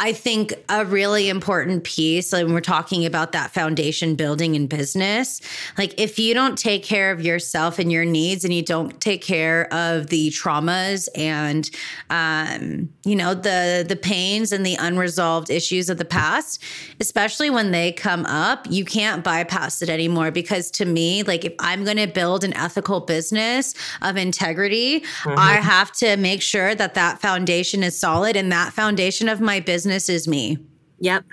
I 0.02 0.14
think 0.14 0.56
a 0.68 0.84
really 0.84 1.30
important 1.30 1.84
piece, 1.84 2.34
like 2.34 2.46
when 2.46 2.56
we're 2.56 2.62
talking 2.62 3.06
about 3.06 3.34
that 3.34 3.52
foundation 3.52 4.16
building 4.16 4.56
in 4.56 4.66
business, 4.66 5.40
like 5.78 5.94
if 6.00 6.18
you 6.18 6.34
don't 6.34 6.58
take 6.58 6.84
care 6.84 7.12
of 7.12 7.22
yourself 7.22 7.78
and 7.78 7.92
your 7.92 8.04
needs 8.04 8.44
and 8.44 8.52
you 8.52 8.64
don't 8.64 9.00
take 9.00 9.22
care 9.22 9.72
of 9.72 10.08
the 10.08 10.32
traumas 10.32 11.08
and 11.16 11.70
um, 12.10 12.89
you 13.06 13.16
know, 13.16 13.36
the 13.36 13.86
the 13.88 13.95
pains 13.95 14.52
and 14.52 14.66
the 14.66 14.76
unresolved 14.80 15.52
issues 15.52 15.88
of 15.88 15.99
the 15.99 16.06
past, 16.06 16.64
especially 16.99 17.52
when 17.52 17.70
they 17.70 17.91
come 17.91 18.26
up, 18.26 18.66
you 18.72 18.84
can't 18.84 19.24
bypass 19.24 19.84
it 19.84 19.89
anymore. 19.89 20.32
Because 20.32 20.72
to 20.72 20.86
me, 20.86 21.22
like 21.22 21.45
if 21.45 21.54
I'm 21.60 21.84
gonna 21.86 22.08
build 22.08 22.43
an 22.43 22.56
ethical 22.56 23.02
business 23.02 23.76
of 24.02 24.18
integrity, 24.18 25.04
I 25.28 25.58
have 25.58 25.91
to 25.97 26.18
make 26.18 26.41
sure 26.41 26.74
that 26.74 26.95
that 26.95 27.22
foundation 27.22 27.84
is 27.84 27.95
solid 27.95 28.36
and 28.36 28.52
that 28.52 28.74
foundation 28.74 29.30
of 29.30 29.39
my 29.39 29.60
business 29.60 29.91
is 30.10 30.28
me. 30.28 30.58
Yep. 31.00 31.26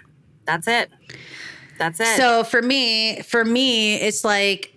That's 0.45 0.67
it. 0.67 0.91
That's 1.79 2.01
it. 2.01 2.17
So 2.17 2.45
for 2.45 2.63
me, 2.63 3.23
for 3.23 3.45
me, 3.45 3.97
it's 3.97 4.25
like 4.25 4.75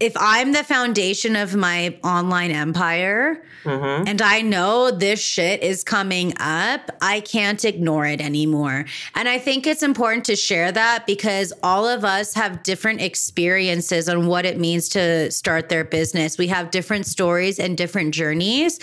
if 0.00 0.16
I'm 0.16 0.52
the 0.52 0.62
foundation 0.62 1.34
of 1.34 1.56
my 1.56 1.98
online 2.04 2.52
empire 2.52 3.42
mm-hmm. 3.64 4.06
and 4.06 4.22
I 4.22 4.42
know 4.42 4.92
this 4.92 5.20
shit 5.20 5.62
is 5.62 5.82
coming 5.82 6.34
up, 6.38 6.90
I 7.00 7.20
can't 7.20 7.64
ignore 7.64 8.06
it 8.06 8.20
anymore. 8.20 8.84
And 9.16 9.28
I 9.28 9.38
think 9.38 9.66
it's 9.66 9.82
important 9.82 10.24
to 10.26 10.36
share 10.36 10.70
that 10.70 11.04
because 11.04 11.52
all 11.64 11.86
of 11.86 12.04
us 12.04 12.34
have 12.34 12.62
different 12.62 13.00
experiences 13.00 14.08
on 14.08 14.28
what 14.28 14.46
it 14.46 14.58
means 14.58 14.88
to 14.90 15.32
start 15.32 15.68
their 15.68 15.84
business. 15.84 16.38
We 16.38 16.46
have 16.46 16.70
different 16.70 17.06
stories 17.06 17.58
and 17.58 17.76
different 17.76 18.14
journeys. 18.14 18.78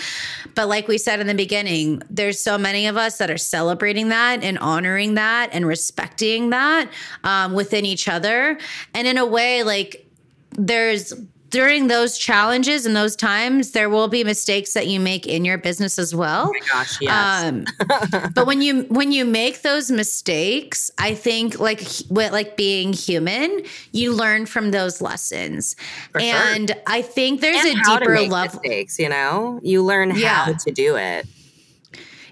But 0.53 0.68
like 0.68 0.89
we 0.89 0.97
said 0.97 1.22
in 1.22 1.28
the 1.28 1.34
beginning, 1.34 2.03
there's 2.09 2.39
so 2.39 2.57
many 2.57 2.88
of 2.88 2.97
us 2.97 3.20
that 3.20 3.32
are 3.32 3.38
celebrating 3.38 4.09
that 4.09 4.43
and 4.43 4.57
honoring 4.59 5.13
that 5.13 5.49
and 5.53 5.66
respecting 5.66 6.49
that 6.49 6.89
um, 7.24 7.53
within 7.53 7.86
each 7.86 8.09
other. 8.09 8.57
And 8.93 9.07
in 9.07 9.18
a 9.18 9.26
way, 9.26 9.63
like, 9.63 10.05
there's 10.58 11.14
during 11.56 11.88
those 11.88 12.18
challenges 12.18 12.86
and 12.86 12.97
those 12.97 13.16
times, 13.16 13.72
there 13.72 13.89
will 13.89 14.10
be 14.10 14.26
mistakes 14.26 14.74
that 14.74 14.88
you 14.88 14.99
make 14.99 15.26
in 15.26 15.45
your 15.45 15.58
business 15.58 15.97
as 15.97 16.14
well. 16.14 16.47
Oh 16.49 16.51
my 16.51 16.68
gosh, 16.68 16.99
yes. 16.99 17.43
Um, 17.45 17.66
but 18.36 18.45
when 18.45 18.62
you 18.62 18.84
when 18.89 19.14
you 19.14 19.24
make 19.24 19.62
those 19.62 19.89
mistakes, 19.89 20.91
I 20.97 21.14
think 21.14 21.58
like 21.58 21.88
like 22.10 22.58
being 22.58 22.91
human, 22.91 23.62
you 23.93 24.12
learn 24.12 24.47
from 24.47 24.72
those 24.72 25.01
lessons, 25.01 25.78
For 26.12 26.20
and 26.20 26.72
sure. 26.72 26.82
I 26.88 27.01
think 27.01 27.39
there's 27.39 27.64
and 27.64 27.80
a 27.80 27.99
deeper 27.99 28.20
level. 28.28 28.60
Mistakes, 28.62 28.99
you 28.99 29.08
know, 29.08 29.62
you 29.64 29.82
learn 29.82 30.12
yeah. 30.14 30.45
how 30.45 30.53
to 30.53 30.72
do 30.72 30.97
it. 30.97 31.26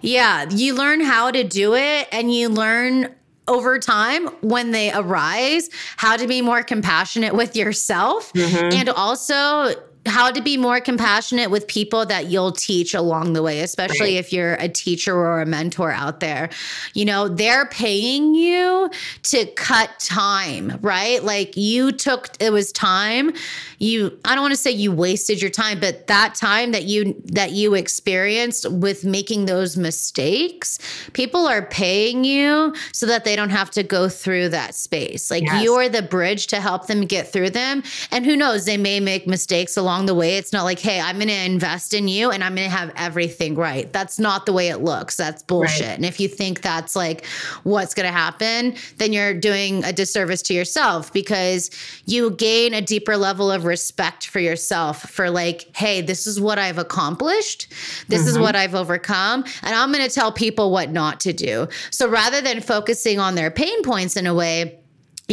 Yeah, 0.02 0.50
you 0.50 0.76
learn 0.76 1.00
how 1.00 1.32
to 1.32 1.46
do 1.46 1.76
it, 1.76 2.10
and 2.12 2.34
you 2.34 2.50
learn 2.50 3.16
over 3.48 3.80
time 3.80 4.28
when 4.42 4.72
they 4.72 4.92
arise 4.94 5.70
how 5.98 6.16
to 6.16 6.28
be 6.28 6.42
more 6.42 6.64
compassionate 6.64 7.36
with 7.36 7.56
yourself 7.56 8.32
mm-hmm. 8.34 8.74
and 8.74 8.90
also 8.90 9.74
how 10.06 10.30
to 10.32 10.42
be 10.42 10.58
more 10.58 10.82
compassionate 10.82 11.50
with 11.50 11.68
people 11.68 12.06
that 12.06 12.28
you'll 12.28 12.52
teach 12.52 12.94
along 12.94 13.34
the 13.34 13.42
way, 13.42 13.62
especially 13.62 14.16
right. 14.16 14.20
if 14.20 14.34
you're 14.34 14.56
a 14.56 14.68
teacher 14.68 15.16
or 15.16 15.42
a 15.42 15.46
mentor 15.46 15.92
out 15.92 16.20
there. 16.20 16.50
You 16.94 17.06
know, 17.06 17.30
they're 17.30 17.68
paying 17.68 18.36
you 18.36 18.90
to 19.24 19.46
cut 19.54 19.92
time, 20.00 20.78
right? 20.82 21.24
Like 21.24 21.56
you 21.56 21.92
took, 21.92 22.30
it 22.40 22.52
was 22.52 22.72
time. 22.72 23.32
You, 23.80 24.18
I 24.26 24.36
don't 24.36 24.44
want 24.44 24.54
to 24.54 24.60
say 24.60 24.72
you 24.72 24.92
wasted 24.92 25.42
your 25.42 25.52
time, 25.52 25.80
but 25.80 26.08
that 26.08 26.36
time 26.36 26.72
that 26.72 26.84
you, 26.84 27.22
that 27.26 27.52
you 27.52 27.74
experienced 27.74 28.70
with 28.70 29.06
making 29.06 29.46
those 29.46 29.78
mistakes, 29.78 30.80
people 31.14 31.48
are 31.48 31.62
paying 31.62 32.26
you 32.26 32.76
so 32.92 33.06
that 33.06 33.24
they 33.24 33.36
don't 33.36 33.52
have 33.52 33.72
to 33.72 33.84
go 33.84 34.10
through 34.10 34.50
that 34.50 34.76
space. 34.76 35.32
Like 35.32 35.44
yes. 35.44 35.64
you're 35.64 35.88
the 35.88 36.02
bridge 36.02 36.48
to 36.48 36.60
help 36.60 36.88
them 36.88 37.06
get 37.06 37.32
through 37.32 37.52
them. 37.52 37.84
And 38.12 38.26
who 38.26 38.36
knows, 38.36 38.66
they 38.66 38.78
may 38.78 39.00
make 39.00 39.28
mistakes 39.28 39.78
along 39.78 39.93
along 39.94 40.08
the 40.08 40.16
way. 40.16 40.38
It's 40.38 40.52
not 40.52 40.64
like, 40.64 40.80
hey, 40.80 41.00
I'm 41.00 41.18
going 41.18 41.28
to 41.28 41.46
invest 41.46 41.94
in 41.94 42.08
you 42.08 42.32
and 42.32 42.44
I'm 42.44 42.56
going 42.56 42.68
to 42.70 42.76
have 42.76 42.92
everything 42.96 43.54
right. 43.54 43.92
That's 43.94 44.18
not 44.18 44.48
the 44.48 44.54
way 44.54 44.70
it 44.70 44.78
looks. 44.78 45.16
That's 45.16 45.44
bullshit. 45.44 45.86
Right. 45.86 45.96
And 45.96 46.06
if 46.06 46.20
you 46.20 46.28
think 46.28 46.62
that's 46.62 46.96
like 46.96 47.26
what's 47.62 47.94
going 47.94 48.08
to 48.08 48.12
happen, 48.12 48.76
then 48.98 49.14
you're 49.14 49.36
doing 49.36 49.84
a 49.84 49.94
disservice 49.94 50.42
to 50.44 50.54
yourself 50.56 51.14
because 51.14 51.70
you 52.06 52.32
gain 52.32 52.74
a 52.74 52.82
deeper 52.82 53.16
level 53.18 53.52
of 53.52 53.66
respect 53.66 54.26
for 54.26 54.40
yourself 54.40 55.02
for 55.12 55.30
like, 55.30 55.70
hey, 55.76 56.02
this 56.02 56.26
is 56.26 56.42
what 56.42 56.58
I've 56.58 56.80
accomplished. 56.80 57.70
This 58.08 58.22
mm-hmm. 58.22 58.30
is 58.30 58.40
what 58.40 58.56
I've 58.56 58.74
overcome. 58.74 59.44
And 59.62 59.76
I'm 59.76 59.92
going 59.92 60.08
to 60.08 60.14
tell 60.14 60.32
people 60.32 60.72
what 60.72 60.90
not 60.90 61.20
to 61.22 61.34
do. 61.34 61.68
So 61.92 62.10
rather 62.10 62.42
than 62.42 62.62
focusing 62.62 63.20
on 63.20 63.36
their 63.36 63.52
pain 63.52 63.84
points 63.84 64.18
in 64.18 64.26
a 64.26 64.34
way, 64.34 64.80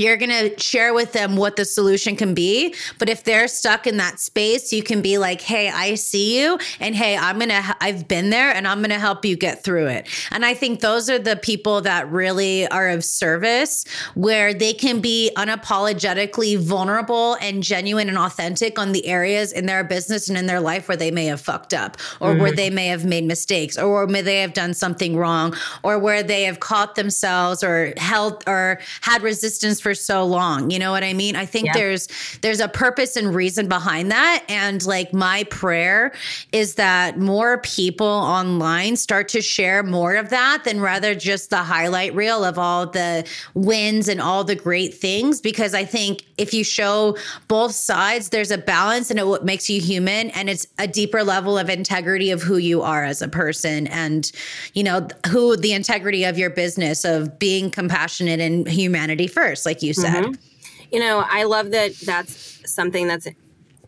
you're 0.00 0.16
going 0.16 0.30
to 0.30 0.58
share 0.58 0.94
with 0.94 1.12
them 1.12 1.36
what 1.36 1.56
the 1.56 1.64
solution 1.64 2.16
can 2.16 2.34
be 2.34 2.74
but 2.98 3.08
if 3.08 3.24
they're 3.24 3.48
stuck 3.48 3.86
in 3.86 3.98
that 3.98 4.18
space 4.18 4.72
you 4.72 4.82
can 4.82 5.02
be 5.02 5.18
like 5.18 5.40
hey 5.40 5.68
i 5.68 5.94
see 5.94 6.40
you 6.40 6.58
and 6.80 6.94
hey 6.94 7.16
i'm 7.16 7.38
going 7.38 7.50
to 7.50 7.76
i've 7.80 8.08
been 8.08 8.30
there 8.30 8.50
and 8.54 8.66
i'm 8.66 8.78
going 8.78 8.90
to 8.90 8.98
help 8.98 9.24
you 9.24 9.36
get 9.36 9.62
through 9.62 9.86
it 9.86 10.08
and 10.30 10.44
i 10.44 10.54
think 10.54 10.80
those 10.80 11.10
are 11.10 11.18
the 11.18 11.36
people 11.36 11.80
that 11.80 12.10
really 12.10 12.66
are 12.68 12.88
of 12.88 13.04
service 13.04 13.84
where 14.14 14.54
they 14.54 14.72
can 14.72 15.00
be 15.00 15.30
unapologetically 15.36 16.58
vulnerable 16.58 17.34
and 17.40 17.62
genuine 17.62 18.08
and 18.08 18.18
authentic 18.18 18.78
on 18.78 18.92
the 18.92 19.06
areas 19.06 19.52
in 19.52 19.66
their 19.66 19.84
business 19.84 20.28
and 20.28 20.38
in 20.38 20.46
their 20.46 20.60
life 20.60 20.88
where 20.88 20.96
they 20.96 21.10
may 21.10 21.26
have 21.26 21.40
fucked 21.40 21.74
up 21.74 21.96
or 22.20 22.30
mm-hmm. 22.30 22.40
where 22.40 22.52
they 22.52 22.70
may 22.70 22.86
have 22.86 23.04
made 23.04 23.24
mistakes 23.24 23.76
or 23.76 23.92
where 23.92 24.06
may 24.06 24.22
they 24.22 24.40
have 24.40 24.54
done 24.54 24.72
something 24.72 25.16
wrong 25.16 25.54
or 25.82 25.98
where 25.98 26.22
they 26.22 26.44
have 26.44 26.60
caught 26.60 26.94
themselves 26.94 27.62
or 27.62 27.92
held 27.96 28.42
or 28.46 28.80
had 29.02 29.22
resistance 29.22 29.80
for 29.80 29.89
so 29.94 30.24
long. 30.24 30.70
You 30.70 30.78
know 30.78 30.90
what 30.90 31.04
I 31.04 31.12
mean? 31.12 31.36
I 31.36 31.46
think 31.46 31.66
yeah. 31.66 31.72
there's 31.74 32.08
there's 32.42 32.60
a 32.60 32.68
purpose 32.68 33.16
and 33.16 33.34
reason 33.34 33.68
behind 33.68 34.10
that 34.10 34.44
and 34.48 34.84
like 34.86 35.12
my 35.12 35.44
prayer 35.44 36.12
is 36.52 36.74
that 36.74 37.18
more 37.18 37.58
people 37.58 38.06
online 38.06 38.96
start 38.96 39.28
to 39.28 39.40
share 39.40 39.82
more 39.82 40.16
of 40.16 40.30
that 40.30 40.64
than 40.64 40.80
rather 40.80 41.14
just 41.14 41.50
the 41.50 41.58
highlight 41.58 42.14
reel 42.14 42.44
of 42.44 42.58
all 42.58 42.86
the 42.86 43.26
wins 43.54 44.08
and 44.08 44.20
all 44.20 44.44
the 44.44 44.54
great 44.54 44.94
things 44.94 45.40
because 45.40 45.74
I 45.74 45.84
think 45.84 46.24
if 46.38 46.54
you 46.54 46.64
show 46.64 47.16
both 47.48 47.72
sides 47.72 48.30
there's 48.30 48.50
a 48.50 48.58
balance 48.58 49.10
and 49.10 49.18
it 49.18 49.44
makes 49.44 49.68
you 49.68 49.80
human 49.80 50.30
and 50.30 50.48
it's 50.48 50.66
a 50.78 50.86
deeper 50.86 51.22
level 51.22 51.58
of 51.58 51.68
integrity 51.68 52.30
of 52.30 52.42
who 52.42 52.56
you 52.56 52.82
are 52.82 53.04
as 53.04 53.22
a 53.22 53.28
person 53.28 53.86
and 53.88 54.30
you 54.74 54.82
know 54.82 55.06
who 55.28 55.56
the 55.56 55.72
integrity 55.72 56.24
of 56.24 56.38
your 56.38 56.50
business 56.50 57.04
of 57.04 57.38
being 57.38 57.70
compassionate 57.70 58.40
and 58.40 58.68
humanity 58.68 59.26
first 59.26 59.66
like 59.70 59.82
you 59.82 59.94
said. 59.94 60.24
Mm-hmm. 60.24 60.32
You 60.92 60.98
know, 60.98 61.24
I 61.28 61.44
love 61.44 61.70
that 61.70 61.94
that's 62.04 62.60
something 62.68 63.06
that's 63.06 63.28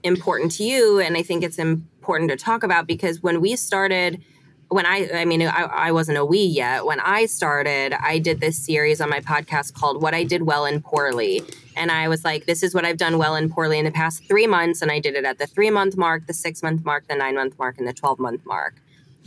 important 0.05 0.53
to 0.53 0.64
you. 0.64 1.01
And 1.01 1.16
I 1.16 1.22
think 1.22 1.43
it's 1.43 1.59
important 1.59 2.30
to 2.30 2.37
talk 2.37 2.62
about 2.62 2.87
because 2.87 3.20
when 3.20 3.41
we 3.41 3.57
started, 3.57 4.22
when 4.68 4.87
I, 4.87 5.11
I 5.12 5.24
mean, 5.24 5.43
I, 5.43 5.64
I 5.89 5.93
wasn't 5.93 6.18
a 6.18 6.24
we 6.24 6.39
yet. 6.39 6.87
When 6.87 7.01
I 7.01 7.26
started, 7.26 7.95
I 7.95 8.20
did 8.20 8.39
this 8.39 8.57
series 8.57 9.01
on 9.01 9.11
my 9.11 9.18
podcast 9.18 9.74
called 9.74 10.01
What 10.01 10.14
I 10.14 10.22
Did 10.22 10.43
Well 10.43 10.64
and 10.64 10.85
Poorly. 10.85 11.43
And 11.76 11.91
I 11.91 12.07
was 12.07 12.24
like, 12.24 12.47
this 12.47 12.62
is 12.62 12.74
what 12.74 12.85
I've 12.85 12.97
done 12.97 13.18
well 13.18 13.35
and 13.35 13.51
poorly 13.51 13.80
in 13.80 13.85
the 13.85 13.91
past 13.91 14.24
three 14.28 14.47
months. 14.47 14.83
And 14.83 14.93
I 14.93 15.01
did 15.01 15.16
it 15.16 15.24
at 15.24 15.39
the 15.39 15.49
three 15.49 15.70
month 15.70 15.97
mark, 15.97 16.28
the 16.28 16.35
six 16.35 16.62
month 16.62 16.85
mark, 16.85 17.09
the 17.09 17.16
nine 17.16 17.35
month 17.35 17.59
mark, 17.59 17.78
and 17.78 17.89
the 17.89 17.93
12 17.93 18.20
month 18.20 18.47
mark. 18.47 18.76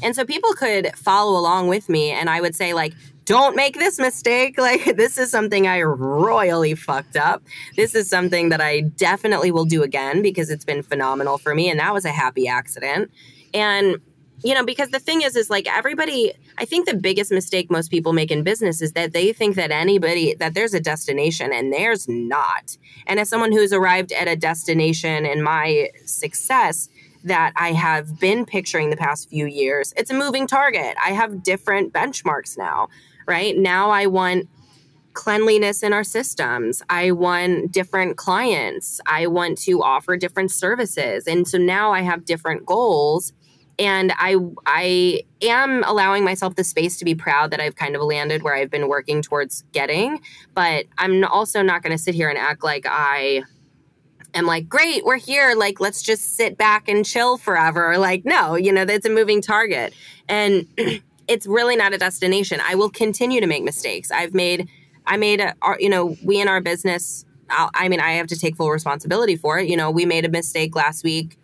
And 0.01 0.15
so 0.15 0.25
people 0.25 0.53
could 0.53 0.95
follow 0.95 1.37
along 1.37 1.67
with 1.67 1.89
me. 1.89 2.11
And 2.11 2.29
I 2.29 2.39
would 2.39 2.55
say, 2.55 2.73
like, 2.73 2.93
don't 3.25 3.55
make 3.55 3.75
this 3.75 3.99
mistake. 3.99 4.55
Like, 4.65 4.97
this 4.97 5.19
is 5.19 5.29
something 5.29 5.67
I 5.67 5.83
royally 5.83 6.73
fucked 6.73 7.15
up. 7.15 7.43
This 7.75 7.93
is 7.93 8.09
something 8.09 8.49
that 8.49 8.61
I 8.61 8.81
definitely 8.81 9.51
will 9.51 9.65
do 9.65 9.83
again 9.83 10.23
because 10.23 10.49
it's 10.49 10.65
been 10.65 10.81
phenomenal 10.81 11.37
for 11.37 11.53
me. 11.53 11.69
And 11.69 11.79
that 11.79 11.93
was 11.93 12.03
a 12.03 12.09
happy 12.09 12.47
accident. 12.47 13.11
And, 13.53 13.97
you 14.43 14.55
know, 14.55 14.65
because 14.65 14.89
the 14.89 14.97
thing 14.99 15.21
is, 15.21 15.35
is 15.35 15.51
like 15.51 15.67
everybody, 15.67 16.33
I 16.57 16.65
think 16.65 16.87
the 16.87 16.95
biggest 16.95 17.31
mistake 17.31 17.69
most 17.69 17.91
people 17.91 18.11
make 18.11 18.31
in 18.31 18.41
business 18.41 18.81
is 18.81 18.93
that 18.93 19.13
they 19.13 19.33
think 19.33 19.55
that 19.55 19.69
anybody, 19.69 20.33
that 20.35 20.55
there's 20.55 20.73
a 20.73 20.79
destination 20.79 21.53
and 21.53 21.71
there's 21.71 22.07
not. 22.07 22.75
And 23.05 23.19
as 23.19 23.29
someone 23.29 23.51
who's 23.51 23.71
arrived 23.71 24.11
at 24.13 24.27
a 24.27 24.35
destination 24.35 25.27
in 25.27 25.43
my 25.43 25.89
success, 26.05 26.89
that 27.23 27.53
I 27.55 27.71
have 27.71 28.19
been 28.19 28.45
picturing 28.45 28.91
the 28.91 28.97
past 28.97 29.29
few 29.29 29.47
years, 29.47 29.93
it's 29.97 30.11
a 30.11 30.13
moving 30.13 30.45
target. 30.45 30.95
I 31.03 31.09
have 31.09 31.41
different 31.41 31.91
benchmarks 31.91 32.55
now 32.55 32.87
right? 33.25 33.57
Now 33.57 33.89
I 33.89 34.07
want 34.07 34.47
cleanliness 35.13 35.81
in 35.81 35.93
our 35.93 36.03
systems. 36.03 36.83
I 36.89 37.11
want 37.11 37.71
different 37.71 38.17
clients. 38.17 38.99
I 39.05 39.27
want 39.27 39.57
to 39.59 39.81
offer 39.81 40.17
different 40.17 40.51
services. 40.51 41.25
And 41.25 41.47
so 41.47 41.57
now 41.57 41.93
I 41.93 42.01
have 42.01 42.25
different 42.25 42.65
goals 42.65 43.33
and 43.77 44.13
I 44.17 44.37
I 44.65 45.21
am 45.41 45.83
allowing 45.83 46.23
myself 46.23 46.55
the 46.55 46.63
space 46.63 46.97
to 46.99 47.05
be 47.05 47.15
proud 47.15 47.51
that 47.51 47.59
I've 47.59 47.75
kind 47.75 47.95
of 47.95 48.01
landed 48.01 48.43
where 48.43 48.55
I've 48.55 48.69
been 48.69 48.87
working 48.87 49.21
towards 49.21 49.63
getting, 49.73 50.21
but 50.53 50.85
I'm 50.97 51.23
also 51.25 51.61
not 51.61 51.81
going 51.81 51.91
to 51.91 52.01
sit 52.01 52.15
here 52.15 52.29
and 52.29 52.37
act 52.37 52.63
like 52.63 52.85
I 52.87 53.43
am 54.33 54.45
like, 54.45 54.69
great, 54.69 55.03
we're 55.05 55.17
here. 55.17 55.55
Like, 55.55 55.79
let's 55.79 56.01
just 56.01 56.35
sit 56.35 56.57
back 56.57 56.87
and 56.87 57.05
chill 57.05 57.37
forever. 57.37 57.97
Like, 57.97 58.25
no, 58.25 58.55
you 58.55 58.71
know, 58.71 58.85
that's 58.85 59.05
a 59.05 59.09
moving 59.09 59.41
target. 59.41 59.93
And 60.27 60.67
it's 61.27 61.47
really 61.47 61.75
not 61.75 61.93
a 61.93 61.97
destination. 61.97 62.59
I 62.63 62.75
will 62.75 62.89
continue 62.89 63.41
to 63.41 63.47
make 63.47 63.63
mistakes. 63.63 64.11
I've 64.11 64.33
made, 64.33 64.69
I 65.05 65.17
made, 65.17 65.41
a, 65.41 65.53
you 65.79 65.89
know, 65.89 66.15
we 66.23 66.39
in 66.39 66.47
our 66.47 66.61
business, 66.61 67.25
I 67.49 67.89
mean, 67.89 67.99
I 67.99 68.13
have 68.13 68.27
to 68.27 68.37
take 68.37 68.55
full 68.55 68.71
responsibility 68.71 69.35
for 69.35 69.59
it. 69.59 69.67
You 69.67 69.77
know, 69.77 69.91
we 69.91 70.05
made 70.05 70.25
a 70.25 70.29
mistake 70.29 70.75
last 70.75 71.03
week 71.03 71.37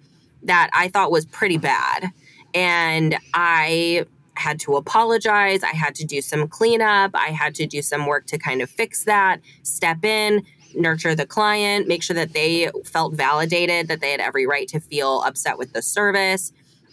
that 0.44 0.70
I 0.74 0.88
thought 0.88 1.12
was 1.12 1.26
pretty 1.26 1.58
bad. 1.58 2.10
And 2.54 3.18
I 3.34 4.06
had 4.34 4.60
to 4.62 4.76
apologize. 4.76 5.64
I 5.64 5.76
had 5.76 5.94
to 5.96 6.06
do 6.06 6.22
some 6.22 6.48
cleanup. 6.48 7.12
I 7.14 7.28
had 7.28 7.54
to 7.56 7.68
do 7.68 7.82
some 7.82 8.08
work 8.08 8.26
to 8.28 8.38
kind 8.38 8.62
of 8.62 8.70
fix 8.70 9.04
that, 9.06 9.42
step 9.62 10.04
in, 10.04 10.44
nurture 10.74 11.14
the 11.14 11.26
client, 11.26 11.88
make 11.88 12.02
sure 12.02 12.16
that 12.16 12.34
they 12.34 12.72
felt 12.86 13.14
validated, 13.14 13.88
that 13.90 14.02
they 14.02 14.12
had 14.12 14.20
every 14.20 14.48
right 14.48 14.68
to 14.70 14.80
feel 14.80 15.22
upset 15.22 15.58
with 15.58 15.74
the 15.74 15.82
service 15.82 16.52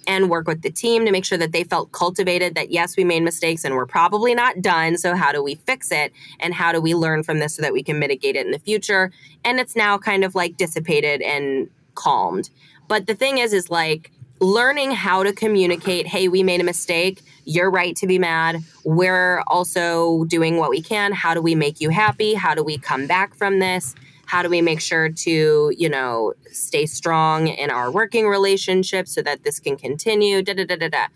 and 0.08 0.30
work 0.30 0.48
with 0.48 0.62
the 0.62 0.70
team 0.70 1.04
to 1.04 1.12
make 1.12 1.24
sure 1.24 1.38
that 1.38 1.52
they 1.52 1.62
felt 1.62 1.92
cultivated 1.92 2.54
that 2.54 2.72
yes, 2.72 2.96
we 2.96 3.04
made 3.04 3.22
mistakes 3.22 3.62
and 3.62 3.76
we're 3.76 3.86
probably 3.86 4.34
not 4.34 4.60
done. 4.62 4.96
So, 4.96 5.14
how 5.14 5.30
do 5.30 5.42
we 5.42 5.54
fix 5.54 5.92
it? 5.92 6.12
And 6.40 6.54
how 6.54 6.72
do 6.72 6.80
we 6.80 6.94
learn 6.94 7.22
from 7.22 7.38
this 7.38 7.54
so 7.54 7.62
that 7.62 7.72
we 7.72 7.82
can 7.82 7.98
mitigate 7.98 8.34
it 8.34 8.46
in 8.46 8.50
the 8.50 8.58
future? 8.58 9.12
And 9.44 9.60
it's 9.60 9.76
now 9.76 9.98
kind 9.98 10.24
of 10.24 10.34
like 10.34 10.56
dissipated 10.56 11.20
and 11.20 11.70
calmed. 11.94 12.50
But 12.88 13.06
the 13.06 13.14
thing 13.14 13.38
is, 13.38 13.52
is 13.52 13.70
like, 13.70 14.10
learning 14.40 14.92
how 14.92 15.24
to 15.24 15.32
communicate 15.32 16.06
hey 16.06 16.28
we 16.28 16.44
made 16.44 16.60
a 16.60 16.64
mistake 16.64 17.22
you're 17.44 17.68
right 17.68 17.96
to 17.96 18.06
be 18.06 18.20
mad 18.20 18.62
we're 18.84 19.42
also 19.48 20.24
doing 20.26 20.58
what 20.58 20.70
we 20.70 20.80
can 20.80 21.10
how 21.10 21.34
do 21.34 21.42
we 21.42 21.56
make 21.56 21.80
you 21.80 21.90
happy 21.90 22.34
how 22.34 22.54
do 22.54 22.62
we 22.62 22.78
come 22.78 23.08
back 23.08 23.34
from 23.34 23.58
this 23.58 23.96
how 24.28 24.42
do 24.42 24.48
we 24.48 24.62
make 24.62 24.80
sure 24.80 25.08
to 25.08 25.72
you 25.76 25.88
know 25.88 26.32
stay 26.52 26.86
strong 26.86 27.48
in 27.48 27.70
our 27.70 27.90
working 27.90 28.28
relationship 28.28 29.08
so 29.08 29.22
that 29.22 29.42
this 29.42 29.58
can 29.58 29.76
continue 29.76 30.42
da 30.42 30.54
da 30.54 30.64
da 30.64 30.76
da 30.76 30.88
da 30.88 31.06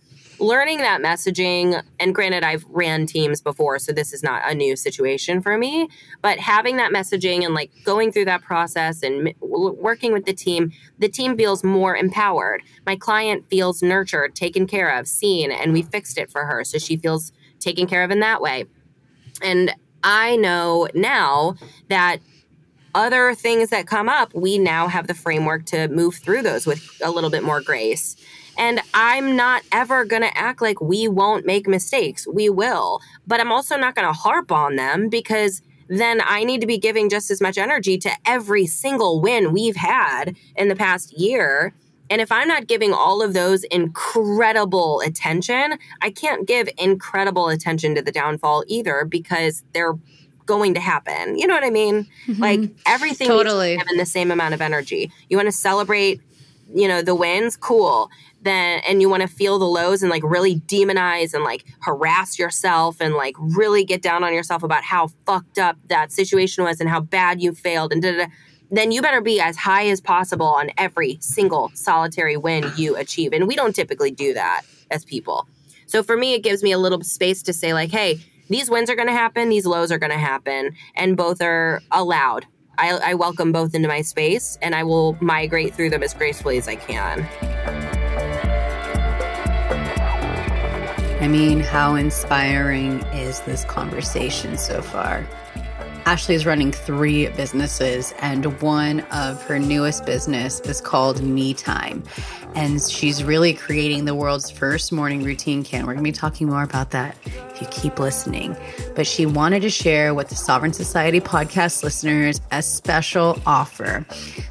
learning 0.42 0.78
that 0.78 1.00
messaging, 1.00 1.82
and 2.00 2.14
granted, 2.14 2.42
I've 2.42 2.64
ran 2.68 3.06
teams 3.06 3.40
before, 3.40 3.78
so 3.78 3.92
this 3.92 4.12
is 4.12 4.22
not 4.22 4.42
a 4.50 4.54
new 4.54 4.76
situation 4.76 5.40
for 5.40 5.56
me, 5.56 5.88
but 6.20 6.38
having 6.38 6.76
that 6.76 6.92
messaging 6.92 7.44
and 7.44 7.54
like 7.54 7.70
going 7.84 8.12
through 8.12 8.26
that 8.26 8.42
process 8.42 9.02
and 9.02 9.32
working 9.40 10.12
with 10.12 10.26
the 10.26 10.32
team, 10.32 10.72
the 10.98 11.08
team 11.08 11.36
feels 11.36 11.62
more 11.62 11.96
empowered. 11.96 12.62
My 12.86 12.96
client 12.96 13.48
feels 13.48 13.82
nurtured, 13.82 14.34
taken 14.34 14.66
care 14.66 14.98
of, 14.98 15.06
seen, 15.06 15.52
and 15.52 15.72
we 15.72 15.82
fixed 15.82 16.18
it 16.18 16.30
for 16.30 16.44
her. 16.44 16.64
So 16.64 16.78
she 16.78 16.96
feels 16.96 17.32
taken 17.60 17.86
care 17.86 18.02
of 18.02 18.10
in 18.10 18.20
that 18.20 18.40
way. 18.40 18.64
And 19.40 19.72
I 20.02 20.36
know 20.36 20.88
now 20.94 21.54
that 21.88 22.18
other 22.94 23.34
things 23.34 23.70
that 23.70 23.86
come 23.86 24.08
up, 24.08 24.34
we 24.34 24.58
now 24.58 24.88
have 24.88 25.06
the 25.06 25.14
framework 25.14 25.64
to 25.66 25.88
move 25.88 26.16
through 26.16 26.42
those 26.42 26.66
with 26.66 26.86
a 27.02 27.10
little 27.10 27.30
bit 27.30 27.42
more 27.42 27.60
grace. 27.60 28.16
And 28.58 28.80
I'm 28.92 29.34
not 29.34 29.62
ever 29.72 30.04
going 30.04 30.22
to 30.22 30.36
act 30.36 30.60
like 30.60 30.80
we 30.80 31.08
won't 31.08 31.46
make 31.46 31.66
mistakes. 31.66 32.26
We 32.26 32.50
will. 32.50 33.00
But 33.26 33.40
I'm 33.40 33.50
also 33.50 33.76
not 33.76 33.94
going 33.94 34.06
to 34.06 34.12
harp 34.12 34.52
on 34.52 34.76
them 34.76 35.08
because 35.08 35.62
then 35.88 36.20
I 36.24 36.44
need 36.44 36.60
to 36.60 36.66
be 36.66 36.78
giving 36.78 37.08
just 37.08 37.30
as 37.30 37.40
much 37.40 37.58
energy 37.58 37.98
to 37.98 38.10
every 38.26 38.66
single 38.66 39.20
win 39.20 39.52
we've 39.52 39.76
had 39.76 40.36
in 40.56 40.68
the 40.68 40.76
past 40.76 41.18
year. 41.18 41.74
And 42.10 42.20
if 42.20 42.30
I'm 42.30 42.48
not 42.48 42.66
giving 42.66 42.92
all 42.92 43.22
of 43.22 43.32
those 43.32 43.64
incredible 43.64 45.00
attention, 45.00 45.78
I 46.02 46.10
can't 46.10 46.46
give 46.46 46.68
incredible 46.76 47.48
attention 47.48 47.94
to 47.94 48.02
the 48.02 48.12
downfall 48.12 48.64
either 48.66 49.06
because 49.06 49.62
they're 49.72 49.94
going 50.46 50.74
to 50.74 50.80
happen. 50.80 51.38
You 51.38 51.46
know 51.46 51.54
what 51.54 51.64
I 51.64 51.70
mean? 51.70 52.06
Mm-hmm. 52.26 52.42
Like 52.42 52.60
everything 52.86 53.28
totally 53.28 53.76
given 53.76 53.96
the 53.96 54.06
same 54.06 54.30
amount 54.30 54.54
of 54.54 54.60
energy. 54.60 55.10
You 55.28 55.36
want 55.36 55.46
to 55.46 55.52
celebrate, 55.52 56.20
you 56.74 56.88
know, 56.88 57.02
the 57.02 57.14
wins, 57.14 57.56
cool 57.56 58.10
then 58.42 58.80
and 58.86 59.00
you 59.00 59.08
want 59.08 59.22
to 59.22 59.28
feel 59.28 59.58
the 59.58 59.66
lows 59.66 60.02
and 60.02 60.10
like 60.10 60.22
really 60.24 60.60
demonize 60.60 61.34
and 61.34 61.44
like 61.44 61.64
harass 61.80 62.38
yourself 62.38 63.00
and 63.00 63.14
like 63.14 63.34
really 63.38 63.84
get 63.84 64.02
down 64.02 64.24
on 64.24 64.34
yourself 64.34 64.62
about 64.62 64.82
how 64.82 65.08
fucked 65.26 65.58
up 65.58 65.76
that 65.88 66.12
situation 66.12 66.64
was 66.64 66.80
and 66.80 66.88
how 66.88 67.00
bad 67.00 67.40
you 67.40 67.52
failed 67.52 67.92
and 67.92 68.02
da, 68.02 68.12
da, 68.12 68.18
da, 68.24 68.26
then 68.70 68.90
you 68.90 69.02
better 69.02 69.20
be 69.20 69.40
as 69.40 69.56
high 69.56 69.86
as 69.88 70.00
possible 70.00 70.46
on 70.46 70.70
every 70.76 71.18
single 71.20 71.70
solitary 71.74 72.36
win 72.36 72.70
you 72.76 72.96
achieve 72.96 73.32
and 73.32 73.46
we 73.46 73.56
don't 73.56 73.74
typically 73.74 74.10
do 74.10 74.34
that 74.34 74.62
as 74.90 75.04
people 75.04 75.46
so 75.86 76.02
for 76.02 76.16
me 76.16 76.34
it 76.34 76.42
gives 76.42 76.62
me 76.62 76.72
a 76.72 76.78
little 76.78 77.02
space 77.02 77.42
to 77.42 77.52
say 77.52 77.72
like 77.72 77.90
hey 77.90 78.20
these 78.48 78.68
wins 78.70 78.90
are 78.90 78.96
going 78.96 79.08
to 79.08 79.14
happen 79.14 79.48
these 79.48 79.66
lows 79.66 79.90
are 79.90 79.98
going 79.98 80.12
to 80.12 80.18
happen 80.18 80.74
and 80.94 81.16
both 81.16 81.40
are 81.40 81.80
allowed 81.90 82.46
I, 82.78 82.90
I 83.10 83.14
welcome 83.14 83.52
both 83.52 83.74
into 83.74 83.88
my 83.88 84.02
space 84.02 84.58
and 84.62 84.74
I 84.74 84.82
will 84.82 85.16
migrate 85.20 85.74
through 85.74 85.90
them 85.90 86.02
as 86.02 86.14
gracefully 86.14 86.56
as 86.56 86.68
I 86.68 86.76
can. 86.76 87.28
I 91.20 91.28
mean, 91.28 91.60
how 91.60 91.94
inspiring 91.94 93.00
is 93.12 93.40
this 93.40 93.64
conversation 93.64 94.58
so 94.58 94.82
far? 94.82 95.24
Ashli 96.04 96.34
is 96.34 96.44
running 96.44 96.72
three 96.72 97.28
businesses, 97.28 98.12
and 98.18 98.60
one 98.60 99.00
of 99.12 99.40
her 99.44 99.60
newest 99.60 100.04
business 100.04 100.58
is 100.60 100.80
called 100.80 101.22
Me 101.22 101.54
Time. 101.54 102.02
And 102.56 102.82
she's 102.82 103.22
really 103.22 103.54
creating 103.54 104.04
the 104.04 104.14
world's 104.14 104.50
first 104.50 104.90
morning 104.90 105.22
routine 105.22 105.62
kit. 105.62 105.82
We're 105.82 105.94
going 105.94 105.98
to 105.98 106.02
be 106.02 106.10
talking 106.10 106.48
more 106.48 106.64
about 106.64 106.90
that 106.90 107.16
if 107.24 107.60
you 107.60 107.68
keep 107.68 108.00
listening. 108.00 108.56
But 108.96 109.06
she 109.06 109.26
wanted 109.26 109.62
to 109.62 109.70
share 109.70 110.12
with 110.12 110.28
the 110.28 110.34
Sovereign 110.34 110.72
Society 110.72 111.20
podcast 111.20 111.84
listeners 111.84 112.40
a 112.50 112.62
special 112.62 113.40
offer. 113.46 114.04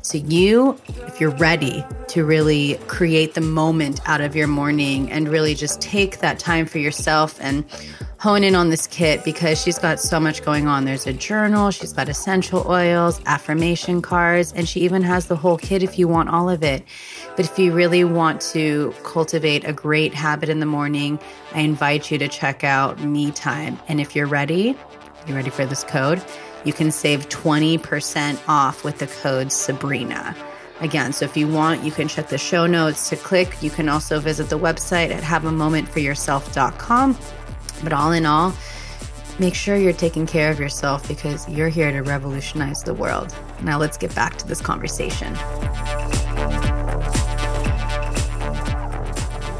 So, 0.03 0.19
you, 0.19 0.79
if 1.05 1.19
you're 1.19 1.35
ready 1.35 1.85
to 2.07 2.23
really 2.23 2.75
create 2.87 3.33
the 3.33 3.41
moment 3.41 3.99
out 4.07 4.21
of 4.21 4.37
your 4.37 4.47
morning 4.47 5.11
and 5.11 5.27
really 5.27 5.53
just 5.53 5.81
take 5.81 6.19
that 6.19 6.39
time 6.39 6.65
for 6.65 6.79
yourself 6.79 7.37
and 7.41 7.65
hone 8.21 8.43
in 8.43 8.53
on 8.53 8.69
this 8.69 8.85
kit 8.85 9.23
because 9.23 9.59
she's 9.59 9.79
got 9.79 9.99
so 9.99 10.19
much 10.19 10.43
going 10.43 10.67
on. 10.67 10.85
There's 10.85 11.07
a 11.07 11.13
journal, 11.13 11.71
she's 11.71 11.91
got 11.91 12.07
essential 12.07 12.63
oils, 12.67 13.19
affirmation 13.25 13.99
cards, 13.99 14.53
and 14.53 14.69
she 14.69 14.81
even 14.81 15.01
has 15.01 15.25
the 15.25 15.35
whole 15.35 15.57
kit 15.57 15.81
if 15.81 15.97
you 15.97 16.07
want 16.07 16.29
all 16.29 16.47
of 16.47 16.61
it. 16.61 16.83
But 17.35 17.45
if 17.45 17.57
you 17.57 17.73
really 17.73 18.03
want 18.03 18.39
to 18.53 18.93
cultivate 19.01 19.67
a 19.67 19.73
great 19.73 20.13
habit 20.13 20.49
in 20.49 20.59
the 20.59 20.67
morning, 20.67 21.17
I 21.55 21.61
invite 21.61 22.11
you 22.11 22.19
to 22.19 22.27
check 22.27 22.63
out 22.63 22.99
Me 22.99 23.31
Time. 23.31 23.79
And 23.87 23.99
if 23.99 24.15
you're 24.15 24.27
ready, 24.27 24.77
you 25.25 25.33
ready 25.33 25.49
for 25.49 25.65
this 25.65 25.83
code? 25.83 26.23
You 26.63 26.73
can 26.73 26.91
save 26.91 27.27
20% 27.29 28.39
off 28.47 28.83
with 28.83 28.99
the 28.99 29.07
code 29.07 29.51
Sabrina. 29.51 30.35
Again, 30.79 31.11
so 31.11 31.25
if 31.25 31.35
you 31.35 31.47
want, 31.47 31.83
you 31.83 31.91
can 31.91 32.07
check 32.07 32.27
the 32.27 32.37
show 32.37 32.67
notes 32.67 33.09
to 33.09 33.15
click. 33.15 33.63
You 33.63 33.71
can 33.71 33.89
also 33.89 34.19
visit 34.19 34.49
the 34.49 34.59
website 34.59 35.09
at 35.09 35.23
haveamomentforyourself.com 35.23 37.17
but 37.83 37.93
all 37.93 38.11
in 38.11 38.25
all, 38.25 38.53
make 39.39 39.55
sure 39.55 39.75
you're 39.75 39.93
taking 39.93 40.27
care 40.27 40.51
of 40.51 40.59
yourself 40.59 41.07
because 41.07 41.47
you're 41.49 41.69
here 41.69 41.91
to 41.91 42.01
revolutionize 42.01 42.83
the 42.83 42.93
world. 42.93 43.35
Now, 43.61 43.79
let's 43.79 43.97
get 43.97 44.13
back 44.13 44.37
to 44.37 44.47
this 44.47 44.61
conversation. 44.61 45.35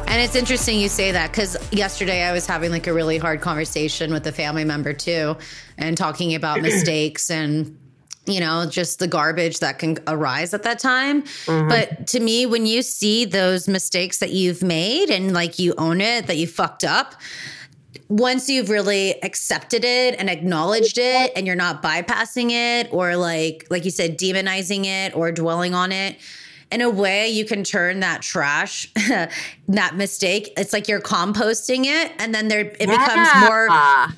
And 0.08 0.22
it's 0.22 0.36
interesting 0.36 0.78
you 0.78 0.90
say 0.90 1.14
that 1.14 1.32
because 1.32 1.56
yesterday 1.72 2.24
I 2.24 2.34
was 2.34 2.46
having 2.46 2.70
like 2.70 2.86
a 2.86 2.94
really 2.94 3.18
hard 3.18 3.40
conversation 3.40 4.12
with 4.12 4.28
a 4.28 4.32
family 4.34 4.66
member 4.66 4.92
too, 4.92 5.38
and 5.78 5.98
talking 5.98 6.36
about 6.36 6.62
mistakes 6.70 7.32
and 7.32 7.78
you 8.28 8.40
know, 8.40 8.68
just 8.70 9.00
the 9.00 9.08
garbage 9.08 9.60
that 9.60 9.80
can 9.80 9.98
arise 10.08 10.54
at 10.54 10.64
that 10.64 10.80
time. 10.80 11.24
Mm-hmm. 11.24 11.70
But 11.70 12.08
to 12.08 12.20
me, 12.20 12.46
when 12.46 12.66
you 12.66 12.84
see 12.84 13.26
those 13.26 13.68
mistakes 13.68 14.20
that 14.20 14.32
you've 14.32 14.62
made 14.62 15.10
and 15.10 15.34
like 15.34 15.58
you 15.58 15.74
own 15.78 16.02
it, 16.02 16.28
that 16.28 16.38
you 16.38 16.46
fucked 16.46 16.84
up, 16.84 17.16
once 18.12 18.50
you've 18.50 18.70
really 18.70 19.12
accepted 19.24 19.86
it 19.86 20.20
and 20.20 20.30
acknowledged 20.30 20.98
it 20.98 21.32
and 21.34 21.48
you're 21.48 21.56
not 21.56 21.82
bypassing 21.82 22.52
it 22.52 22.92
or 22.92 23.16
like 23.16 23.66
like 23.70 23.86
you 23.86 23.92
said 23.92 24.18
demonizing 24.18 24.84
it 24.86 25.16
or 25.16 25.32
dwelling 25.32 25.74
on 25.74 25.94
it 25.94 26.18
in 26.74 26.82
a 26.82 26.90
way 26.90 27.30
you 27.30 27.46
can 27.46 27.64
turn 27.64 28.02
that 28.02 28.22
trash 28.22 28.92
that 29.74 29.96
mistake 29.96 30.52
it's 30.58 30.74
like 30.74 30.88
you're 30.88 31.02
composting 31.02 31.86
it 31.86 32.12
and 32.20 32.34
then 32.34 32.48
there 32.48 32.62
it 32.62 32.90
yeah. 32.90 33.06
becomes 33.06 33.30
more 33.46 33.68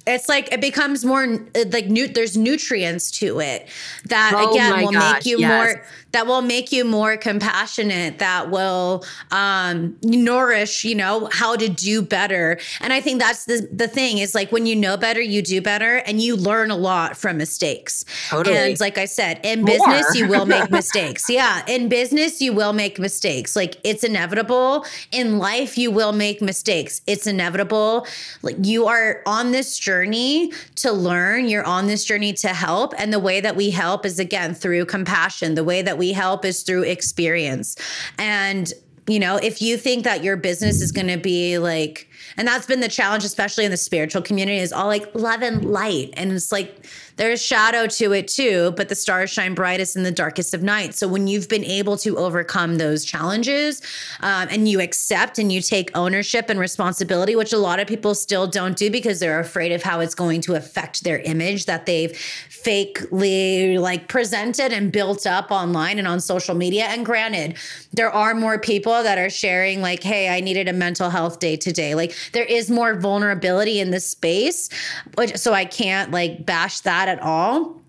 it's 0.08 0.30
like 0.30 0.52
it 0.52 0.62
becomes 0.62 1.06
more 1.06 1.28
like 1.72 1.88
new 1.88 2.08
there's 2.08 2.38
nutrients 2.38 3.12
to 3.12 3.40
it 3.40 3.68
that 4.06 4.34
oh 4.36 4.52
again 4.52 4.84
will 4.84 4.92
gosh, 4.92 5.14
make 5.14 5.26
you 5.26 5.40
yes. 5.40 5.50
more 5.50 5.86
that 6.12 6.28
will 6.28 6.42
make 6.42 6.72
you 6.72 6.86
more 6.86 7.18
compassionate 7.18 8.20
that 8.20 8.50
will 8.50 9.04
um, 9.32 9.98
nourish 10.04 10.84
you 10.84 10.96
know 10.96 11.28
how 11.32 11.56
to 11.56 11.68
do 11.68 12.02
better 12.02 12.58
and 12.82 12.94
i 12.94 13.02
think 13.02 13.20
that's 13.20 13.46
the, 13.46 13.68
the 13.72 13.88
thing 13.88 14.20
is 14.20 14.34
like 14.34 14.52
when 14.52 14.66
you 14.66 14.76
know 14.76 14.98
better 14.98 15.22
you 15.22 15.42
do 15.42 15.62
better 15.62 15.98
and 15.98 16.22
you 16.22 16.36
learn 16.36 16.72
a 16.72 16.76
lot 16.76 17.18
from 17.18 17.38
mistakes 17.38 18.06
totally. 18.30 18.56
and 18.56 18.80
like 18.80 18.98
i 18.98 19.06
said 19.06 19.40
in 19.44 19.62
more. 19.62 19.68
business 19.68 20.16
you 20.16 20.28
will 20.28 20.46
make 20.46 20.70
mistakes 20.72 21.30
yeah 21.30 21.64
in 21.68 21.90
business 21.90 22.42
you 22.42 22.54
will 22.54 22.74
make 22.74 22.98
mistakes 22.98 23.56
like 23.56 23.78
it's 23.84 24.04
inevitable 24.04 24.86
in 25.12 25.38
life 25.44 25.78
you 25.78 25.92
will 25.92 26.14
make 26.14 26.42
mistakes. 26.42 27.02
It's 27.06 27.28
inevitable. 27.28 28.08
Like 28.44 28.56
you 28.62 28.88
are 28.88 29.22
on 29.26 29.52
this 29.52 29.78
journey 29.78 30.54
to 30.76 30.94
learn. 30.94 31.50
You're 31.50 31.66
on 31.66 31.88
this 31.88 32.06
journey 32.06 32.32
to 32.34 32.48
help. 32.48 32.94
And 32.98 33.12
the 33.12 33.20
way 33.20 33.42
that 33.42 33.58
we 33.58 33.70
help 33.70 34.06
is 34.06 34.20
again 34.20 34.56
through 34.56 34.86
compassion. 34.86 35.56
The 35.56 35.64
way 35.66 35.82
that 35.82 35.98
we 35.98 36.14
help 36.14 36.46
is 36.46 36.64
through 36.64 36.84
experience. 36.84 37.76
And 38.18 38.72
you 39.08 39.20
know, 39.20 39.36
if 39.36 39.62
you 39.62 39.76
think 39.76 40.06
that 40.06 40.24
your 40.24 40.38
business 40.38 40.82
is 40.82 40.94
going 40.94 41.08
to 41.08 41.18
be 41.18 41.58
like 41.58 42.08
and 42.38 42.48
that's 42.48 42.66
been 42.66 42.80
the 42.80 42.88
challenge 42.88 43.24
especially 43.24 43.66
in 43.66 43.72
the 43.72 43.78
spiritual 43.78 44.22
community 44.22 44.58
is 44.58 44.74
all 44.74 44.88
like 44.88 45.14
love 45.14 45.42
and 45.42 45.66
light. 45.66 46.14
And 46.16 46.32
it's 46.32 46.52
like 46.52 46.86
there's 47.16 47.42
shadow 47.42 47.86
to 47.86 48.12
it 48.14 48.28
too 48.28 48.74
but 48.76 48.90
the 48.90 48.96
stars 48.96 49.30
shine 49.30 49.54
brightest 49.54 49.96
in 49.96 50.04
the 50.04 50.12
darkest 50.12 50.54
of 50.54 50.64
nights. 50.64 50.98
So 50.98 51.08
when 51.08 51.28
you've 51.28 51.48
been 51.50 51.64
able 51.64 51.98
to 51.98 52.18
overcome 52.18 52.78
those 52.78 53.06
challenges 53.06 53.82
um, 54.22 54.48
and 54.50 54.68
you 54.68 54.82
accept 54.82 55.40
and 55.40 55.52
you 55.52 55.62
take 55.62 55.92
ownership 55.96 56.50
and 56.50 56.60
responsibility 56.60 57.36
which 57.36 57.54
a 57.54 57.58
lot 57.58 57.80
of 57.80 57.88
people 57.88 58.16
still 58.16 58.48
don't 58.48 58.78
do 58.78 58.90
because 58.90 59.20
they're 59.20 59.40
afraid 59.40 59.72
of 59.72 59.84
how 59.84 60.00
it's 60.00 60.16
going 60.16 60.42
to 60.42 60.56
affect 60.56 61.04
their 61.04 61.20
image 61.20 61.66
that 61.66 61.86
they've 61.86 62.12
fakely 62.50 63.80
like 63.80 64.08
presented 64.08 64.72
and 64.72 64.92
built 64.92 65.28
up 65.28 65.52
online 65.52 66.00
and 66.00 66.08
on 66.08 66.20
social 66.20 66.56
media. 66.56 66.86
And 66.86 67.06
granted 67.06 67.58
there 67.92 68.12
are 68.12 68.34
more 68.34 68.58
people 68.58 69.04
that 69.04 69.18
are 69.18 69.30
sharing 69.30 69.82
like 69.82 70.02
hey 70.02 70.30
i 70.30 70.40
needed 70.40 70.68
a 70.68 70.74
mental 70.74 71.10
health 71.10 71.40
day 71.40 71.56
today. 71.56 71.96
Like 71.96 72.13
there 72.34 72.46
is 72.46 72.70
more 72.70 72.96
vulnerability 72.96 73.80
in 73.80 73.92
this 73.92 74.08
space 74.08 74.70
which, 75.16 75.36
so 75.38 75.54
i 75.54 75.66
can't 75.66 76.12
like 76.12 76.46
bash 76.46 76.80
that 76.82 77.08
at 77.08 77.22
all 77.22 77.80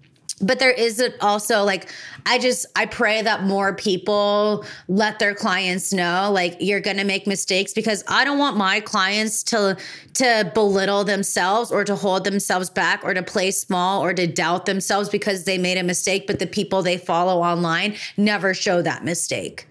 but 0.40 0.58
there 0.58 0.70
is 0.70 1.02
also 1.20 1.62
like 1.62 1.88
i 2.26 2.38
just 2.38 2.66
i 2.76 2.84
pray 2.84 3.22
that 3.22 3.44
more 3.44 3.74
people 3.74 4.64
let 4.88 5.18
their 5.18 5.34
clients 5.34 5.92
know 5.92 6.30
like 6.32 6.56
you're 6.60 6.80
to 6.80 7.04
make 7.04 7.26
mistakes 7.26 7.72
because 7.72 8.02
i 8.08 8.24
don't 8.24 8.38
want 8.38 8.56
my 8.56 8.80
clients 8.80 9.42
to 9.42 9.76
to 10.12 10.50
belittle 10.54 11.04
themselves 11.04 11.70
or 11.70 11.84
to 11.84 11.94
hold 11.94 12.24
themselves 12.24 12.68
back 12.68 13.02
or 13.04 13.14
to 13.14 13.22
play 13.22 13.50
small 13.50 14.02
or 14.02 14.12
to 14.12 14.26
doubt 14.26 14.66
themselves 14.66 15.08
because 15.08 15.44
they 15.44 15.58
made 15.58 15.78
a 15.78 15.82
mistake 15.82 16.26
but 16.26 16.38
the 16.38 16.46
people 16.46 16.82
they 16.82 16.98
follow 16.98 17.40
online 17.42 17.94
never 18.16 18.52
show 18.54 18.82
that 18.82 19.04
mistake 19.04 19.66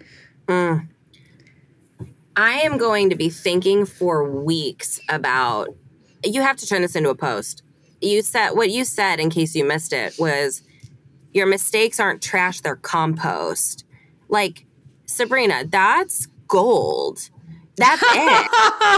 mm. 0.48 0.86
I 2.36 2.60
am 2.60 2.78
going 2.78 3.10
to 3.10 3.16
be 3.16 3.30
thinking 3.30 3.86
for 3.86 4.30
weeks 4.30 5.00
about 5.10 5.68
you 6.26 6.42
have 6.42 6.58
to 6.58 6.68
turn 6.68 6.82
this 6.82 6.96
into 6.96 7.10
a 7.10 7.16
post. 7.16 7.64
You 8.02 8.22
said 8.22 8.52
what 8.52 8.70
you 8.70 8.86
said 8.86 9.20
in 9.20 9.30
case 9.30 9.56
you 9.56 9.66
missed 9.66 9.94
it 9.94 10.16
was 10.18 10.62
your 11.34 11.48
mistakes 11.48 12.00
aren't 12.00 12.22
trash 12.22 12.62
they're 12.62 12.76
compost. 12.76 13.86
Like 14.30 14.66
sabrina 15.06 15.66
that's 15.68 16.28
gold 16.48 17.30
that's 17.76 18.02
it. 18.04 18.52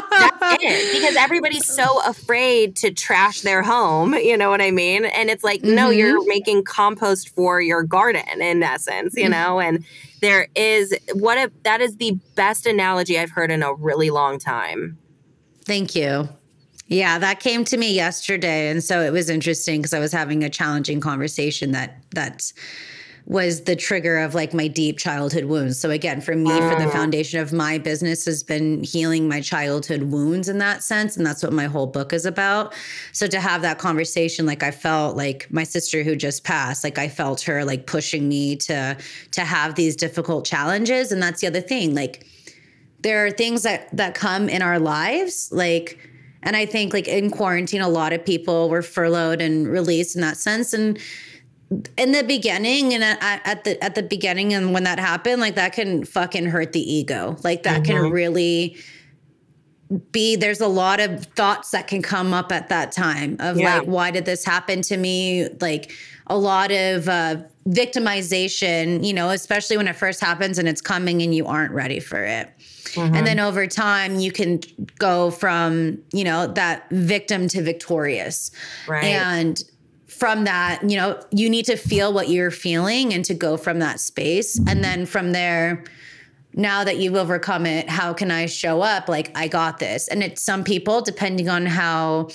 That's 0.09 0.63
it. 0.63 0.95
Because 0.95 1.15
everybody's 1.15 1.65
so 1.65 2.01
afraid 2.05 2.75
to 2.77 2.91
trash 2.91 3.41
their 3.41 3.61
home 3.61 4.13
you 4.15 4.37
know 4.37 4.49
what 4.49 4.61
i 4.61 4.71
mean? 4.71 5.05
And 5.05 5.29
it's 5.29 5.43
like 5.43 5.61
mm-hmm. 5.61 5.75
no 5.75 5.89
you're 5.89 6.25
making 6.25 6.63
compost 6.63 7.29
for 7.29 7.61
your 7.61 7.83
garden 7.83 8.41
in 8.41 8.63
essence 8.63 9.15
you 9.15 9.23
mm-hmm. 9.23 9.31
know? 9.31 9.59
And 9.59 9.85
there 10.21 10.47
is 10.55 10.95
what 11.13 11.37
if 11.37 11.51
that 11.63 11.81
is 11.81 11.97
the 11.97 12.17
best 12.35 12.65
analogy 12.65 13.19
i've 13.19 13.31
heard 13.31 13.51
in 13.51 13.63
a 13.63 13.73
really 13.73 14.09
long 14.09 14.39
time. 14.39 14.97
Thank 15.65 15.95
you. 15.95 16.29
Yeah, 16.87 17.17
that 17.17 17.39
came 17.39 17.65
to 17.65 17.77
me 17.77 17.93
yesterday, 17.93 18.69
and 18.69 18.83
so 18.83 19.01
it 19.01 19.11
was 19.11 19.27
interesting 19.29 19.81
because 19.81 19.93
I 19.93 19.99
was 19.99 20.11
having 20.11 20.43
a 20.43 20.49
challenging 20.49 21.01
conversation 21.01 21.71
that 21.71 21.97
that 22.11 22.53
was 23.27 23.63
the 23.63 23.75
trigger 23.75 24.19
of 24.19 24.35
like 24.35 24.53
my 24.53 24.67
deep 24.67 24.99
childhood 24.99 25.45
wounds. 25.45 25.79
So 25.79 25.89
again, 25.89 26.21
for 26.21 26.35
me, 26.35 26.51
for 26.51 26.75
the 26.75 26.85
mm. 26.85 26.91
foundation 26.91 27.39
of 27.39 27.51
my 27.51 27.79
business 27.79 28.25
has 28.25 28.43
been 28.43 28.83
healing 28.83 29.27
my 29.27 29.41
childhood 29.41 30.03
wounds 30.03 30.47
in 30.47 30.59
that 30.59 30.83
sense, 30.83 31.17
and 31.17 31.25
that's 31.25 31.41
what 31.41 31.51
my 31.51 31.65
whole 31.65 31.87
book 31.87 32.13
is 32.13 32.25
about. 32.25 32.73
So 33.13 33.25
to 33.25 33.39
have 33.39 33.63
that 33.63 33.79
conversation, 33.79 34.45
like 34.45 34.61
I 34.61 34.69
felt 34.69 35.17
like 35.17 35.47
my 35.51 35.63
sister 35.63 36.03
who 36.03 36.15
just 36.15 36.43
passed, 36.43 36.83
like 36.83 36.99
I 36.99 37.09
felt 37.09 37.41
her 37.41 37.65
like 37.65 37.87
pushing 37.87 38.29
me 38.29 38.55
to 38.57 38.95
to 39.31 39.41
have 39.41 39.73
these 39.73 39.95
difficult 39.95 40.45
challenges, 40.45 41.11
and 41.11 41.21
that's 41.21 41.41
the 41.41 41.47
other 41.47 41.61
thing, 41.61 41.95
like 41.95 42.27
there 43.01 43.25
are 43.25 43.31
things 43.31 43.63
that 43.63 43.95
that 43.97 44.13
come 44.13 44.49
in 44.49 44.61
our 44.61 44.79
lives, 44.79 45.49
like 45.51 45.97
and 46.43 46.55
I 46.55 46.67
think 46.67 46.93
like 46.93 47.07
in 47.07 47.31
quarantine, 47.31 47.81
a 47.81 47.89
lot 47.89 48.13
of 48.13 48.23
people 48.23 48.69
were 48.69 48.83
furloughed 48.83 49.41
and 49.41 49.67
released 49.67 50.15
in 50.15 50.21
that 50.21 50.37
sense. 50.37 50.73
And 50.73 50.99
in 51.97 52.11
the 52.11 52.23
beginning 52.23 52.93
and 52.93 53.03
at, 53.03 53.41
at 53.45 53.63
the 53.63 53.83
at 53.83 53.95
the 53.95 54.03
beginning 54.03 54.53
and 54.53 54.73
when 54.73 54.83
that 54.83 54.99
happened, 54.99 55.41
like 55.41 55.55
that 55.55 55.73
can 55.73 56.05
fucking 56.05 56.45
hurt 56.45 56.73
the 56.73 56.93
ego. 56.93 57.37
Like 57.43 57.63
that 57.63 57.83
mm-hmm. 57.83 58.03
can 58.03 58.11
really 58.11 58.77
be 60.11 60.35
there's 60.35 60.61
a 60.61 60.67
lot 60.67 60.99
of 60.99 61.25
thoughts 61.25 61.71
that 61.71 61.87
can 61.87 62.01
come 62.01 62.33
up 62.33 62.51
at 62.51 62.69
that 62.69 62.91
time 62.91 63.37
of 63.39 63.57
yeah. 63.57 63.77
like 63.77 63.87
why 63.87 64.09
did 64.09 64.25
this 64.25 64.43
happen 64.43 64.81
to 64.81 64.97
me 64.97 65.47
like 65.61 65.91
a 66.25 66.35
lot 66.35 66.71
of 66.71 67.07
uh, 67.07 67.35
victimization 67.67 69.05
you 69.05 69.13
know 69.13 69.29
especially 69.29 69.77
when 69.77 69.87
it 69.87 69.95
first 69.95 70.19
happens 70.19 70.57
and 70.57 70.67
it's 70.67 70.81
coming 70.81 71.21
and 71.21 71.35
you 71.35 71.45
aren't 71.45 71.71
ready 71.71 71.99
for 71.99 72.23
it 72.23 72.49
Mm-hmm. 72.95 73.15
And 73.15 73.27
then 73.27 73.39
over 73.39 73.67
time, 73.67 74.19
you 74.19 74.31
can 74.31 74.61
go 74.99 75.31
from, 75.31 75.99
you 76.13 76.23
know, 76.23 76.47
that 76.47 76.89
victim 76.91 77.47
to 77.49 77.61
victorious. 77.61 78.51
Right. 78.87 79.03
And 79.03 79.61
from 80.17 80.45
that, 80.45 80.89
you 80.89 80.95
know, 80.95 81.21
you 81.31 81.49
need 81.49 81.65
to 81.65 81.75
feel 81.75 82.13
what 82.13 82.29
you're 82.29 82.51
feeling 82.51 83.13
and 83.13 83.25
to 83.25 83.33
go 83.33 83.57
from 83.57 83.79
that 83.79 83.99
space. 83.99 84.59
And 84.67 84.83
then 84.83 85.05
from 85.05 85.31
there, 85.31 85.83
now 86.55 86.85
that 86.85 86.97
you've 86.97 87.15
overcome 87.15 87.65
it, 87.65 87.89
how 87.89 88.13
can 88.13 88.31
I 88.31 88.45
show 88.45 88.81
up 88.81 89.09
like 89.09 89.29
I 89.37 89.47
got 89.47 89.79
this? 89.79 90.07
And 90.07 90.23
it's 90.23 90.41
some 90.41 90.63
people, 90.63 91.01
depending 91.01 91.49
on 91.49 91.65
how 91.65 92.29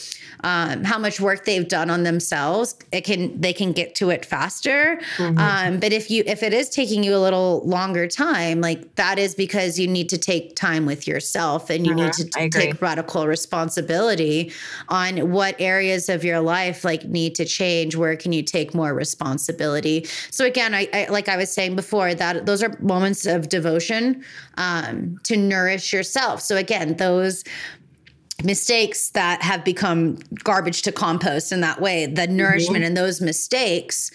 um, 0.44 0.84
how 0.84 0.98
much 0.98 1.20
work 1.20 1.44
they've 1.44 1.66
done 1.66 1.90
on 1.90 2.02
themselves, 2.02 2.76
it 2.92 3.02
can 3.02 3.40
they 3.40 3.52
can 3.52 3.72
get 3.72 3.94
to 3.96 4.10
it 4.10 4.26
faster. 4.26 5.00
Mm-hmm. 5.16 5.38
Um, 5.38 5.80
but 5.80 5.92
if 5.92 6.10
you 6.10 6.22
if 6.26 6.42
it 6.42 6.52
is 6.52 6.68
taking 6.68 7.02
you 7.02 7.16
a 7.16 7.18
little 7.18 7.62
longer 7.66 8.06
time, 8.06 8.60
like 8.60 8.94
that 8.96 9.18
is 9.18 9.34
because 9.34 9.78
you 9.78 9.88
need 9.88 10.10
to 10.10 10.18
take 10.18 10.54
time 10.54 10.84
with 10.84 11.06
yourself 11.06 11.70
and 11.70 11.86
you 11.86 11.94
need 11.94 12.12
mm-hmm. 12.12 12.28
to 12.28 12.50
t- 12.50 12.50
take 12.50 12.82
radical 12.82 13.26
responsibility 13.26 14.52
on 14.90 15.30
what 15.30 15.56
areas 15.58 16.08
of 16.10 16.24
your 16.24 16.40
life 16.40 16.84
like 16.84 17.04
need 17.04 17.34
to 17.36 17.46
change. 17.46 17.96
Where 17.96 18.16
can 18.16 18.32
you 18.32 18.42
take 18.42 18.74
more 18.74 18.92
responsibility? 18.92 20.06
So 20.30 20.44
again, 20.44 20.74
I, 20.74 20.88
I 20.92 21.06
like 21.10 21.28
I 21.28 21.38
was 21.38 21.50
saying 21.50 21.74
before 21.74 22.14
that 22.14 22.44
those 22.44 22.62
are 22.62 22.76
moments 22.80 23.24
of 23.24 23.48
devotion 23.48 24.09
um, 24.56 25.18
to 25.24 25.36
nourish 25.36 25.92
yourself. 25.92 26.40
So, 26.40 26.56
again, 26.56 26.96
those 26.96 27.44
mistakes 28.42 29.10
that 29.10 29.42
have 29.42 29.64
become 29.64 30.16
garbage 30.44 30.82
to 30.82 30.92
compost 30.92 31.52
in 31.52 31.60
that 31.60 31.80
way, 31.80 32.06
the 32.06 32.26
nourishment 32.26 32.78
mm-hmm. 32.78 32.88
and 32.88 32.96
those 32.96 33.20
mistakes, 33.20 34.10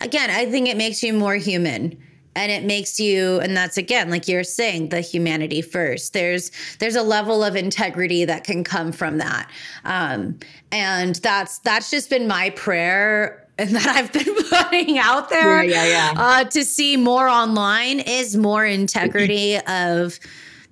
again, 0.00 0.30
I 0.30 0.46
think 0.46 0.68
it 0.68 0.76
makes 0.76 1.02
you 1.02 1.12
more 1.12 1.36
human 1.36 1.96
and 2.36 2.52
it 2.52 2.64
makes 2.64 3.00
you 3.00 3.40
and 3.40 3.56
that's 3.56 3.76
again 3.76 4.10
like 4.10 4.28
you're 4.28 4.44
saying 4.44 4.90
the 4.90 5.00
humanity 5.00 5.62
first 5.62 6.12
there's 6.12 6.50
there's 6.78 6.96
a 6.96 7.02
level 7.02 7.42
of 7.42 7.56
integrity 7.56 8.24
that 8.24 8.44
can 8.44 8.62
come 8.62 8.92
from 8.92 9.18
that 9.18 9.50
um 9.84 10.38
and 10.70 11.16
that's 11.16 11.58
that's 11.58 11.90
just 11.90 12.08
been 12.08 12.28
my 12.28 12.50
prayer 12.50 13.39
and 13.60 13.70
that 13.76 13.86
I've 13.86 14.12
been 14.12 14.34
putting 14.34 14.98
out 14.98 15.28
there 15.28 15.62
yeah, 15.62 15.84
yeah, 15.84 16.12
yeah. 16.12 16.14
Uh, 16.16 16.44
to 16.44 16.64
see 16.64 16.96
more 16.96 17.28
online 17.28 18.00
is 18.00 18.36
more 18.36 18.64
integrity 18.64 19.58
of 19.58 20.18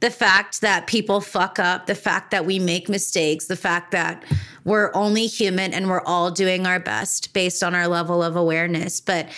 the 0.01 0.11
fact 0.11 0.61
that 0.61 0.87
people 0.87 1.21
fuck 1.21 1.59
up, 1.59 1.87
the 1.87 1.95
fact 1.95 2.31
that 2.31 2.47
we 2.47 2.59
make 2.61 2.89
mistakes, 2.89 3.47
the 3.47 3.57
fact 3.57 3.91
that 3.91 4.25
we're 4.65 4.95
only 4.95 5.27
human 5.27 5.75
and 5.75 5.89
we're 5.89 6.03
all 6.03 6.31
doing 6.31 6.67
our 6.67 6.79
best 6.79 7.33
based 7.33 7.65
on 7.65 7.75
our 7.75 7.89
level 7.89 8.23
of 8.23 8.37
awareness. 8.37 9.01
But 9.01 9.29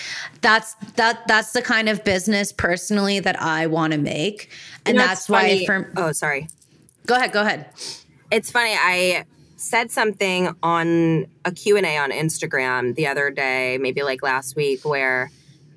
that's 0.43 0.75
that 0.97 1.27
that's 1.27 1.53
the 1.53 1.63
kind 1.63 1.89
of 1.89 2.05
business 2.05 2.53
personally 2.53 3.21
that 3.21 3.41
I 3.41 3.67
want 3.67 3.95
to 3.95 3.99
make. 3.99 4.51
And 4.85 4.97
you 4.97 5.01
know, 5.01 5.07
that's 5.07 5.29
why 5.29 5.65
for 5.65 5.91
Oh, 5.97 6.13
sorry. 6.13 6.47
Go 7.07 7.17
ahead, 7.17 7.33
go 7.33 7.41
ahead. 7.41 7.71
It's 8.31 8.51
funny. 8.51 8.75
I 8.79 9.25
said 9.61 9.91
something 9.91 10.49
on 10.63 11.27
a 11.45 11.53
Q&A 11.53 11.99
on 11.99 12.11
Instagram 12.11 12.95
the 12.95 13.07
other 13.07 13.31
day, 13.31 13.77
maybe 13.79 14.03
like 14.03 14.23
last 14.23 14.57
week, 14.57 14.87
where 14.87 15.31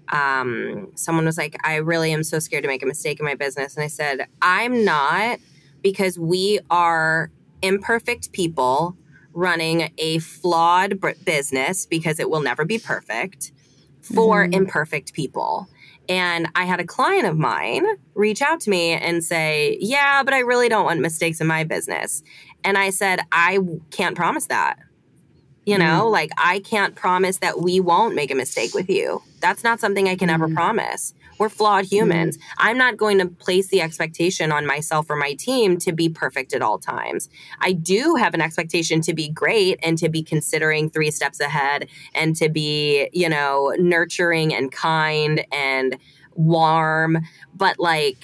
um, 0.10 0.90
someone 0.96 1.26
was 1.26 1.38
like, 1.38 1.58
I 1.68 1.76
really 1.76 2.14
am 2.14 2.24
so 2.24 2.40
scared 2.40 2.64
to 2.64 2.70
make 2.70 2.82
a 2.82 2.86
mistake 2.86 3.20
in 3.20 3.26
my 3.26 3.36
business. 3.36 3.76
And 3.76 3.84
I 3.84 3.88
said, 3.88 4.28
I'm 4.42 4.86
not 4.86 5.40
because 5.82 6.18
we 6.18 6.60
are 6.72 7.30
imperfect 7.62 8.32
people 8.32 8.96
running 9.34 9.92
a 9.98 10.20
flawed 10.20 11.00
business 11.26 11.86
because 11.86 12.20
it 12.20 12.30
will 12.30 12.42
never 12.42 12.64
be 12.64 12.80
perfect 12.80 13.52
for 14.02 14.46
mm-hmm. 14.46 14.54
imperfect 14.54 15.14
people. 15.14 15.68
And 16.10 16.50
I 16.56 16.66
had 16.66 16.80
a 16.80 16.86
client 16.86 17.26
of 17.26 17.38
mine 17.38 17.86
reach 18.14 18.42
out 18.42 18.60
to 18.62 18.70
me 18.70 18.92
and 18.92 19.24
say, 19.24 19.78
Yeah, 19.80 20.24
but 20.24 20.34
I 20.34 20.40
really 20.40 20.70
don't 20.70 20.86
want 20.86 21.00
mistakes 21.00 21.40
in 21.40 21.48
my 21.48 21.64
business. 21.64 22.24
And 22.64 22.78
I 22.78 22.90
said, 22.90 23.22
I 23.32 23.60
can't 23.92 24.16
promise 24.16 24.48
that. 24.48 24.78
You 25.66 25.78
know, 25.78 26.04
mm. 26.06 26.12
like 26.12 26.32
I 26.38 26.60
can't 26.60 26.94
promise 26.94 27.38
that 27.38 27.62
we 27.62 27.80
won't 27.80 28.16
make 28.16 28.32
a 28.32 28.36
mistake 28.36 28.74
with 28.74 28.90
you. 28.90 29.22
That's 29.40 29.64
not 29.64 29.80
something 29.80 30.10
I 30.10 30.16
can 30.16 30.28
mm. 30.28 30.34
ever 30.34 30.50
promise. 30.50 31.14
We're 31.40 31.50
flawed 31.50 31.86
humans. 31.86 32.38
Mm. 32.38 32.42
I'm 32.58 32.78
not 32.78 32.98
going 32.98 33.18
to 33.20 33.28
place 33.28 33.70
the 33.70 33.82
expectation 33.82 34.52
on 34.52 34.66
myself 34.66 35.10
or 35.10 35.16
my 35.16 35.34
team 35.34 35.78
to 35.80 35.94
be 35.94 36.10
perfect 36.10 36.54
at 36.54 36.62
all 36.62 36.80
times. 36.80 37.30
I 37.62 37.72
do 37.72 38.16
have 38.16 38.34
an 38.34 38.42
expectation 38.42 39.02
to 39.02 39.14
be 39.14 39.30
great 39.30 39.80
and 39.82 39.98
to 40.00 40.10
be 40.10 40.22
considering 40.22 40.90
three 40.90 41.12
steps 41.12 41.40
ahead 41.40 41.88
and 42.14 42.36
to 42.36 42.50
be, 42.50 43.10
you 43.14 43.30
know, 43.30 43.74
nurturing 43.80 44.54
and 44.54 44.70
kind 44.72 45.46
and 45.52 45.98
warm. 46.36 47.20
But 47.56 47.80
like, 47.80 48.18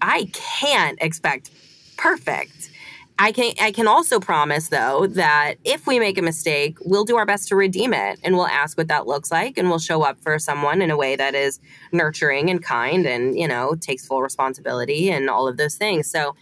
I 0.00 0.30
can't 0.32 0.98
expect 1.02 1.50
perfect 1.96 2.70
I 3.18 3.32
can 3.32 3.54
I 3.60 3.72
can 3.72 3.88
also 3.88 4.20
promise 4.20 4.68
though 4.68 5.06
that 5.06 5.54
if 5.64 5.86
we 5.86 5.98
make 5.98 6.18
a 6.18 6.22
mistake, 6.22 6.76
we'll 6.84 7.04
do 7.04 7.16
our 7.16 7.24
best 7.24 7.48
to 7.48 7.56
redeem 7.56 7.94
it 7.94 8.20
and 8.22 8.36
we'll 8.36 8.46
ask 8.46 8.76
what 8.76 8.88
that 8.88 9.06
looks 9.06 9.30
like 9.30 9.56
and 9.56 9.68
we'll 9.68 9.78
show 9.78 10.02
up 10.02 10.20
for 10.20 10.38
someone 10.38 10.82
in 10.82 10.90
a 10.90 10.96
way 10.96 11.16
that 11.16 11.34
is 11.34 11.58
nurturing 11.92 12.50
and 12.50 12.62
kind 12.62 13.06
and, 13.06 13.38
you 13.38 13.48
know, 13.48 13.74
takes 13.74 14.06
full 14.06 14.20
responsibility 14.22 15.10
and 15.10 15.30
all 15.30 15.48
of 15.48 15.56
those 15.56 15.76
things. 15.76 16.10
So, 16.10 16.36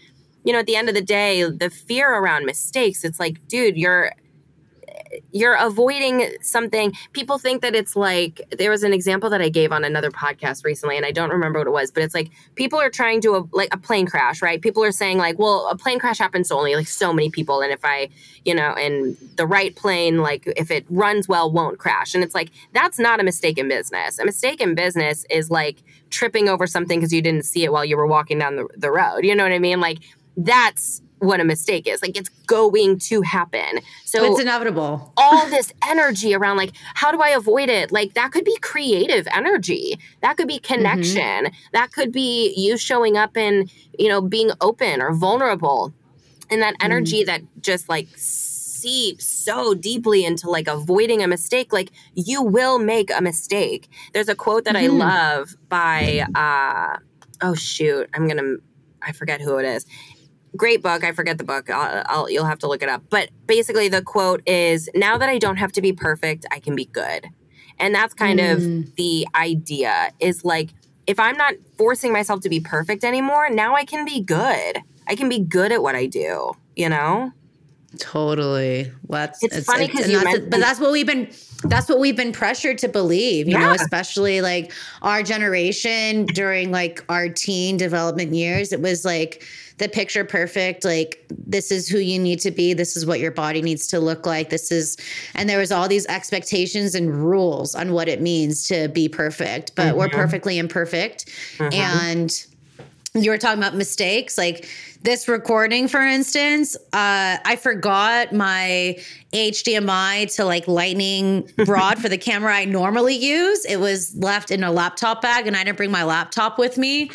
you 0.45 0.53
know, 0.53 0.59
at 0.59 0.67
the 0.67 0.75
end 0.75 0.89
of 0.89 0.97
the 0.97 1.03
day, 1.03 1.45
the 1.49 1.71
fear 1.71 2.13
around 2.13 2.45
mistakes, 2.45 3.05
it's 3.05 3.21
like, 3.21 3.47
dude, 3.47 3.77
you're 3.77 4.11
you're 5.33 5.55
avoiding 5.55 6.29
something. 6.41 6.93
People 7.13 7.39
think 7.39 7.63
that 7.63 7.75
it's 7.75 7.97
like 7.97 8.41
there 8.57 8.71
was 8.71 8.83
an 8.83 8.93
example 8.93 9.31
that 9.31 9.41
I 9.41 9.49
gave 9.49 9.73
on 9.73 9.85
another 9.85 10.11
podcast 10.11 10.65
recently, 10.65 10.97
and 10.97 11.07
I 11.07 11.11
don't 11.11 11.31
remember 11.31 11.61
what 11.61 11.67
it 11.69 11.73
was, 11.73 11.91
but 11.91 12.03
it's 12.03 12.15
like 12.15 12.31
people 12.55 12.81
are 12.81 12.91
trying 12.91 13.21
to 13.23 13.49
like 13.53 13.73
a 13.73 13.79
plane 13.79 14.07
crash, 14.07 14.43
right? 14.43 14.61
People 14.61 14.85
are 14.85 14.93
saying 14.93 15.19
like, 15.19 15.39
well, 15.39 15.69
a 15.71 15.77
plane 15.77 15.99
crash 15.99 16.19
happens 16.19 16.49
to 16.49 16.55
only 16.55 16.75
like 16.75 16.89
so 16.89 17.13
many 17.13 17.31
people, 17.31 17.61
and 17.61 17.73
if 17.73 17.85
I, 17.85 18.09
you 18.45 18.55
know, 18.55 18.73
and 18.73 19.17
the 19.37 19.47
right 19.47 19.75
plane, 19.75 20.19
like 20.19 20.45
if 20.57 20.71
it 20.71 20.85
runs 20.91 21.29
well, 21.29 21.51
won't 21.51 21.79
crash, 21.79 22.15
and 22.15 22.25
it's 22.25 22.35
like 22.35 22.51
that's 22.73 22.99
not 22.99 23.21
a 23.21 23.23
mistake 23.23 23.59
in 23.59 23.69
business. 23.69 24.19
A 24.19 24.25
mistake 24.25 24.61
in 24.61 24.75
business 24.75 25.25
is 25.31 25.51
like 25.51 25.79
tripping 26.11 26.49
over 26.49 26.67
something 26.67 27.01
because 27.01 27.13
you 27.13 27.23
didn't 27.23 27.45
see 27.45 27.65
it 27.65 27.73
while 27.73 27.85
you 27.85 27.97
were 27.97 28.07
walking 28.07 28.39
down 28.39 28.57
the, 28.57 28.69
the 28.77 28.91
road. 28.91 29.25
You 29.25 29.35
know 29.35 29.43
what 29.43 29.53
I 29.53 29.59
mean? 29.59 29.81
Like 29.81 29.99
that's 30.37 31.01
what 31.25 31.41
a 31.41 31.45
mistake 31.45 31.87
is. 31.87 32.03
Like 32.03 32.17
it's 32.17 32.29
going 32.47 32.99
to 33.01 33.23
happen. 33.23 33.81
So 34.05 34.25
it's 34.25 34.41
inevitable. 34.41 35.13
all 35.17 35.49
this 35.51 35.73
energy 35.87 36.35
around 36.35 36.57
like 36.57 36.73
how 36.95 37.11
do 37.11 37.21
I 37.21 37.31
avoid 37.31 37.69
it? 37.69 37.93
Like 37.93 38.15
that 38.15 38.33
could 38.33 38.45
be 38.45 38.57
creative 38.59 39.27
energy. 39.33 39.99
That 40.23 40.37
could 40.37 40.49
be 40.49 40.59
mm-hmm. 40.59 40.75
connection. 40.75 41.23
Mm-hmm. 41.23 41.55
That 41.73 41.93
could 41.93 42.13
be 42.13 42.55
you 42.57 42.77
showing 42.77 43.17
up 43.17 43.37
and, 43.37 43.71
you 43.99 44.09
know, 44.09 44.21
being 44.21 44.51
open 44.61 45.01
or 45.01 45.13
vulnerable. 45.13 45.93
And 46.51 46.63
that 46.63 46.75
energy 46.81 47.21
mm-hmm. 47.21 47.27
that 47.27 47.63
just 47.63 47.89
like 47.89 48.09
seeps 48.17 49.27
so 49.27 49.75
deeply 49.75 50.25
into 50.25 50.51
like 50.51 50.69
avoiding 50.69 51.23
a 51.23 51.27
mistake, 51.27 51.73
like 51.73 51.91
you 52.15 52.43
will 52.43 52.79
make 52.79 53.11
a 53.11 53.23
mistake. 53.23 53.89
There's 54.13 54.29
a 54.29 54.35
quote 54.35 54.65
that 54.65 54.77
mm-hmm. 54.77 55.01
I 55.01 55.07
love 55.07 55.57
by 55.69 56.27
uh 56.35 56.99
oh 57.41 57.55
shoot, 57.55 58.09
I'm 58.15 58.29
going 58.29 58.39
to 58.39 58.63
I 59.03 59.13
forget 59.13 59.41
who 59.41 59.59
it 59.59 59.67
is 59.67 59.87
great 60.57 60.83
book. 60.83 61.05
I 61.05 61.13
forget 61.13 61.39
the 61.39 61.45
book. 61.45 61.71
I'll, 61.71 62.03
I'll, 62.07 62.31
you'll 62.31 62.47
have 62.47 62.59
to 62.61 62.69
look 62.69 62.83
it 62.83 62.89
up. 62.89 63.03
But 63.11 63.31
basically, 63.47 63.89
the 63.89 64.03
quote 64.03 64.47
is 64.49 64.89
Now 64.95 65.19
that 65.19 65.29
I 65.29 65.39
don't 65.39 65.57
have 65.57 65.73
to 65.73 65.83
be 65.83 65.93
perfect, 65.93 66.47
I 66.51 66.59
can 66.61 66.75
be 66.75 66.87
good. 66.87 67.29
And 67.79 67.95
that's 67.95 68.15
kind 68.15 68.39
mm. 68.39 68.53
of 68.53 68.95
the 68.97 69.27
idea 69.35 70.11
is 70.21 70.45
like, 70.45 70.71
if 71.07 71.19
I'm 71.19 71.37
not 71.37 71.55
forcing 71.77 72.13
myself 72.13 72.41
to 72.43 72.49
be 72.49 72.61
perfect 72.61 73.05
anymore, 73.05 73.51
now 73.51 73.75
I 73.75 73.85
can 73.85 74.05
be 74.05 74.21
good. 74.21 74.79
I 75.07 75.17
can 75.17 75.29
be 75.29 75.39
good 75.39 75.73
at 75.73 75.83
what 75.83 75.95
I 75.95 76.07
do, 76.07 76.53
you 76.77 76.89
know? 76.89 77.33
Totally. 77.99 78.91
Well, 79.07 79.27
that's, 79.27 79.43
it's, 79.43 79.57
it's 79.57 79.67
funny 79.67 79.87
because 79.87 80.11
you 80.11 80.23
mentioned- 80.23 80.51
but 80.51 80.61
that's 80.61 80.81
what 80.81 80.93
we've 80.93 81.07
been 81.07 81.29
that's 81.65 81.89
what 81.89 81.99
we've 81.99 82.17
been 82.17 82.33
pressured 82.33 82.77
to 82.79 82.89
believe, 82.89 83.49
you 83.49 83.55
yeah. 83.55 83.69
know, 83.69 83.73
especially 83.73 84.43
like 84.43 84.71
our 85.03 85.23
generation 85.23 86.27
during 86.27 86.71
like 86.71 87.03
our 87.09 87.29
teen 87.29 87.79
development 87.79 88.35
years. 88.35 88.73
It 88.73 88.81
was 88.81 89.05
like 89.05 89.43
the 89.79 89.89
picture 89.89 90.25
perfect, 90.25 90.85
like 90.85 91.25
this 91.31 91.73
is 91.73 91.89
who 91.89 91.99
you 91.99 92.19
need 92.19 92.39
to 92.41 92.51
be, 92.51 92.75
this 92.75 92.97
is 92.97 93.07
what 93.07 93.19
your 93.19 93.31
body 93.31 93.63
needs 93.63 93.87
to 93.89 93.99
look 93.99 94.27
like. 94.27 94.51
This 94.51 94.71
is 94.71 94.97
and 95.35 95.49
there 95.49 95.59
was 95.59 95.73
all 95.73 95.89
these 95.89 96.07
expectations 96.07 96.95
and 96.95 97.15
rules 97.15 97.75
on 97.75 97.93
what 97.93 98.09
it 98.09 98.21
means 98.21 98.69
to 98.69 98.89
be 98.89 99.09
perfect, 99.09 99.75
but 99.75 99.89
mm-hmm. 99.89 99.99
we're 99.99 100.09
perfectly 100.11 100.59
imperfect. 100.59 101.27
Mm-hmm. 101.57 101.73
And 101.73 102.47
you 103.17 103.31
were 103.31 103.39
talking 103.39 103.61
about 103.61 103.77
mistakes 103.77 104.37
like 104.37 104.69
this 105.03 105.29
recording 105.29 105.87
for 105.87 106.01
instance 106.01 106.75
uh, 106.93 107.39
i 107.45 107.57
forgot 107.57 108.33
my 108.33 108.99
hdmi 109.33 110.35
to 110.35 110.45
like 110.45 110.67
lightning 110.67 111.49
rod 111.59 111.97
for 112.01 112.09
the 112.09 112.19
camera 112.19 112.53
i 112.53 112.65
normally 112.65 113.15
use 113.15 113.65
it 113.67 113.77
was 113.77 114.17
left 114.17 114.51
in 114.51 114.65
a 114.65 114.73
laptop 114.73 115.23
bag 115.23 115.47
and 115.47 115.57
i 115.57 115.63
didn't 115.63 115.77
bring 115.77 115.93
my 115.93 116.03
laptop 116.03 116.59
with 116.59 116.77
me 116.77 117.09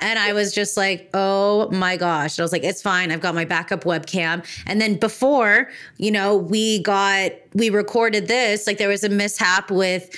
and 0.00 0.18
I 0.18 0.32
was 0.32 0.52
just 0.52 0.76
like, 0.76 1.10
oh 1.14 1.70
my 1.70 1.96
gosh. 1.96 2.38
I 2.38 2.42
was 2.42 2.52
like, 2.52 2.64
it's 2.64 2.80
fine. 2.80 3.12
I've 3.12 3.20
got 3.20 3.34
my 3.34 3.44
backup 3.44 3.84
webcam. 3.84 4.44
And 4.66 4.80
then 4.80 4.96
before, 4.96 5.70
you 5.98 6.10
know, 6.10 6.36
we 6.36 6.82
got, 6.82 7.32
we 7.54 7.70
recorded 7.70 8.26
this, 8.26 8.66
like 8.66 8.78
there 8.78 8.88
was 8.88 9.04
a 9.04 9.08
mishap 9.08 9.70
with 9.70 10.10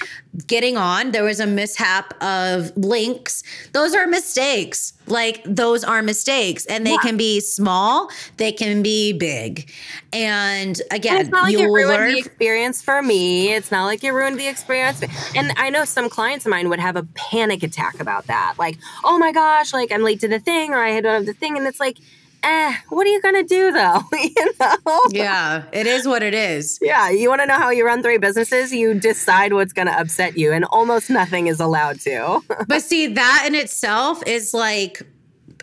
getting 0.47 0.76
on, 0.76 1.11
there 1.11 1.24
was 1.24 1.41
a 1.41 1.47
mishap 1.47 2.14
of 2.22 2.74
links. 2.76 3.43
Those 3.72 3.95
are 3.95 4.07
mistakes. 4.07 4.95
Like 5.07 5.43
those 5.45 5.85
are 5.85 6.03
mistakes 6.03 6.64
and 6.66 6.87
they 6.87 6.93
yeah. 6.93 7.03
can 7.03 7.16
be 7.16 7.41
small, 7.41 8.09
they 8.37 8.53
can 8.53 8.83
be 8.83 9.12
big. 9.12 9.70
And 10.12 10.80
again, 10.91 11.16
and 11.16 11.20
it's 11.22 11.30
not 11.30 11.45
like 11.45 11.55
it 11.55 11.66
ruined 11.66 11.89
learn- 11.89 12.12
the 12.12 12.18
experience 12.18 12.80
for 12.83 13.03
me. 13.03 13.53
It's 13.53 13.70
not 13.70 13.85
like 13.85 14.05
it 14.05 14.12
ruined 14.12 14.39
the 14.39 14.47
experience. 14.47 15.03
And 15.35 15.53
I 15.57 15.70
know 15.70 15.85
some 15.85 16.09
clients 16.09 16.47
of 16.47 16.51
mine 16.51 16.68
would 16.68 16.80
have 16.80 16.97
a 16.97 17.03
panic 17.14 17.62
attack 17.62 18.01
about 18.01 18.26
that. 18.28 18.55
Like, 18.59 18.78
oh 19.05 19.18
my 19.18 19.33
gosh, 19.33 19.72
like 19.72 19.93
I'm 19.93 20.03
late 20.03 20.20
to 20.20 20.28
the 20.28 20.39
thing 20.39 20.72
or 20.72 20.78
I 20.78 21.01
don't 21.01 21.12
have 21.12 21.26
the 21.26 21.35
thing. 21.35 21.59
And 21.59 21.66
it's 21.66 21.80
like, 21.80 21.99
eh, 22.43 22.76
what 22.88 23.07
are 23.07 23.11
you 23.11 23.20
gonna 23.20 23.43
do 23.43 23.72
though? 23.72 24.03
you 24.12 24.53
know? 24.61 25.01
Yeah, 25.11 25.64
it 25.72 25.86
is 25.86 26.07
what 26.07 26.22
it 26.22 26.34
is. 26.34 26.78
Yeah, 26.80 27.11
you 27.11 27.28
want 27.28 27.40
to 27.40 27.47
know 27.47 27.59
how 27.59 27.70
you 27.70 27.86
run 27.86 28.03
three 28.03 28.18
businesses? 28.18 28.72
You 28.72 28.95
decide 28.95 29.53
what's 29.53 29.72
gonna 29.72 29.93
upset 29.93 30.36
you, 30.36 30.53
and 30.53 30.64
almost 30.66 31.11
nothing 31.11 31.47
is 31.47 31.61
allowed 31.61 32.01
to. 32.01 32.40
but 32.68 32.82
see, 32.82 33.07
that 33.09 33.45
in 33.47 33.55
itself 33.55 34.22
is 34.26 34.55
like 34.55 35.03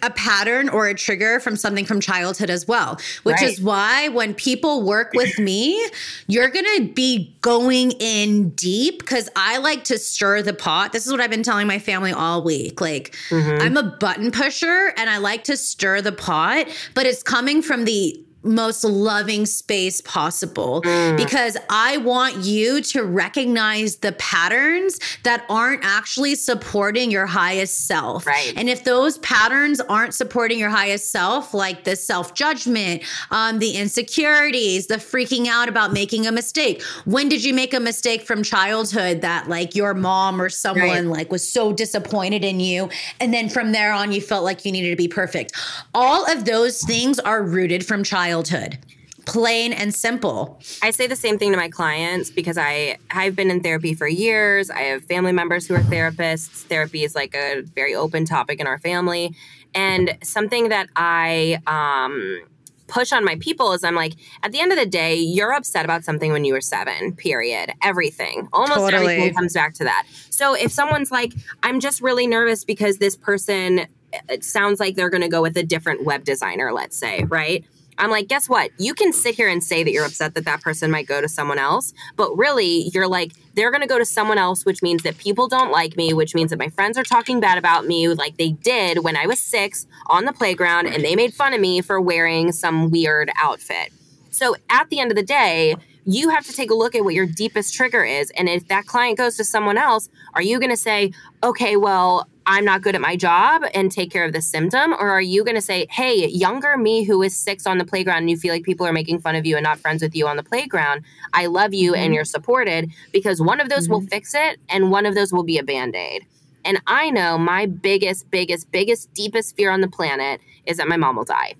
a 0.01 0.09
pattern 0.11 0.69
or 0.69 0.87
a 0.87 0.93
trigger 0.93 1.39
from 1.39 1.55
something 1.55 1.85
from 1.85 1.99
childhood 1.99 2.49
as 2.49 2.67
well, 2.67 2.99
which 3.23 3.41
right. 3.41 3.49
is 3.49 3.61
why 3.61 4.09
when 4.09 4.33
people 4.33 4.83
work 4.83 5.11
with 5.13 5.37
me, 5.39 5.87
you're 6.27 6.49
going 6.49 6.65
to 6.77 6.93
be 6.93 7.35
going 7.41 7.91
in 7.99 8.49
deep 8.51 8.99
because 8.99 9.29
I 9.35 9.57
like 9.57 9.83
to 9.85 9.97
stir 9.97 10.41
the 10.41 10.53
pot. 10.53 10.91
This 10.91 11.05
is 11.05 11.11
what 11.11 11.21
I've 11.21 11.29
been 11.29 11.43
telling 11.43 11.67
my 11.67 11.79
family 11.79 12.11
all 12.11 12.43
week. 12.43 12.81
Like, 12.81 13.15
mm-hmm. 13.29 13.61
I'm 13.61 13.77
a 13.77 13.83
button 13.83 14.31
pusher 14.31 14.93
and 14.97 15.09
I 15.09 15.17
like 15.17 15.43
to 15.45 15.57
stir 15.57 16.01
the 16.01 16.11
pot, 16.11 16.67
but 16.93 17.05
it's 17.05 17.23
coming 17.23 17.61
from 17.61 17.85
the 17.85 18.23
most 18.43 18.83
loving 18.83 19.45
space 19.45 19.99
possible 20.01 20.81
mm. 20.81 21.17
because 21.17 21.57
I 21.69 21.97
want 21.97 22.37
you 22.37 22.81
to 22.81 23.03
recognize 23.03 23.97
the 23.97 24.13
patterns 24.13 24.99
that 25.23 25.45
aren't 25.49 25.83
actually 25.83 26.35
supporting 26.35 27.11
your 27.11 27.25
highest 27.25 27.85
self. 27.85 28.25
Right. 28.25 28.53
And 28.55 28.69
if 28.69 28.83
those 28.85 29.17
patterns 29.19 29.81
aren't 29.81 30.13
supporting 30.13 30.57
your 30.57 30.69
highest 30.69 31.11
self, 31.11 31.53
like 31.53 31.83
the 31.83 31.95
self 31.95 32.33
judgment, 32.33 33.03
um, 33.31 33.59
the 33.59 33.71
insecurities, 33.71 34.87
the 34.87 34.95
freaking 34.95 35.47
out 35.47 35.67
about 35.67 35.91
making 35.91 36.25
a 36.25 36.31
mistake. 36.31 36.81
When 37.05 37.27
did 37.27 37.43
you 37.43 37.53
make 37.53 37.73
a 37.73 37.79
mistake 37.79 38.21
from 38.21 38.43
childhood 38.43 39.21
that 39.21 39.49
like 39.49 39.75
your 39.75 39.93
mom 39.93 40.41
or 40.41 40.49
someone 40.49 40.89
right. 40.89 41.05
like 41.05 41.31
was 41.31 41.47
so 41.47 41.73
disappointed 41.73 42.45
in 42.45 42.61
you? 42.61 42.89
And 43.19 43.33
then 43.33 43.49
from 43.49 43.73
there 43.73 43.91
on, 43.91 44.13
you 44.13 44.21
felt 44.21 44.45
like 44.45 44.63
you 44.63 44.71
needed 44.71 44.91
to 44.91 44.95
be 44.95 45.09
perfect. 45.09 45.53
All 45.93 46.29
of 46.31 46.45
those 46.45 46.81
things 46.83 47.19
are 47.19 47.43
rooted 47.43 47.85
from 47.85 48.03
childhood 48.03 48.28
childhood 48.29 48.77
plain 49.25 49.73
and 49.73 49.93
simple. 49.93 50.59
I 50.81 50.89
say 50.89 51.05
the 51.05 51.15
same 51.15 51.37
thing 51.37 51.51
to 51.51 51.57
my 51.57 51.69
clients 51.69 52.31
because 52.31 52.57
I 52.57 52.97
I've 53.11 53.35
been 53.35 53.51
in 53.51 53.61
therapy 53.61 53.93
for 53.93 54.07
years. 54.07 54.71
I 54.71 54.81
have 54.81 55.03
family 55.03 55.31
members 55.31 55.67
who 55.67 55.75
are 55.75 55.81
therapists. 55.81 56.63
Therapy 56.63 57.03
is 57.03 57.13
like 57.13 57.35
a 57.35 57.61
very 57.61 57.93
open 57.93 58.25
topic 58.25 58.59
in 58.59 58.65
our 58.65 58.79
family, 58.79 59.35
and 59.75 60.17
something 60.23 60.69
that 60.69 60.87
I 60.95 61.59
um, 61.67 62.41
push 62.87 63.13
on 63.13 63.23
my 63.23 63.35
people 63.39 63.71
is 63.73 63.83
I'm 63.83 63.93
like, 63.93 64.13
at 64.41 64.51
the 64.51 64.61
end 64.61 64.71
of 64.71 64.79
the 64.79 64.87
day, 64.87 65.15
you're 65.15 65.53
upset 65.53 65.85
about 65.85 66.03
something 66.03 66.31
when 66.31 66.43
you 66.43 66.53
were 66.53 66.61
seven. 66.61 67.13
Period. 67.13 67.71
Everything, 67.83 68.47
almost 68.51 68.79
totally. 68.79 69.13
everything 69.13 69.35
comes 69.35 69.53
back 69.53 69.75
to 69.75 69.83
that. 69.83 70.07
So 70.31 70.55
if 70.55 70.71
someone's 70.71 71.11
like, 71.11 71.33
I'm 71.61 71.79
just 71.79 72.01
really 72.01 72.25
nervous 72.25 72.63
because 72.63 72.97
this 72.97 73.15
person. 73.15 73.85
It 74.27 74.43
sounds 74.43 74.79
like 74.79 74.95
they're 74.95 75.11
going 75.11 75.21
to 75.21 75.29
go 75.29 75.39
with 75.39 75.55
a 75.55 75.61
different 75.61 76.03
web 76.03 76.23
designer, 76.23 76.73
let's 76.73 76.97
say, 76.97 77.25
right? 77.25 77.63
I'm 77.99 78.09
like, 78.09 78.27
guess 78.27 78.47
what? 78.47 78.71
You 78.77 78.93
can 78.93 79.11
sit 79.11 79.35
here 79.35 79.49
and 79.49 79.63
say 79.63 79.83
that 79.83 79.91
you're 79.91 80.05
upset 80.05 80.33
that 80.35 80.45
that 80.45 80.61
person 80.61 80.89
might 80.89 81.05
go 81.05 81.19
to 81.19 81.27
someone 81.27 81.59
else, 81.59 81.93
but 82.15 82.35
really, 82.37 82.89
you're 82.93 83.07
like, 83.07 83.33
they're 83.55 83.71
going 83.71 83.81
to 83.81 83.87
go 83.87 83.99
to 83.99 84.05
someone 84.05 84.37
else, 84.37 84.65
which 84.65 84.81
means 84.81 85.03
that 85.03 85.17
people 85.17 85.49
don't 85.49 85.69
like 85.69 85.97
me, 85.97 86.13
which 86.13 86.33
means 86.33 86.49
that 86.51 86.59
my 86.59 86.69
friends 86.69 86.97
are 86.97 87.03
talking 87.03 87.41
bad 87.41 87.57
about 87.57 87.85
me, 87.85 88.07
like 88.07 88.37
they 88.37 88.51
did 88.51 89.03
when 89.03 89.17
I 89.17 89.27
was 89.27 89.41
six 89.41 89.85
on 90.07 90.23
the 90.23 90.33
playground 90.33 90.87
and 90.87 91.03
they 91.03 91.15
made 91.15 91.33
fun 91.33 91.53
of 91.53 91.59
me 91.59 91.81
for 91.81 91.99
wearing 91.99 92.53
some 92.53 92.89
weird 92.89 93.29
outfit. 93.37 93.91
So 94.31 94.55
at 94.69 94.89
the 94.89 94.99
end 94.99 95.11
of 95.11 95.17
the 95.17 95.23
day, 95.23 95.75
you 96.05 96.29
have 96.29 96.45
to 96.45 96.53
take 96.53 96.71
a 96.71 96.75
look 96.75 96.95
at 96.95 97.03
what 97.03 97.13
your 97.13 97.25
deepest 97.25 97.73
trigger 97.73 98.03
is. 98.03 98.31
And 98.31 98.47
if 98.47 98.67
that 98.69 98.85
client 98.85 99.17
goes 99.17 99.35
to 99.37 99.43
someone 99.43 99.77
else, 99.77 100.09
are 100.33 100.41
you 100.41 100.57
going 100.59 100.71
to 100.71 100.77
say, 100.77 101.11
okay, 101.43 101.75
well, 101.75 102.27
I'm 102.49 102.65
not 102.65 102.81
good 102.81 102.95
at 102.95 103.01
my 103.01 103.15
job 103.15 103.61
and 103.75 103.91
take 103.91 104.09
care 104.09 104.25
of 104.25 104.33
the 104.33 104.41
symptom? 104.41 104.91
Or 104.93 105.11
are 105.11 105.21
you 105.21 105.43
going 105.43 105.55
to 105.55 105.61
say, 105.61 105.85
hey, 105.91 106.27
younger 106.29 106.77
me 106.77 107.03
who 107.03 107.21
is 107.21 107.37
six 107.37 107.67
on 107.67 107.77
the 107.77 107.85
playground 107.85 108.17
and 108.17 108.29
you 108.31 108.37
feel 108.37 108.51
like 108.51 108.63
people 108.63 108.87
are 108.87 108.91
making 108.91 109.19
fun 109.19 109.35
of 109.35 109.45
you 109.45 109.55
and 109.55 109.63
not 109.63 109.77
friends 109.77 110.01
with 110.01 110.15
you 110.15 110.27
on 110.27 110.35
the 110.35 110.41
playground, 110.41 111.03
I 111.31 111.45
love 111.45 111.75
you 111.75 111.91
mm-hmm. 111.91 112.01
and 112.01 112.13
you're 112.15 112.25
supported 112.25 112.89
because 113.11 113.39
one 113.39 113.61
of 113.61 113.69
those 113.69 113.83
mm-hmm. 113.83 113.93
will 113.93 114.01
fix 114.01 114.33
it 114.33 114.59
and 114.67 114.89
one 114.89 115.05
of 115.05 115.13
those 115.13 115.31
will 115.31 115.43
be 115.43 115.59
a 115.59 115.63
band 115.63 115.95
aid. 115.95 116.25
And 116.65 116.81
I 116.87 117.11
know 117.11 117.37
my 117.37 117.67
biggest, 117.67 118.31
biggest, 118.31 118.71
biggest, 118.71 119.13
deepest 119.13 119.55
fear 119.55 119.69
on 119.69 119.81
the 119.81 119.87
planet 119.87 120.41
is 120.65 120.77
that 120.77 120.87
my 120.87 120.97
mom 120.97 121.17
will 121.17 121.25
die. 121.25 121.53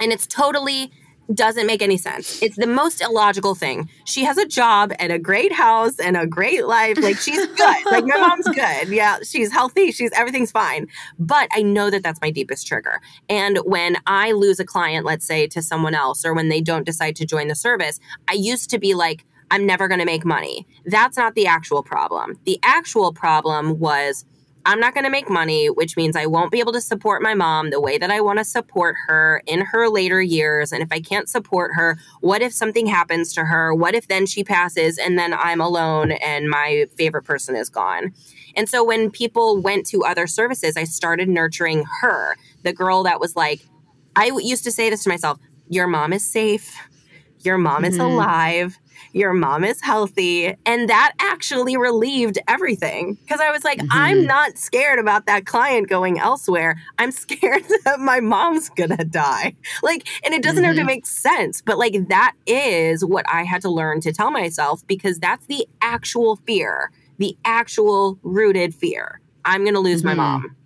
And 0.00 0.12
it's 0.12 0.26
totally 0.26 0.90
doesn't 1.34 1.66
make 1.66 1.82
any 1.82 1.96
sense. 1.96 2.42
It's 2.42 2.56
the 2.56 2.66
most 2.66 3.00
illogical 3.00 3.54
thing. 3.54 3.88
She 4.04 4.24
has 4.24 4.38
a 4.38 4.46
job 4.46 4.92
and 4.98 5.12
a 5.12 5.18
great 5.18 5.52
house 5.52 5.98
and 5.98 6.16
a 6.16 6.26
great 6.26 6.66
life. 6.66 6.98
Like 6.98 7.16
she's 7.18 7.44
good. 7.56 7.86
like 7.86 8.04
my 8.06 8.16
mom's 8.16 8.46
good. 8.48 8.88
Yeah, 8.88 9.18
she's 9.22 9.52
healthy. 9.52 9.92
She's 9.92 10.12
everything's 10.12 10.52
fine. 10.52 10.86
But 11.18 11.48
I 11.52 11.62
know 11.62 11.90
that 11.90 12.02
that's 12.02 12.20
my 12.20 12.30
deepest 12.30 12.66
trigger. 12.66 13.00
And 13.28 13.58
when 13.64 13.96
I 14.06 14.32
lose 14.32 14.60
a 14.60 14.64
client, 14.64 15.04
let's 15.04 15.26
say 15.26 15.46
to 15.48 15.62
someone 15.62 15.94
else, 15.94 16.24
or 16.24 16.34
when 16.34 16.48
they 16.48 16.60
don't 16.60 16.84
decide 16.84 17.16
to 17.16 17.26
join 17.26 17.48
the 17.48 17.54
service, 17.54 17.98
I 18.28 18.34
used 18.34 18.70
to 18.70 18.78
be 18.78 18.94
like, 18.94 19.24
I'm 19.50 19.66
never 19.66 19.88
going 19.88 20.00
to 20.00 20.06
make 20.06 20.24
money. 20.24 20.66
That's 20.86 21.16
not 21.16 21.34
the 21.34 21.46
actual 21.46 21.82
problem. 21.82 22.38
The 22.44 22.58
actual 22.62 23.12
problem 23.12 23.78
was 23.78 24.24
I'm 24.66 24.80
not 24.80 24.94
going 24.94 25.04
to 25.04 25.10
make 25.10 25.30
money, 25.30 25.70
which 25.70 25.96
means 25.96 26.16
I 26.16 26.26
won't 26.26 26.50
be 26.50 26.58
able 26.58 26.72
to 26.72 26.80
support 26.80 27.22
my 27.22 27.34
mom 27.34 27.70
the 27.70 27.80
way 27.80 27.98
that 27.98 28.10
I 28.10 28.20
want 28.20 28.40
to 28.40 28.44
support 28.44 28.96
her 29.06 29.40
in 29.46 29.60
her 29.60 29.88
later 29.88 30.20
years. 30.20 30.72
And 30.72 30.82
if 30.82 30.88
I 30.90 31.00
can't 31.00 31.28
support 31.28 31.70
her, 31.76 31.98
what 32.20 32.42
if 32.42 32.52
something 32.52 32.86
happens 32.86 33.32
to 33.34 33.44
her? 33.44 33.72
What 33.72 33.94
if 33.94 34.08
then 34.08 34.26
she 34.26 34.42
passes 34.42 34.98
and 34.98 35.16
then 35.16 35.32
I'm 35.32 35.60
alone 35.60 36.12
and 36.12 36.50
my 36.50 36.86
favorite 36.96 37.22
person 37.22 37.54
is 37.54 37.68
gone? 37.68 38.12
And 38.56 38.68
so 38.68 38.82
when 38.82 39.08
people 39.08 39.62
went 39.62 39.86
to 39.86 40.04
other 40.04 40.26
services, 40.26 40.76
I 40.76 40.82
started 40.84 41.28
nurturing 41.28 41.84
her, 42.00 42.36
the 42.64 42.72
girl 42.72 43.04
that 43.04 43.20
was 43.20 43.36
like, 43.36 43.60
I 44.16 44.32
used 44.36 44.64
to 44.64 44.72
say 44.72 44.90
this 44.90 45.04
to 45.04 45.08
myself 45.08 45.38
your 45.68 45.86
mom 45.86 46.12
is 46.12 46.28
safe, 46.28 46.76
your 47.40 47.58
mom 47.58 47.84
is 47.84 47.94
mm-hmm. 47.94 48.12
alive 48.12 48.78
your 49.12 49.32
mom 49.32 49.64
is 49.64 49.80
healthy. 49.80 50.54
And 50.66 50.88
that 50.88 51.12
actually 51.20 51.76
relieved 51.76 52.38
everything 52.48 53.14
because 53.14 53.40
I 53.40 53.50
was 53.50 53.64
like, 53.64 53.78
mm-hmm. 53.78 53.88
I'm 53.90 54.26
not 54.26 54.58
scared 54.58 54.98
about 54.98 55.26
that 55.26 55.46
client 55.46 55.88
going 55.88 56.18
elsewhere. 56.18 56.80
I'm 56.98 57.10
scared 57.12 57.64
that 57.84 58.00
my 58.00 58.20
mom's 58.20 58.68
gonna 58.70 59.04
die. 59.04 59.54
Like, 59.82 60.06
and 60.24 60.34
it 60.34 60.42
doesn't 60.42 60.58
mm-hmm. 60.58 60.64
have 60.66 60.74
to 60.76 60.80
mm-hmm. 60.80 60.86
make 60.86 61.06
sense, 61.06 61.62
but 61.62 61.78
like 61.78 62.08
that 62.08 62.34
is 62.46 63.04
what 63.04 63.24
I 63.28 63.44
had 63.44 63.62
to 63.62 63.70
learn 63.70 64.00
to 64.02 64.12
tell 64.12 64.30
myself 64.30 64.86
because 64.86 65.18
that's 65.18 65.46
the 65.46 65.66
actual 65.80 66.36
fear, 66.46 66.90
the 67.18 67.36
actual 67.44 68.18
rooted 68.22 68.74
fear. 68.74 69.20
I'm 69.44 69.64
gonna 69.64 69.80
lose 69.80 70.02
mm-hmm. 70.02 70.16
my 70.18 70.38
mom 70.38 70.56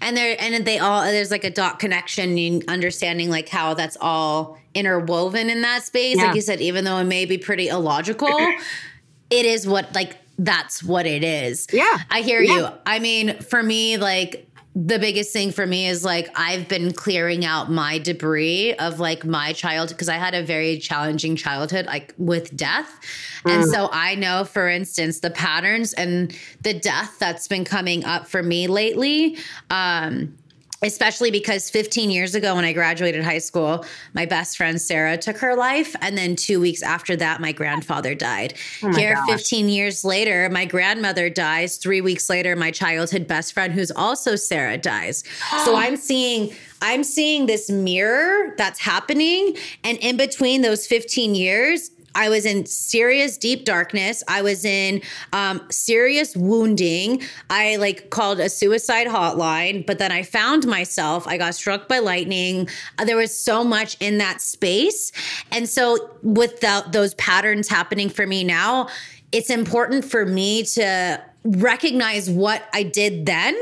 and 0.00 0.16
there 0.16 0.36
and 0.38 0.64
they 0.64 0.78
all 0.78 1.02
there's 1.02 1.30
like 1.30 1.44
a 1.44 1.50
dot 1.50 1.78
connection 1.78 2.38
in 2.38 2.62
understanding 2.68 3.30
like 3.30 3.48
how 3.48 3.74
that's 3.74 3.96
all 4.00 4.58
interwoven 4.78 5.50
in 5.50 5.62
that 5.62 5.82
space 5.82 6.16
yeah. 6.16 6.26
like 6.26 6.34
you 6.34 6.40
said 6.40 6.60
even 6.60 6.84
though 6.84 6.98
it 6.98 7.04
may 7.04 7.24
be 7.24 7.38
pretty 7.38 7.68
illogical 7.68 8.28
it 9.30 9.46
is 9.46 9.66
what 9.66 9.92
like 9.94 10.16
that's 10.38 10.82
what 10.82 11.06
it 11.06 11.24
is 11.24 11.66
yeah 11.72 11.98
i 12.10 12.20
hear 12.20 12.40
yeah. 12.40 12.54
you 12.54 12.68
i 12.86 12.98
mean 12.98 13.36
for 13.40 13.62
me 13.62 13.96
like 13.96 14.48
the 14.86 14.98
biggest 14.98 15.32
thing 15.32 15.50
for 15.50 15.66
me 15.66 15.88
is 15.88 16.04
like 16.04 16.28
I've 16.36 16.68
been 16.68 16.92
clearing 16.92 17.44
out 17.44 17.68
my 17.68 17.98
debris 17.98 18.74
of 18.74 19.00
like 19.00 19.24
my 19.24 19.52
child 19.52 19.88
because 19.88 20.08
I 20.08 20.14
had 20.14 20.34
a 20.34 20.42
very 20.44 20.78
challenging 20.78 21.34
childhood 21.34 21.86
like 21.86 22.14
with 22.16 22.56
death. 22.56 23.00
Mm. 23.44 23.54
And 23.54 23.68
so 23.68 23.88
I 23.92 24.14
know 24.14 24.44
for 24.44 24.68
instance 24.68 25.18
the 25.18 25.30
patterns 25.30 25.94
and 25.94 26.32
the 26.60 26.74
death 26.74 27.18
that's 27.18 27.48
been 27.48 27.64
coming 27.64 28.04
up 28.04 28.28
for 28.28 28.40
me 28.40 28.68
lately 28.68 29.36
um 29.70 30.36
especially 30.82 31.30
because 31.30 31.70
15 31.70 32.10
years 32.10 32.34
ago 32.34 32.54
when 32.54 32.64
I 32.64 32.72
graduated 32.72 33.24
high 33.24 33.38
school, 33.38 33.84
my 34.14 34.26
best 34.26 34.56
friend 34.56 34.80
Sarah 34.80 35.16
took 35.16 35.38
her 35.38 35.56
life. 35.56 35.96
And 36.00 36.16
then 36.16 36.36
two 36.36 36.60
weeks 36.60 36.82
after 36.82 37.16
that, 37.16 37.40
my 37.40 37.52
grandfather 37.52 38.14
died. 38.14 38.54
Oh 38.82 38.94
Here, 38.94 39.14
gosh. 39.14 39.28
15 39.28 39.68
years 39.68 40.04
later, 40.04 40.48
my 40.50 40.64
grandmother 40.64 41.28
dies. 41.30 41.78
Three 41.78 42.00
weeks 42.00 42.30
later, 42.30 42.54
my 42.54 42.70
childhood 42.70 43.26
best 43.26 43.52
friend, 43.52 43.72
who's 43.72 43.90
also 43.90 44.36
Sarah, 44.36 44.78
dies. 44.78 45.24
so 45.64 45.74
I'm 45.76 45.96
seeing. 45.96 46.54
I'm 46.80 47.02
seeing 47.02 47.46
this 47.46 47.68
mirror 47.68 48.54
that's 48.56 48.78
happening. 48.78 49.56
And 49.82 49.98
in 49.98 50.16
between 50.16 50.62
those 50.62 50.86
15 50.86 51.34
years, 51.34 51.90
I 52.14 52.28
was 52.28 52.44
in 52.44 52.66
serious 52.66 53.36
deep 53.36 53.64
darkness. 53.64 54.22
I 54.28 54.42
was 54.42 54.64
in 54.64 55.02
um, 55.32 55.66
serious 55.70 56.36
wounding. 56.36 57.22
I 57.50 57.76
like 57.76 58.10
called 58.10 58.40
a 58.40 58.48
suicide 58.48 59.06
hotline, 59.06 59.86
but 59.86 59.98
then 59.98 60.12
I 60.12 60.22
found 60.22 60.66
myself. 60.66 61.26
I 61.26 61.36
got 61.36 61.54
struck 61.54 61.88
by 61.88 61.98
lightning. 61.98 62.68
Uh, 62.98 63.04
there 63.04 63.16
was 63.16 63.36
so 63.36 63.64
much 63.64 63.96
in 64.00 64.18
that 64.18 64.40
space. 64.40 65.12
And 65.52 65.68
so, 65.68 66.10
without 66.22 66.92
those 66.92 67.14
patterns 67.14 67.68
happening 67.68 68.08
for 68.08 68.26
me 68.26 68.44
now, 68.44 68.88
it's 69.32 69.50
important 69.50 70.04
for 70.04 70.24
me 70.24 70.64
to 70.64 71.22
recognize 71.44 72.30
what 72.30 72.62
I 72.72 72.82
did 72.82 73.26
then 73.26 73.56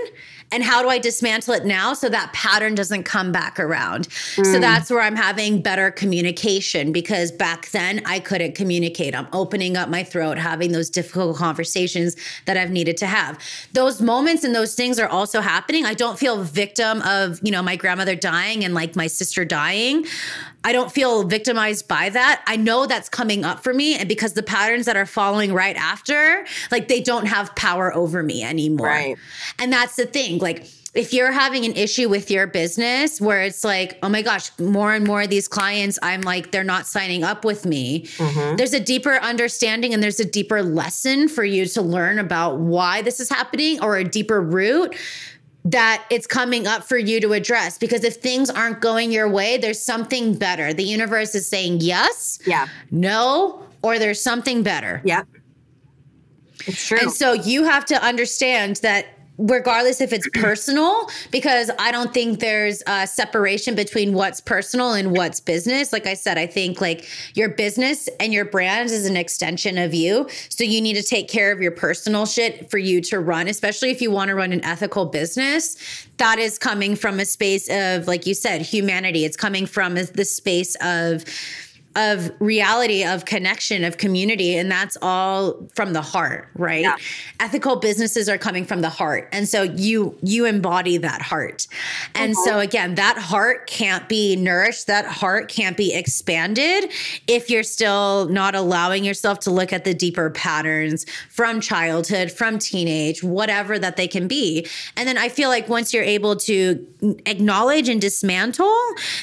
and 0.53 0.63
how 0.63 0.83
do 0.83 0.89
I 0.89 0.99
dismantle 0.99 1.55
it 1.55 1.65
now 1.65 1.93
so 1.93 2.09
that 2.09 2.33
pattern 2.33 2.75
doesn't 2.75 3.03
come 3.03 3.33
back 3.33 3.59
around? 3.59 4.09
Mm. 4.09 4.53
So 4.53 4.61
that's 4.61 4.91
where 4.91 5.01
I'm 5.01 5.17
having 5.17 5.61
better 5.61 5.91
communication 5.91 6.93
because 6.93 7.33
back 7.33 7.71
then 7.71 8.03
I 8.07 8.21
couldn't 8.21 8.55
communicate. 8.55 9.15
I'm 9.15 9.27
opening 9.33 9.77
up 9.77 9.89
my 9.89 10.05
throat, 10.05 10.39
having 10.39 10.73
those 10.73 10.89
difficult 10.89 11.37
conversations 11.37 12.17
that 12.45 12.57
I've 12.57 12.71
needed 12.71 12.97
to 12.99 13.07
have. 13.07 13.41
Those 13.73 14.01
moments 14.01 14.45
and 14.45 14.55
those 14.55 14.75
things 14.75 14.99
are 14.99 15.09
also 15.09 15.41
happening. 15.41 15.85
I 15.85 15.95
don't 15.95 16.19
feel 16.19 16.43
victim 16.43 17.03
of, 17.03 17.41
you 17.43 17.51
know, 17.51 17.63
my 17.63 17.77
grandmother 17.77 18.15
dying 18.15 18.65
and 18.65 18.73
like 18.73 18.95
my 18.95 19.09
sister 19.09 19.45
dying. 19.45 20.07
I 20.67 20.73
don't 20.73 20.91
feel 20.91 21.23
victimized 21.23 21.87
by 21.87 22.09
that. 22.09 22.43
I 22.49 22.57
know 22.57 22.87
that's 22.87 23.09
coming 23.09 23.45
up 23.45 23.63
for 23.63 23.73
me. 23.73 23.95
And 23.95 24.09
because 24.09 24.33
the 24.33 24.43
patterns 24.43 24.87
that 24.87 24.97
are 24.97 25.07
following 25.07 25.53
right 25.53 25.77
after, 25.77 26.45
like 26.73 26.89
they 26.89 27.01
don't 27.01 27.27
have 27.27 27.55
power 27.55 27.95
over 27.95 28.21
me 28.25 28.43
anymore. 28.43 28.89
Right. 28.89 29.17
And 29.61 29.73
that's 29.73 29.95
the 29.95 30.07
thing. 30.07 30.39
Like, 30.39 30.67
if 30.93 31.13
you're 31.13 31.31
having 31.31 31.65
an 31.67 31.73
issue 31.75 32.09
with 32.09 32.33
your 32.33 32.49
business 32.49 33.21
where 33.21 33.43
it's 33.43 33.63
like, 33.63 33.97
oh 34.03 34.09
my 34.09 34.23
gosh, 34.23 34.51
more 34.59 34.93
and 34.93 35.07
more 35.07 35.23
of 35.23 35.31
these 35.31 35.47
clients, 35.47 36.01
I'm 36.03 36.23
like, 36.23 36.51
they're 36.51 36.65
not 36.65 36.87
signing 36.87 37.23
up 37.23 37.45
with 37.45 37.65
me. 37.65 38.07
Mm-hmm. 38.17 38.57
There's 38.57 38.73
a 38.73 38.81
deeper 38.81 39.19
understanding 39.19 39.95
and 39.95 40.03
there's 40.03 40.19
a 40.19 40.25
deeper 40.25 40.65
lesson 40.65 41.29
for 41.29 41.45
you 41.45 41.67
to 41.67 41.83
learn 41.83 42.19
about 42.19 42.59
why 42.59 43.03
this 43.03 43.21
is 43.21 43.29
happening 43.29 43.81
or 43.85 43.97
a 43.97 44.05
deeper 44.05 44.41
root 44.41 44.97
that 45.67 46.05
it's 46.11 46.29
coming 46.29 46.67
up 46.69 46.85
for 46.85 46.97
you 46.97 47.21
to 47.21 47.33
address 47.33 47.77
because 47.77 48.05
if 48.05 48.17
things 48.17 48.49
aren't 48.49 48.81
going 48.81 49.11
your 49.11 49.29
way 49.29 49.59
there's 49.59 49.83
something 49.83 50.39
better. 50.39 50.73
The 50.73 50.85
universe 50.85 51.35
is 51.35 51.49
saying 51.49 51.81
yes 51.81 52.39
yeah. 52.47 52.69
no 52.93 53.67
or 53.83 53.99
there's 53.99 54.21
something 54.21 54.63
better. 54.63 55.03
Yeah. 55.05 55.25
It's 56.67 56.87
true. 56.87 56.99
And 57.01 57.11
so 57.11 57.33
you 57.33 57.65
have 57.65 57.85
to 57.87 58.03
understand 58.03 58.77
that 58.77 59.07
regardless 59.39 60.01
if 60.01 60.13
it's 60.13 60.29
personal 60.35 61.09
because 61.31 61.71
i 61.79 61.93
don't 61.93 62.15
think 62.15 62.41
there's 62.41 62.83
a 62.87 63.07
separation 63.07 63.75
between 63.75 64.15
what's 64.15 64.41
personal 64.41 64.93
and 64.95 65.13
what's 65.13 65.41
business. 65.41 65.93
Like 65.93 66.07
i 66.07 66.15
said 66.15 66.39
i 66.39 66.47
think 66.47 66.81
like 66.81 67.09
your 67.35 67.49
business 67.49 68.09
and 68.21 68.33
your 68.33 68.45
brand 68.45 68.91
is 68.91 69.07
an 69.07 69.17
extension 69.17 69.79
of 69.79 69.93
you. 69.95 70.29
So 70.49 70.65
you 70.65 70.81
need 70.81 70.95
to 70.95 71.03
take 71.03 71.29
care 71.29 71.53
of 71.53 71.61
your 71.61 71.71
personal 71.71 72.27
shit 72.27 72.71
for 72.71 72.79
you 72.79 73.01
to 73.03 73.21
run 73.21 73.49
especially 73.49 73.91
if 73.91 74.01
you 74.01 74.11
want 74.11 74.29
to 74.29 74.35
run 74.35 74.53
an 74.53 74.65
ethical 74.65 75.07
business. 75.07 75.77
That 76.17 76.39
is 76.39 76.59
coming 76.59 76.97
from 76.97 77.21
a 77.21 77.25
space 77.25 77.69
of 77.71 78.07
like 78.07 78.27
you 78.27 78.35
said 78.35 78.63
humanity. 78.63 79.25
It's 79.25 79.37
coming 79.37 79.67
from 79.67 79.95
the 79.95 80.25
space 80.25 80.77
of 80.77 81.25
of 81.97 82.31
reality 82.41 83.05
of 83.05 83.25
connection 83.25 83.83
of 83.83 83.97
community 83.97 84.57
and 84.57 84.71
that's 84.71 84.99
all 85.01 85.57
from 85.75 85.95
the 85.95 86.03
heart 86.03 86.49
right 86.55 86.83
yeah. 86.83 86.95
ethical 87.41 87.77
businesses 87.77 88.29
are 88.29 88.37
coming 88.37 88.65
from 88.67 88.83
the 88.83 88.89
heart 88.91 89.29
and 89.33 89.49
so 89.49 89.63
you 89.63 90.17
you 90.23 90.45
embody 90.45 90.99
that 90.99 91.23
heart 91.23 91.67
and 92.15 92.35
mm-hmm. 92.35 92.49
so 92.49 92.59
again 92.59 92.95
that 92.97 93.17
heart 93.17 93.67
can't 93.67 94.09
be 94.11 94.37
nourished 94.37 94.87
that 94.87 95.07
heart 95.07 95.49
can't 95.49 95.77
be 95.77 95.95
expanded 95.95 96.93
if 97.27 97.49
you're 97.49 97.63
still 97.63 98.29
not 98.29 98.55
allowing 98.55 99.03
yourself 99.03 99.39
to 99.39 99.51
look 99.51 99.73
at 99.73 99.85
the 99.85 99.95
deeper 99.95 100.29
patterns 100.31 101.07
from 101.31 101.63
childhood 101.63 102.31
from 102.31 102.59
teenage 102.59 103.23
whatever 103.23 103.79
that 103.79 103.97
they 103.97 104.07
can 104.07 104.29
be 104.29 104.67
and 104.97 105.09
then 105.09 105.17
i 105.17 105.31
feel 105.31 105.49
like 105.49 105.67
once 105.69 105.95
you're 105.95 106.03
able 106.05 106.37
to 106.37 106.87
acknowledge 107.25 107.89
and 107.89 108.03
dismantle 108.03 108.75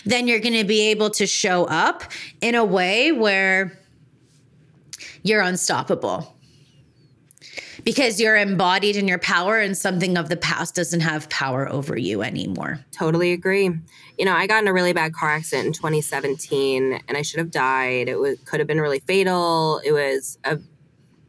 then 0.05 0.27
you're 0.27 0.39
going 0.39 0.57
to 0.57 0.63
be 0.63 0.89
able 0.89 1.11
to 1.11 1.27
show 1.27 1.65
up 1.65 2.03
in 2.41 2.55
a 2.55 2.62
a 2.63 2.65
way 2.65 3.11
where 3.11 3.77
you're 5.21 5.41
unstoppable 5.41 6.33
because 7.83 8.21
you're 8.21 8.37
embodied 8.37 8.95
in 8.95 9.05
your 9.05 9.19
power 9.19 9.59
and 9.59 9.77
something 9.77 10.17
of 10.17 10.29
the 10.29 10.37
past 10.37 10.75
doesn't 10.75 11.01
have 11.01 11.29
power 11.29 11.69
over 11.69 11.97
you 11.97 12.21
anymore. 12.21 12.79
Totally 12.91 13.33
agree. 13.33 13.69
You 14.17 14.25
know, 14.25 14.33
I 14.33 14.47
got 14.47 14.61
in 14.61 14.69
a 14.69 14.73
really 14.73 14.93
bad 14.93 15.13
car 15.13 15.29
accident 15.31 15.67
in 15.67 15.73
2017 15.73 17.01
and 17.05 17.17
I 17.17 17.21
should 17.21 17.39
have 17.39 17.51
died. 17.51 18.07
It 18.07 18.17
was, 18.17 18.39
could 18.45 18.61
have 18.61 18.67
been 18.67 18.79
really 18.79 19.01
fatal. 19.01 19.81
It 19.83 19.91
was 19.91 20.39
a 20.45 20.57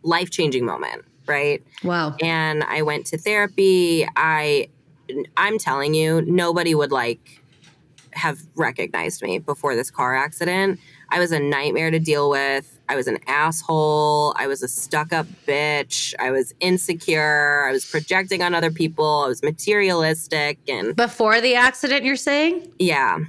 life 0.04 0.30
changing 0.30 0.64
moment, 0.64 1.04
right? 1.26 1.64
Wow. 1.82 2.14
And 2.22 2.62
I 2.62 2.82
went 2.82 3.06
to 3.06 3.18
therapy. 3.18 4.06
I 4.16 4.68
I'm 5.36 5.58
telling 5.58 5.94
you, 5.94 6.22
nobody 6.22 6.74
would 6.74 6.92
like 6.92 7.42
have 8.12 8.38
recognized 8.54 9.22
me 9.22 9.38
before 9.38 9.74
this 9.74 9.90
car 9.90 10.14
accident. 10.14 10.78
I 11.14 11.20
was 11.20 11.30
a 11.30 11.38
nightmare 11.38 11.92
to 11.92 12.00
deal 12.00 12.28
with. 12.28 12.80
I 12.88 12.96
was 12.96 13.06
an 13.06 13.18
asshole. 13.28 14.34
I 14.36 14.48
was 14.48 14.64
a 14.64 14.68
stuck 14.68 15.12
up 15.12 15.28
bitch. 15.46 16.12
I 16.18 16.32
was 16.32 16.52
insecure. 16.58 17.66
I 17.68 17.70
was 17.70 17.84
projecting 17.84 18.42
on 18.42 18.52
other 18.52 18.72
people. 18.72 19.22
I 19.24 19.28
was 19.28 19.40
materialistic 19.40 20.58
and 20.68 20.96
before 20.96 21.40
the 21.40 21.54
accident, 21.54 22.04
you're 22.04 22.16
saying? 22.16 22.68
Yeah. 22.80 23.20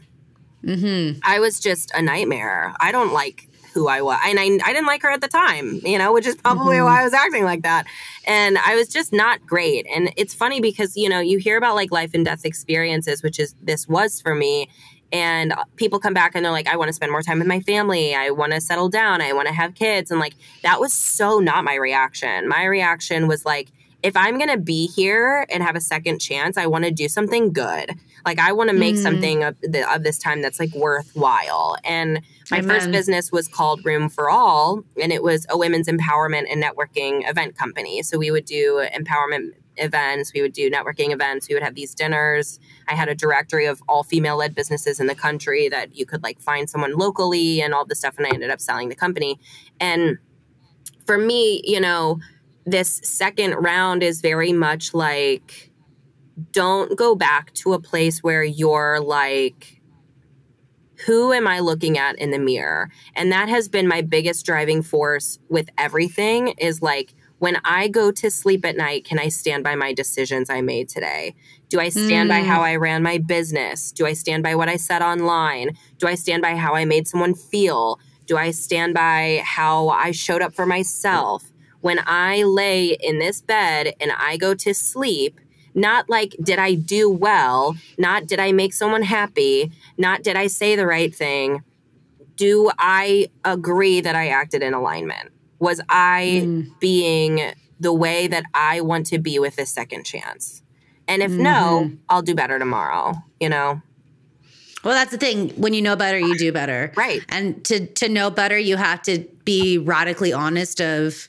mm-hmm. 0.64 1.20
I 1.22 1.40
was 1.40 1.60
just 1.60 1.92
a 1.94 2.02
nightmare. 2.02 2.74
I 2.80 2.92
don't 2.92 3.14
like 3.14 3.50
who 3.76 3.88
I 3.88 4.02
was. 4.02 4.18
And 4.26 4.40
I, 4.40 4.46
I 4.46 4.74
didn't 4.74 4.88
like 4.88 5.04
her 5.04 5.12
at 5.12 5.22
the 5.22 5.28
time, 5.28 5.80
you 5.84 6.00
know, 6.00 6.12
which 6.12 6.26
is 6.26 6.36
probably 6.36 6.78
mm-hmm. 6.78 6.86
why 6.86 7.02
I 7.02 7.04
was 7.04 7.14
acting 7.14 7.44
like 7.44 7.62
that. 7.62 7.86
And 8.26 8.58
I 8.58 8.74
was 8.74 8.88
just 8.88 9.14
not 9.14 9.46
great. 9.46 9.86
And 9.94 10.12
it's 10.18 10.34
funny 10.34 10.60
because, 10.60 10.98
you 10.98 11.08
know, 11.08 11.20
you 11.20 11.38
hear 11.38 11.58
about 11.58 11.76
like 11.76 11.92
life 11.92 12.16
and 12.16 12.26
death 12.26 12.46
experiences, 12.46 13.22
which 13.22 13.38
is 13.38 13.54
this 13.62 13.88
was 13.88 14.20
for 14.22 14.34
me. 14.34 14.70
And 15.16 15.54
people 15.78 15.98
come 15.98 16.14
back 16.14 16.34
and 16.36 16.44
they're 16.44 16.52
like, 16.52 16.68
I 16.68 16.76
want 16.76 16.90
to 16.90 16.94
spend 16.94 17.10
more 17.10 17.22
time 17.22 17.40
with 17.40 17.48
my 17.48 17.62
family. 17.62 18.14
I 18.14 18.32
want 18.32 18.52
to 18.52 18.60
settle 18.60 18.90
down. 18.90 19.22
I 19.22 19.32
want 19.32 19.48
to 19.48 19.54
have 19.54 19.74
kids. 19.74 20.12
And 20.12 20.20
like, 20.20 20.34
that 20.62 20.82
was 20.82 20.92
so 20.92 21.40
not 21.40 21.64
my 21.64 21.76
reaction. 21.76 22.50
My 22.50 22.66
reaction 22.66 23.26
was 23.30 23.46
like, 23.46 23.72
if 24.04 24.18
I'm 24.18 24.38
going 24.38 24.50
to 24.50 24.58
be 24.58 24.88
here 24.88 25.46
and 25.50 25.64
have 25.64 25.78
a 25.78 25.82
second 25.82 26.20
chance, 26.20 26.58
I 26.58 26.66
want 26.66 26.84
to 26.84 26.92
do 26.92 27.08
something 27.08 27.54
good. 27.54 27.92
Like 28.26 28.40
I 28.40 28.52
want 28.52 28.72
to 28.72 28.76
make 28.76 28.96
mm. 28.96 29.04
something 29.04 29.44
of, 29.44 29.56
the, 29.62 29.90
of, 29.90 30.04
this 30.04 30.18
time 30.18 30.42
that's 30.42 30.60
like 30.60 30.76
worthwhile. 30.76 31.78
And 31.86 32.20
my 32.52 32.58
Amen. 32.58 32.70
first 32.70 32.92
business 32.92 33.32
was 33.32 33.48
called 33.48 33.86
Room 33.86 34.10
for 34.10 34.30
All, 34.30 34.84
and 35.02 35.14
it 35.14 35.24
was 35.24 35.46
a 35.50 35.58
women's 35.58 35.88
empowerment 35.88 36.52
and 36.52 36.62
networking 36.62 37.28
event 37.30 37.56
company. 37.56 38.04
So 38.04 38.18
we 38.18 38.32
would 38.32 38.46
do 38.46 38.86
empowerment 38.94 39.54
events, 39.78 40.34
we 40.34 40.42
would 40.42 40.54
do 40.54 40.70
networking 40.70 41.12
events, 41.12 41.48
we 41.48 41.56
would 41.56 41.64
have 41.64 41.76
these 41.76 41.94
dinners. 41.94 42.60
I 42.88 42.96
had 42.96 43.10
a 43.10 43.16
directory 43.16 43.66
of 43.66 43.82
all 43.88 44.04
female 44.04 44.38
led 44.38 44.56
businesses 44.56 45.00
in 45.00 45.08
the 45.08 45.16
country 45.16 45.70
that 45.70 45.96
you 45.96 46.06
could 46.06 46.24
like 46.24 46.40
find 46.40 46.70
someone 46.70 46.96
locally 46.96 47.62
and 47.62 47.74
all 47.74 47.86
this 47.86 48.00
stuff. 48.00 48.18
And 48.18 48.26
I 48.28 48.30
ended 48.30 48.50
up 48.50 48.62
selling 48.62 48.90
the 48.90 48.96
company. 48.96 49.40
And 49.80 50.18
for 51.06 51.18
me, 51.18 51.62
you 51.66 51.80
know, 51.80 52.20
this 52.66 53.02
second 53.04 53.54
round 53.54 54.04
is 54.04 54.22
very 54.22 54.52
much 54.52 54.94
like 54.94 55.72
don't 56.52 56.98
go 56.98 57.16
back 57.16 57.54
to 57.54 57.74
a 57.74 57.80
place 57.80 58.22
where 58.24 58.44
you're 58.44 59.00
like 59.00 59.76
who 61.06 61.34
am 61.34 61.48
I 61.48 61.60
looking 61.60 61.98
at 61.98 62.18
in 62.18 62.32
the 62.32 62.40
mirror? 62.40 62.90
And 63.16 63.32
that 63.32 63.50
has 63.50 63.68
been 63.68 63.88
my 63.88 64.02
biggest 64.02 64.46
driving 64.46 64.82
force 64.82 65.40
with 65.50 65.70
everything 65.78 66.50
is 66.58 66.82
like 66.82 67.14
when 67.40 67.60
I 67.66 67.88
go 67.88 68.12
to 68.12 68.32
sleep 68.32 68.66
at 68.66 68.78
night, 68.78 69.06
can 69.06 69.20
I 69.20 69.30
stand 69.30 69.64
by 69.64 69.76
my 69.76 69.94
decisions 69.94 70.50
I 70.50 70.62
made 70.62 70.90
today? 70.90 71.36
Do 71.70 71.80
I 71.80 71.90
stand 71.90 72.30
mm. 72.30 72.34
by 72.34 72.42
how 72.42 72.62
I 72.62 72.76
ran 72.76 73.04
my 73.04 73.18
business? 73.18 73.92
Do 73.92 74.06
I 74.06 74.14
stand 74.14 74.44
by 74.44 74.56
what 74.56 74.70
I 74.70 74.78
said 74.78 75.02
online? 75.02 75.78
Do 75.98 76.08
I 76.08 76.16
stand 76.16 76.42
by 76.42 76.56
how 76.56 76.76
I 76.76 76.86
made 76.86 77.08
someone 77.08 77.34
feel? 77.34 78.00
Do 78.26 78.38
I 78.38 78.52
stand 78.52 78.94
by 78.94 79.42
how 79.44 79.90
I 79.90 80.12
showed 80.12 80.42
up 80.42 80.54
for 80.54 80.66
myself? 80.66 81.52
when 81.86 82.00
I 82.08 82.42
lay 82.42 82.98
in 83.00 83.20
this 83.20 83.42
bed 83.42 83.94
and 84.02 84.12
I 84.18 84.38
go 84.38 84.56
to 84.56 84.74
sleep, 84.74 85.40
not 85.76 86.10
like 86.10 86.36
did 86.42 86.58
I 86.58 86.74
do 86.74 87.12
well, 87.12 87.76
not 88.00 88.26
did 88.26 88.40
I 88.40 88.54
make 88.54 88.74
someone 88.74 89.04
happy, 89.04 89.72
not 89.96 90.24
did 90.24 90.36
I 90.36 90.48
say 90.48 90.76
the 90.76 90.88
right 90.88 91.14
thing. 91.14 91.64
Do 92.38 92.72
I 92.80 93.28
agree 93.44 94.02
that 94.02 94.16
I 94.16 94.30
acted 94.30 94.64
in 94.64 94.74
alignment? 94.74 95.32
Was 95.60 95.82
I 95.90 96.42
mm. 96.44 96.80
being 96.80 97.54
the 97.80 97.94
way 97.94 98.28
that 98.28 98.44
I 98.54 98.82
want 98.82 99.06
to 99.08 99.20
be 99.20 99.40
with 99.40 99.56
this 99.56 99.70
second 99.70 100.06
chance? 100.06 100.62
And 101.08 101.22
if 101.22 101.32
mm-hmm. 101.32 101.44
no, 101.44 101.92
I'll 102.10 102.22
do 102.22 102.36
better 102.36 102.58
tomorrow, 102.60 103.14
you 103.40 103.50
know? 103.50 103.82
Well, 104.84 104.94
that's 104.94 105.12
the 105.12 105.18
thing. 105.18 105.50
When 105.52 105.74
you 105.74 105.82
know 105.82 105.96
better, 105.96 106.20
you 106.20 106.38
do 106.38 106.52
better. 106.52 106.92
Right. 106.96 107.24
And 107.30 107.64
to 107.66 107.88
to 107.88 108.08
know 108.08 108.30
better, 108.30 108.58
you 108.58 108.78
have 108.78 109.02
to 109.04 109.26
be 109.44 109.80
radically 109.80 110.32
honest 110.32 110.80
of 110.80 111.28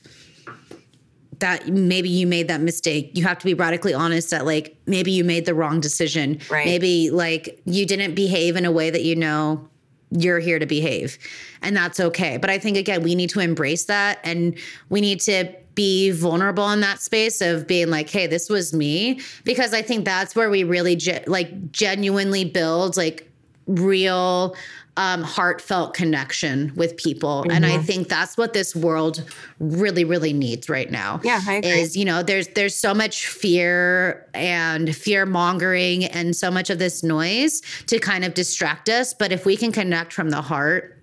that 1.39 1.67
maybe 1.67 2.09
you 2.09 2.27
made 2.27 2.47
that 2.49 2.61
mistake. 2.61 3.11
You 3.15 3.23
have 3.23 3.39
to 3.39 3.45
be 3.45 3.55
radically 3.55 3.95
honest 3.95 4.29
that 4.29 4.45
like 4.45 4.77
maybe 4.85 5.11
you 5.11 5.23
made 5.23 5.45
the 5.45 5.55
wrong 5.55 5.79
decision. 5.79 6.39
Right. 6.51 6.65
Maybe 6.65 7.09
like 7.09 7.59
you 7.65 7.85
didn't 7.87 8.13
behave 8.13 8.55
in 8.55 8.65
a 8.65 8.71
way 8.71 8.91
that 8.91 9.03
you 9.03 9.15
know 9.15 9.67
you're 10.11 10.39
here 10.39 10.59
to 10.59 10.65
behave. 10.65 11.17
And 11.61 11.75
that's 11.75 11.99
okay. 11.99 12.37
But 12.37 12.49
I 12.49 12.59
think 12.59 12.77
again, 12.77 13.03
we 13.03 13.15
need 13.15 13.29
to 13.31 13.39
embrace 13.39 13.85
that 13.85 14.19
and 14.23 14.57
we 14.89 15.01
need 15.01 15.19
to 15.21 15.53
be 15.75 16.11
vulnerable 16.11 16.71
in 16.71 16.79
that 16.81 17.01
space 17.01 17.39
of 17.39 17.67
being 17.67 17.89
like, 17.89 18.09
"Hey, 18.09 18.25
this 18.25 18.49
was 18.49 18.73
me," 18.73 19.19
because 19.43 19.73
I 19.73 19.83
think 19.83 20.05
that's 20.05 20.35
where 20.35 20.49
we 20.49 20.63
really 20.63 20.95
ge- 20.95 21.27
like 21.27 21.71
genuinely 21.71 22.45
build 22.45 22.97
like 22.97 23.29
real 23.67 24.55
um, 24.97 25.21
heartfelt 25.21 25.93
connection 25.93 26.73
with 26.75 26.97
people. 26.97 27.43
Mm-hmm. 27.43 27.51
And 27.51 27.65
I 27.65 27.73
mm-hmm. 27.73 27.83
think 27.83 28.09
that's 28.09 28.35
what 28.35 28.53
this 28.53 28.75
world 28.75 29.23
really, 29.59 30.03
really 30.03 30.33
needs 30.33 30.67
right 30.67 30.91
now. 30.91 31.21
Yeah, 31.23 31.39
is 31.63 31.95
you 31.95 32.03
know 32.03 32.23
there's 32.23 32.47
there's 32.49 32.75
so 32.75 32.93
much 32.93 33.27
fear 33.27 34.27
and 34.33 34.93
fear 34.95 35.25
mongering 35.25 36.05
and 36.05 36.35
so 36.35 36.51
much 36.51 36.69
of 36.69 36.79
this 36.79 37.03
noise 37.03 37.61
to 37.85 37.99
kind 37.99 38.25
of 38.25 38.33
distract 38.33 38.89
us. 38.89 39.13
But 39.13 39.31
if 39.31 39.45
we 39.45 39.55
can 39.55 39.71
connect 39.71 40.11
from 40.11 40.31
the 40.31 40.41
heart 40.41 40.95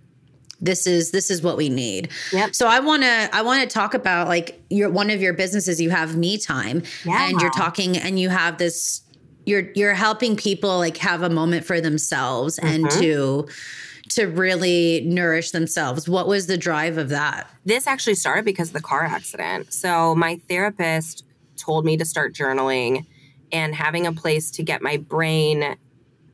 this 0.61 0.87
is 0.87 1.11
this 1.11 1.31
is 1.31 1.43
what 1.43 1.57
we 1.57 1.69
need. 1.69 2.11
Yep. 2.33 2.55
So 2.55 2.67
I 2.67 2.81
want 2.81 3.03
to 3.03 3.29
I 3.33 3.43
want 3.43 3.69
to 3.69 3.73
talk 3.73 3.93
about 3.93 4.29
like 4.29 4.63
your 4.71 4.91
one 4.91 5.11
of 5.11 5.21
your 5.21 5.35
businesses 5.35 5.81
you 5.81 5.91
have 5.91 6.17
me 6.17 6.39
time 6.39 6.83
yeah. 7.05 7.29
and 7.29 7.41
you're 7.41 7.51
talking 7.51 7.99
and 7.99 8.19
you 8.19 8.31
have 8.31 8.57
this 8.59 9.03
you're 9.47 9.71
you're 9.75 9.95
helping 9.95 10.37
people 10.37 10.79
like 10.79 10.97
have 10.99 11.23
a 11.23 11.31
moment 11.31 11.65
for 11.65 11.81
themselves 11.81 12.59
mm-hmm. 12.59 12.75
and 12.75 12.91
to 12.93 13.47
to 14.11 14.27
really 14.27 15.03
nourish 15.07 15.51
themselves. 15.51 16.09
What 16.09 16.29
was 16.29 16.47
the 16.47 16.59
drive 16.59 16.99
of 16.99 17.09
that? 17.09 17.51
This 17.65 17.87
actually 17.87 18.17
started 18.17 18.45
because 18.45 18.69
of 18.69 18.75
the 18.75 18.83
car 18.83 19.05
accident. 19.05 19.73
So 19.73 20.15
my 20.15 20.41
therapist 20.49 21.25
told 21.57 21.85
me 21.85 21.97
to 21.97 22.05
start 22.05 22.35
journaling 22.35 23.07
and 23.51 23.75
having 23.75 24.07
a 24.07 24.13
place 24.13 24.51
to 24.53 24.63
get 24.63 24.83
my 24.83 24.99
brain 24.99 25.77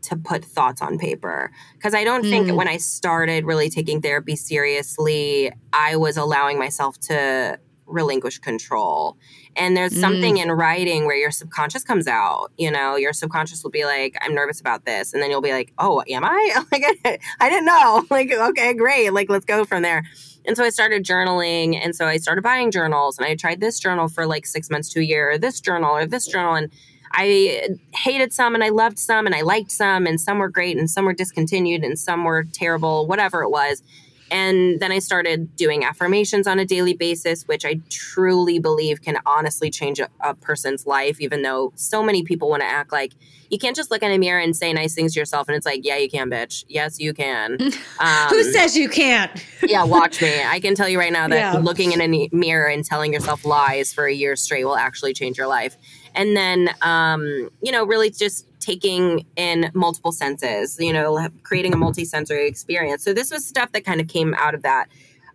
to 0.02 0.16
put 0.16 0.44
thoughts 0.44 0.80
on 0.80 0.98
paper 0.98 1.52
because 1.74 1.94
I 1.94 2.04
don't 2.04 2.24
mm. 2.24 2.30
think 2.30 2.52
when 2.56 2.68
I 2.68 2.78
started 2.78 3.44
really 3.44 3.68
taking 3.68 4.00
therapy 4.00 4.34
seriously, 4.34 5.52
I 5.72 5.96
was 5.96 6.16
allowing 6.16 6.58
myself 6.58 6.98
to 7.00 7.58
relinquish 7.86 8.38
control. 8.38 9.16
And 9.56 9.76
there's 9.76 9.92
mm. 9.92 10.00
something 10.00 10.38
in 10.38 10.50
writing 10.50 11.06
where 11.06 11.16
your 11.16 11.30
subconscious 11.30 11.82
comes 11.82 12.06
out. 12.06 12.50
You 12.56 12.70
know, 12.70 12.96
your 12.96 13.12
subconscious 13.12 13.62
will 13.62 13.70
be 13.70 13.84
like, 13.84 14.16
I'm 14.20 14.34
nervous 14.34 14.60
about 14.60 14.84
this. 14.84 15.12
And 15.12 15.22
then 15.22 15.30
you'll 15.30 15.40
be 15.40 15.52
like, 15.52 15.72
oh, 15.78 16.02
am 16.08 16.24
I? 16.24 16.64
like, 16.72 17.20
I 17.40 17.50
didn't 17.50 17.66
know. 17.66 18.06
Like, 18.10 18.32
okay, 18.32 18.74
great. 18.74 19.12
Like, 19.12 19.30
let's 19.30 19.44
go 19.44 19.64
from 19.64 19.82
there. 19.82 20.04
And 20.44 20.56
so 20.56 20.64
I 20.64 20.70
started 20.70 21.04
journaling. 21.04 21.78
And 21.82 21.94
so 21.94 22.06
I 22.06 22.16
started 22.16 22.42
buying 22.42 22.70
journals. 22.70 23.18
And 23.18 23.26
I 23.26 23.36
tried 23.36 23.60
this 23.60 23.78
journal 23.78 24.08
for 24.08 24.26
like 24.26 24.46
six 24.46 24.68
months 24.68 24.88
to 24.90 25.00
a 25.00 25.02
year, 25.02 25.32
or 25.32 25.38
this 25.38 25.60
journal, 25.60 25.90
or 25.90 26.06
this 26.06 26.26
journal. 26.26 26.54
And 26.54 26.70
I 27.12 27.68
hated 27.94 28.32
some 28.32 28.54
and 28.54 28.62
I 28.62 28.68
loved 28.68 28.98
some 28.98 29.26
and 29.26 29.34
I 29.34 29.42
liked 29.42 29.70
some. 29.70 30.06
And 30.06 30.20
some 30.20 30.38
were 30.38 30.48
great 30.48 30.76
and 30.76 30.90
some 30.90 31.04
were 31.04 31.12
discontinued 31.12 31.82
and 31.82 31.98
some 31.98 32.24
were 32.24 32.44
terrible, 32.44 33.06
whatever 33.06 33.42
it 33.42 33.50
was. 33.50 33.82
And 34.30 34.80
then 34.80 34.92
I 34.92 34.98
started 34.98 35.56
doing 35.56 35.84
affirmations 35.84 36.46
on 36.46 36.58
a 36.58 36.64
daily 36.64 36.94
basis, 36.94 37.46
which 37.48 37.64
I 37.64 37.80
truly 37.88 38.58
believe 38.58 39.02
can 39.02 39.18
honestly 39.26 39.70
change 39.70 39.98
a, 39.98 40.08
a 40.20 40.34
person's 40.34 40.86
life, 40.86 41.20
even 41.20 41.42
though 41.42 41.72
so 41.74 42.02
many 42.02 42.22
people 42.22 42.48
want 42.48 42.62
to 42.62 42.68
act 42.68 42.92
like 42.92 43.12
you 43.50 43.58
can't 43.58 43.74
just 43.74 43.90
look 43.90 44.02
in 44.02 44.12
a 44.12 44.18
mirror 44.18 44.40
and 44.40 44.56
say 44.56 44.72
nice 44.72 44.94
things 44.94 45.14
to 45.14 45.20
yourself. 45.20 45.48
And 45.48 45.56
it's 45.56 45.66
like, 45.66 45.84
yeah, 45.84 45.96
you 45.96 46.08
can, 46.08 46.30
bitch. 46.30 46.64
Yes, 46.68 46.98
you 47.00 47.12
can. 47.12 47.58
Um, 47.98 48.28
Who 48.30 48.42
says 48.44 48.76
you 48.76 48.88
can't? 48.88 49.30
yeah, 49.62 49.84
watch 49.84 50.22
me. 50.22 50.42
I 50.42 50.58
can 50.60 50.74
tell 50.74 50.88
you 50.88 50.98
right 50.98 51.12
now 51.12 51.28
that 51.28 51.54
yeah. 51.54 51.58
looking 51.58 51.92
in 51.92 52.00
a 52.00 52.28
mirror 52.32 52.66
and 52.66 52.82
telling 52.82 53.12
yourself 53.12 53.44
lies 53.44 53.92
for 53.92 54.06
a 54.06 54.12
year 54.12 54.36
straight 54.36 54.64
will 54.64 54.76
actually 54.76 55.12
change 55.12 55.36
your 55.36 55.46
life. 55.46 55.76
And 56.14 56.36
then, 56.36 56.70
um, 56.82 57.50
you 57.62 57.72
know, 57.72 57.84
really 57.84 58.10
just 58.10 58.46
taking 58.60 59.26
in 59.36 59.70
multiple 59.74 60.12
senses, 60.12 60.78
you 60.78 60.92
know, 60.92 61.28
creating 61.42 61.72
a 61.72 61.76
multi-sensory 61.76 62.46
experience. 62.46 63.02
So 63.02 63.12
this 63.12 63.30
was 63.30 63.44
stuff 63.44 63.72
that 63.72 63.84
kind 63.84 64.00
of 64.00 64.08
came 64.08 64.34
out 64.34 64.54
of 64.54 64.62
that 64.62 64.88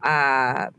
uh, 0.03 0.69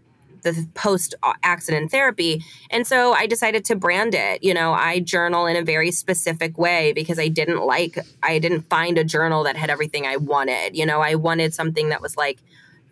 the 0.43 0.69
post 0.75 1.15
accident 1.43 1.91
therapy. 1.91 2.45
And 2.71 2.87
so 2.87 3.13
I 3.13 3.27
decided 3.27 3.65
to 3.67 3.75
brand 3.75 4.15
it. 4.15 4.45
You 4.45 4.55
know, 4.55 4.73
I 4.73 5.01
journal 5.01 5.47
in 5.47 5.57
a 5.57 5.63
very 5.63 5.91
specific 5.91 6.57
way 6.57 6.93
because 6.93 7.19
I 7.19 7.27
didn't 7.29 7.63
like, 7.67 7.99
I 8.23 8.39
didn't 8.39 8.63
find 8.63 8.97
a 8.97 9.05
journal 9.05 9.43
that 9.43 9.57
had 9.57 9.71
everything 9.71 10.07
I 10.07 10.17
wanted. 10.17 10.77
You 10.77 10.87
know, 10.87 11.01
I 11.01 11.17
wanted 11.17 11.53
something 11.53 11.89
that 11.89 12.01
was 12.01 12.17
like, 12.17 12.39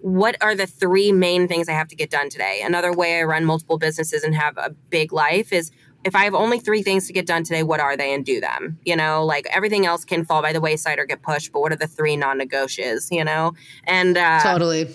what 0.00 0.36
are 0.42 0.54
the 0.54 0.66
three 0.66 1.12
main 1.12 1.46
things 1.46 1.68
I 1.68 1.72
have 1.72 1.88
to 1.88 1.96
get 1.96 2.10
done 2.10 2.28
today? 2.28 2.60
Another 2.62 2.92
way 2.92 3.20
I 3.20 3.22
run 3.22 3.44
multiple 3.44 3.78
businesses 3.78 4.24
and 4.24 4.34
have 4.34 4.58
a 4.58 4.70
big 4.90 5.12
life 5.12 5.52
is 5.52 5.70
if 6.04 6.14
I 6.14 6.24
have 6.24 6.34
only 6.34 6.58
three 6.58 6.82
things 6.82 7.06
to 7.06 7.12
get 7.12 7.26
done 7.26 7.44
today, 7.44 7.62
what 7.62 7.80
are 7.80 7.96
they 7.96 8.12
and 8.12 8.24
do 8.24 8.40
them? 8.40 8.78
You 8.84 8.96
know, 8.96 9.24
like 9.24 9.46
everything 9.50 9.86
else 9.86 10.04
can 10.04 10.24
fall 10.24 10.42
by 10.42 10.52
the 10.52 10.60
wayside 10.60 10.98
or 10.98 11.06
get 11.06 11.22
pushed, 11.22 11.52
but 11.52 11.60
what 11.60 11.72
are 11.72 11.76
the 11.76 11.86
three 11.86 12.16
non 12.16 12.38
negotiables, 12.38 13.10
you 13.10 13.24
know? 13.24 13.54
And 13.84 14.16
uh, 14.16 14.40
totally. 14.42 14.88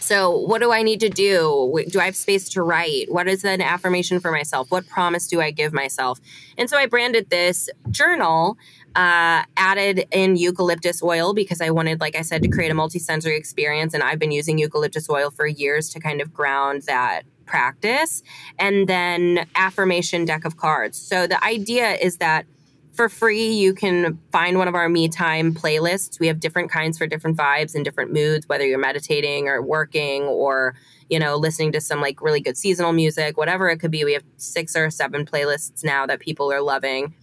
So, 0.00 0.30
what 0.30 0.60
do 0.60 0.72
I 0.72 0.82
need 0.82 1.00
to 1.00 1.08
do? 1.08 1.84
Do 1.88 2.00
I 2.00 2.06
have 2.06 2.16
space 2.16 2.48
to 2.50 2.62
write? 2.62 3.12
What 3.12 3.28
is 3.28 3.44
an 3.44 3.60
affirmation 3.60 4.20
for 4.20 4.32
myself? 4.32 4.70
What 4.70 4.88
promise 4.88 5.26
do 5.26 5.40
I 5.40 5.50
give 5.50 5.72
myself? 5.72 6.20
And 6.56 6.70
so 6.70 6.76
I 6.78 6.86
branded 6.86 7.30
this 7.30 7.68
journal, 7.90 8.56
uh, 8.94 9.42
added 9.56 10.06
in 10.10 10.36
eucalyptus 10.36 11.02
oil 11.02 11.34
because 11.34 11.60
I 11.60 11.70
wanted, 11.70 12.00
like 12.00 12.16
I 12.16 12.22
said, 12.22 12.42
to 12.42 12.48
create 12.48 12.70
a 12.70 12.74
multisensory 12.74 13.36
experience. 13.36 13.92
And 13.92 14.02
I've 14.02 14.18
been 14.18 14.32
using 14.32 14.56
eucalyptus 14.56 15.10
oil 15.10 15.30
for 15.30 15.46
years 15.46 15.90
to 15.90 16.00
kind 16.00 16.20
of 16.20 16.32
ground 16.32 16.82
that 16.86 17.24
practice, 17.48 18.22
and 18.58 18.88
then 18.88 19.46
affirmation 19.56 20.24
deck 20.24 20.44
of 20.44 20.56
cards. 20.56 20.96
So 20.96 21.26
the 21.26 21.42
idea 21.42 21.94
is 21.94 22.18
that 22.18 22.46
for 22.92 23.08
free, 23.08 23.52
you 23.52 23.74
can 23.74 24.18
find 24.32 24.58
one 24.58 24.66
of 24.66 24.74
our 24.74 24.88
me 24.88 25.08
time 25.08 25.54
playlists. 25.54 26.18
We 26.18 26.26
have 26.26 26.40
different 26.40 26.68
kinds 26.68 26.98
for 26.98 27.06
different 27.06 27.36
vibes 27.36 27.76
and 27.76 27.84
different 27.84 28.12
moods, 28.12 28.48
whether 28.48 28.66
you're 28.66 28.76
meditating 28.76 29.46
or 29.46 29.62
working 29.62 30.24
or, 30.24 30.74
you 31.08 31.20
know, 31.20 31.36
listening 31.36 31.70
to 31.72 31.80
some 31.80 32.00
like 32.00 32.20
really 32.20 32.40
good 32.40 32.56
seasonal 32.56 32.92
music, 32.92 33.36
whatever 33.36 33.68
it 33.68 33.78
could 33.78 33.92
be. 33.92 34.04
We 34.04 34.14
have 34.14 34.24
six 34.36 34.74
or 34.74 34.90
seven 34.90 35.24
playlists 35.24 35.84
now 35.84 36.06
that 36.06 36.18
people 36.18 36.52
are 36.52 36.60
loving. 36.60 37.14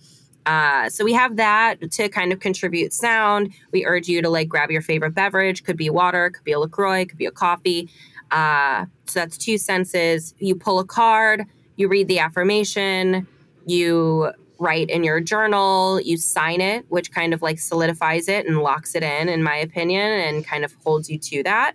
Uh, 0.45 0.89
so 0.89 1.03
we 1.03 1.11
have 1.11 1.35
that 1.35 1.91
to 1.91 2.07
kind 2.07 2.31
of 2.31 2.39
contribute 2.39 2.93
sound. 2.93 3.51
We 3.73 3.85
urge 3.85 4.07
you 4.07 4.21
to 4.21 4.29
like 4.29 4.47
grab 4.47 4.71
your 4.71 4.81
favorite 4.81 5.13
beverage. 5.13 5.63
Could 5.65 5.75
be 5.75 5.89
water, 5.89 6.29
could 6.29 6.45
be 6.45 6.53
a 6.53 6.59
LaCroix, 6.59 7.05
could 7.05 7.17
be 7.17 7.25
a 7.25 7.31
coffee. 7.31 7.89
Uh, 8.31 8.85
so 9.05 9.19
that's 9.19 9.37
two 9.37 9.57
senses. 9.57 10.33
You 10.39 10.55
pull 10.55 10.79
a 10.79 10.85
card, 10.85 11.45
you 11.75 11.87
read 11.87 12.07
the 12.07 12.19
affirmation, 12.19 13.27
you 13.65 14.31
write 14.59 14.89
in 14.89 15.03
your 15.03 15.19
journal, 15.19 15.99
you 16.01 16.17
sign 16.17 16.61
it, 16.61 16.85
which 16.89 17.11
kind 17.11 17.33
of 17.33 17.41
like 17.41 17.59
solidifies 17.59 18.27
it 18.27 18.47
and 18.47 18.59
locks 18.59 18.95
it 18.95 19.03
in, 19.03 19.29
in 19.29 19.43
my 19.43 19.55
opinion, 19.55 20.01
and 20.01 20.45
kind 20.45 20.63
of 20.63 20.73
holds 20.83 21.09
you 21.09 21.17
to 21.19 21.43
that. 21.43 21.73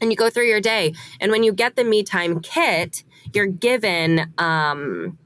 And 0.00 0.10
you 0.10 0.16
go 0.16 0.30
through 0.30 0.48
your 0.48 0.60
day. 0.60 0.94
And 1.20 1.30
when 1.30 1.42
you 1.42 1.52
get 1.52 1.76
the 1.76 1.84
me 1.84 2.02
time 2.02 2.40
kit, 2.40 3.04
you're 3.34 3.46
given 3.46 4.32
um, 4.38 5.18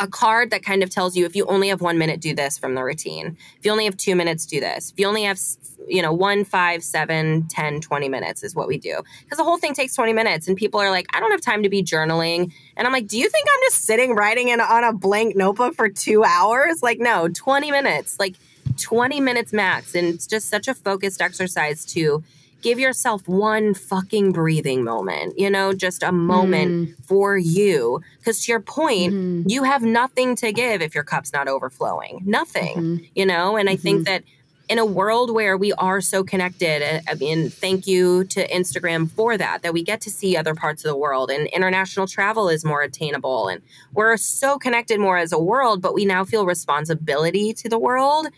a 0.00 0.08
card 0.08 0.50
that 0.50 0.64
kind 0.64 0.82
of 0.82 0.90
tells 0.90 1.16
you 1.16 1.24
if 1.24 1.36
you 1.36 1.46
only 1.46 1.68
have 1.68 1.80
one 1.80 1.98
minute, 1.98 2.20
do 2.20 2.34
this 2.34 2.58
from 2.58 2.74
the 2.74 2.82
routine. 2.82 3.36
If 3.58 3.64
you 3.64 3.70
only 3.70 3.84
have 3.84 3.96
two 3.96 4.16
minutes, 4.16 4.44
do 4.46 4.60
this. 4.60 4.90
If 4.90 4.98
you 4.98 5.06
only 5.06 5.22
have, 5.22 5.38
you 5.86 6.02
know, 6.02 6.12
one, 6.12 6.44
five, 6.44 6.82
seven, 6.82 7.46
10, 7.48 7.80
20 7.80 8.08
minutes 8.08 8.42
is 8.42 8.54
what 8.54 8.66
we 8.66 8.76
do. 8.76 9.02
Because 9.22 9.38
the 9.38 9.44
whole 9.44 9.58
thing 9.58 9.72
takes 9.74 9.94
20 9.94 10.12
minutes 10.12 10.48
and 10.48 10.56
people 10.56 10.80
are 10.80 10.90
like, 10.90 11.06
I 11.14 11.20
don't 11.20 11.30
have 11.30 11.40
time 11.40 11.62
to 11.62 11.68
be 11.68 11.82
journaling. 11.82 12.52
And 12.76 12.86
I'm 12.86 12.92
like, 12.92 13.06
do 13.06 13.18
you 13.18 13.28
think 13.28 13.46
I'm 13.52 13.60
just 13.70 13.84
sitting 13.84 14.14
writing 14.14 14.48
in, 14.48 14.60
on 14.60 14.82
a 14.82 14.92
blank 14.92 15.36
notebook 15.36 15.74
for 15.74 15.88
two 15.88 16.24
hours? 16.24 16.82
Like, 16.82 16.98
no, 16.98 17.28
20 17.28 17.70
minutes, 17.70 18.18
like 18.18 18.34
20 18.78 19.20
minutes 19.20 19.52
max. 19.52 19.94
And 19.94 20.08
it's 20.08 20.26
just 20.26 20.48
such 20.48 20.66
a 20.66 20.74
focused 20.74 21.22
exercise 21.22 21.84
to 21.86 22.24
give 22.64 22.80
yourself 22.80 23.28
one 23.28 23.74
fucking 23.74 24.32
breathing 24.32 24.82
moment, 24.82 25.38
you 25.38 25.50
know, 25.50 25.74
just 25.74 26.02
a 26.02 26.10
moment 26.10 26.72
mm. 26.72 27.04
for 27.04 27.36
you. 27.36 28.00
Because 28.18 28.42
to 28.44 28.52
your 28.52 28.60
point, 28.60 29.12
mm-hmm. 29.12 29.48
you 29.48 29.64
have 29.64 29.82
nothing 29.82 30.34
to 30.36 30.50
give 30.50 30.80
if 30.80 30.94
your 30.94 31.04
cup's 31.04 31.32
not 31.32 31.46
overflowing. 31.46 32.22
Nothing, 32.24 32.76
mm-hmm. 32.76 33.04
you 33.14 33.26
know? 33.26 33.58
And 33.58 33.68
I 33.68 33.76
think 33.76 33.98
mm-hmm. 33.98 34.04
that 34.04 34.24
in 34.70 34.78
a 34.78 34.84
world 34.84 35.30
where 35.30 35.58
we 35.58 35.74
are 35.74 36.00
so 36.00 36.24
connected, 36.24 36.80
uh, 36.82 37.00
I 37.06 37.16
mean, 37.16 37.50
thank 37.50 37.86
you 37.86 38.24
to 38.24 38.48
Instagram 38.48 39.10
for 39.10 39.36
that, 39.36 39.60
that 39.60 39.74
we 39.74 39.82
get 39.82 40.00
to 40.00 40.10
see 40.10 40.34
other 40.34 40.54
parts 40.54 40.82
of 40.86 40.88
the 40.88 40.96
world 40.96 41.30
and 41.30 41.46
international 41.48 42.06
travel 42.06 42.48
is 42.48 42.64
more 42.64 42.80
attainable. 42.80 43.48
And 43.48 43.60
we're 43.92 44.16
so 44.16 44.58
connected 44.58 44.98
more 44.98 45.18
as 45.18 45.32
a 45.32 45.38
world, 45.38 45.82
but 45.82 45.92
we 45.92 46.06
now 46.06 46.24
feel 46.24 46.46
responsibility 46.46 47.52
to 47.52 47.68
the 47.68 47.78
world. 47.78 48.28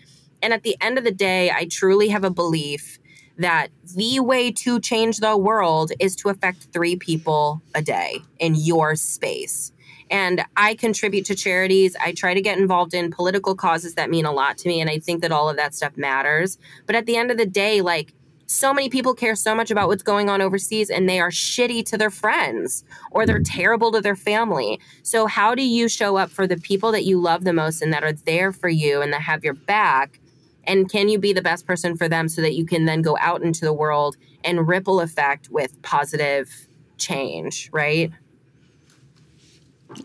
And 0.42 0.52
at 0.52 0.64
the 0.64 0.76
end 0.80 0.98
of 0.98 1.04
the 1.04 1.12
day, 1.12 1.52
I 1.52 1.66
truly 1.66 2.08
have 2.08 2.24
a 2.24 2.30
belief 2.30 2.98
that 3.38 3.68
the 3.94 4.20
way 4.20 4.50
to 4.50 4.80
change 4.80 5.18
the 5.18 5.36
world 5.36 5.92
is 6.00 6.16
to 6.16 6.28
affect 6.28 6.64
three 6.72 6.96
people 6.96 7.60
a 7.74 7.82
day 7.82 8.22
in 8.38 8.54
your 8.54 8.96
space. 8.96 9.72
And 10.10 10.44
I 10.56 10.74
contribute 10.74 11.24
to 11.26 11.34
charities. 11.34 11.96
I 12.00 12.12
try 12.12 12.34
to 12.34 12.40
get 12.40 12.58
involved 12.58 12.94
in 12.94 13.10
political 13.10 13.54
causes 13.54 13.94
that 13.94 14.08
mean 14.08 14.24
a 14.24 14.32
lot 14.32 14.56
to 14.58 14.68
me. 14.68 14.80
And 14.80 14.88
I 14.88 14.98
think 14.98 15.22
that 15.22 15.32
all 15.32 15.48
of 15.48 15.56
that 15.56 15.74
stuff 15.74 15.96
matters. 15.96 16.58
But 16.86 16.96
at 16.96 17.06
the 17.06 17.16
end 17.16 17.30
of 17.30 17.38
the 17.38 17.46
day, 17.46 17.80
like, 17.80 18.12
so 18.48 18.72
many 18.72 18.88
people 18.88 19.12
care 19.12 19.34
so 19.34 19.56
much 19.56 19.72
about 19.72 19.88
what's 19.88 20.04
going 20.04 20.30
on 20.30 20.40
overseas 20.40 20.88
and 20.88 21.08
they 21.08 21.18
are 21.18 21.30
shitty 21.30 21.84
to 21.86 21.98
their 21.98 22.10
friends 22.10 22.84
or 23.10 23.26
they're 23.26 23.42
terrible 23.42 23.90
to 23.90 24.00
their 24.00 24.14
family. 24.14 24.80
So, 25.02 25.26
how 25.26 25.56
do 25.56 25.66
you 25.66 25.88
show 25.88 26.16
up 26.16 26.30
for 26.30 26.46
the 26.46 26.56
people 26.56 26.92
that 26.92 27.04
you 27.04 27.20
love 27.20 27.42
the 27.42 27.52
most 27.52 27.82
and 27.82 27.92
that 27.92 28.04
are 28.04 28.12
there 28.12 28.52
for 28.52 28.68
you 28.68 29.02
and 29.02 29.12
that 29.12 29.22
have 29.22 29.42
your 29.42 29.54
back 29.54 30.20
and 30.66 30.90
can 30.90 31.08
you 31.08 31.18
be 31.18 31.32
the 31.32 31.42
best 31.42 31.66
person 31.66 31.96
for 31.96 32.08
them 32.08 32.28
so 32.28 32.42
that 32.42 32.54
you 32.54 32.66
can 32.66 32.84
then 32.84 33.02
go 33.02 33.16
out 33.20 33.42
into 33.42 33.64
the 33.64 33.72
world 33.72 34.16
and 34.44 34.66
ripple 34.66 35.00
effect 35.00 35.48
with 35.50 35.80
positive 35.82 36.68
change, 36.98 37.70
right? 37.72 38.10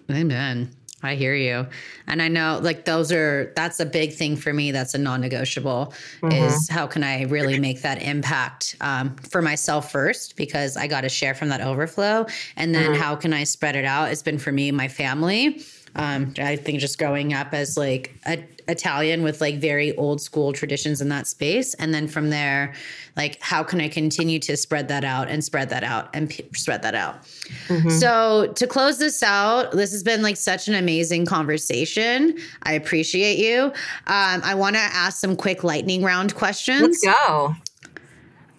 Amen. 0.10 0.76
I 1.04 1.16
hear 1.16 1.34
you. 1.34 1.68
And 2.08 2.22
I 2.22 2.28
know 2.28 2.60
like 2.62 2.86
those 2.86 3.12
are 3.12 3.52
that's 3.56 3.80
a 3.80 3.86
big 3.86 4.14
thing 4.14 4.36
for 4.36 4.54
me 4.54 4.72
that's 4.72 4.94
a 4.94 4.98
non-negotiable 4.98 5.94
mm-hmm. 6.22 6.32
is 6.32 6.70
how 6.70 6.86
can 6.86 7.04
I 7.04 7.24
really 7.24 7.60
make 7.60 7.82
that 7.82 8.02
impact 8.04 8.76
um, 8.82 9.16
for 9.16 9.42
myself 9.42 9.92
first 9.92 10.36
because 10.36 10.78
I 10.78 10.88
got 10.88 11.02
to 11.02 11.10
share 11.10 11.34
from 11.34 11.50
that 11.50 11.62
overflow 11.62 12.28
and 12.56 12.76
then 12.76 12.92
mm-hmm. 12.92 13.02
how 13.02 13.16
can 13.16 13.34
I 13.34 13.46
spread 13.46 13.76
it 13.76 13.86
out? 13.86 14.12
It's 14.12 14.22
been 14.22 14.38
for 14.38 14.52
me 14.52 14.72
my 14.72 14.88
family 14.88 15.64
um, 15.96 16.34
I 16.38 16.56
think 16.56 16.80
just 16.80 16.98
growing 16.98 17.34
up 17.34 17.54
as 17.54 17.78
like 17.78 18.16
a 18.26 18.44
Italian 18.68 19.24
with 19.24 19.42
like 19.42 19.58
very 19.60 19.96
old 19.98 20.22
school 20.22 20.54
traditions 20.54 21.02
in 21.02 21.10
that 21.10 21.28
space. 21.28 21.74
And 21.76 21.94
then 21.94 22.08
from 22.08 22.30
there, 22.30 22.74
like, 23.18 23.40
how 23.42 23.64
can 23.64 23.82
I 23.82 23.90
continue 23.90 24.40
to 24.40 24.56
spread 24.56 24.88
that 24.88 25.04
out 25.04 25.30
and 25.30 25.44
spread 25.44 25.70
that 25.70 25.84
out 25.84 26.10
and 26.14 26.30
p- 26.30 26.46
spread 26.54 26.82
that 26.84 26.96
out? 26.96 27.24
Mm-hmm. 27.68 27.90
So, 27.90 28.54
to 28.56 28.68
close 28.68 28.98
this 29.00 29.22
out, 29.22 29.72
this 29.74 29.92
has 29.92 30.04
been 30.04 30.22
like 30.22 30.38
such 30.38 30.68
an 30.68 30.76
amazing 30.76 31.26
conversation. 31.26 32.38
I 32.64 32.74
appreciate 32.74 33.38
you. 33.38 33.66
Um, 34.08 34.42
I 34.44 34.56
want 34.56 34.76
to 34.76 34.82
ask 34.82 35.20
some 35.20 35.36
quick 35.36 35.64
lightning 35.64 36.04
round 36.04 36.36
questions. 36.36 37.04
Let's 37.04 37.20
go. 37.28 37.56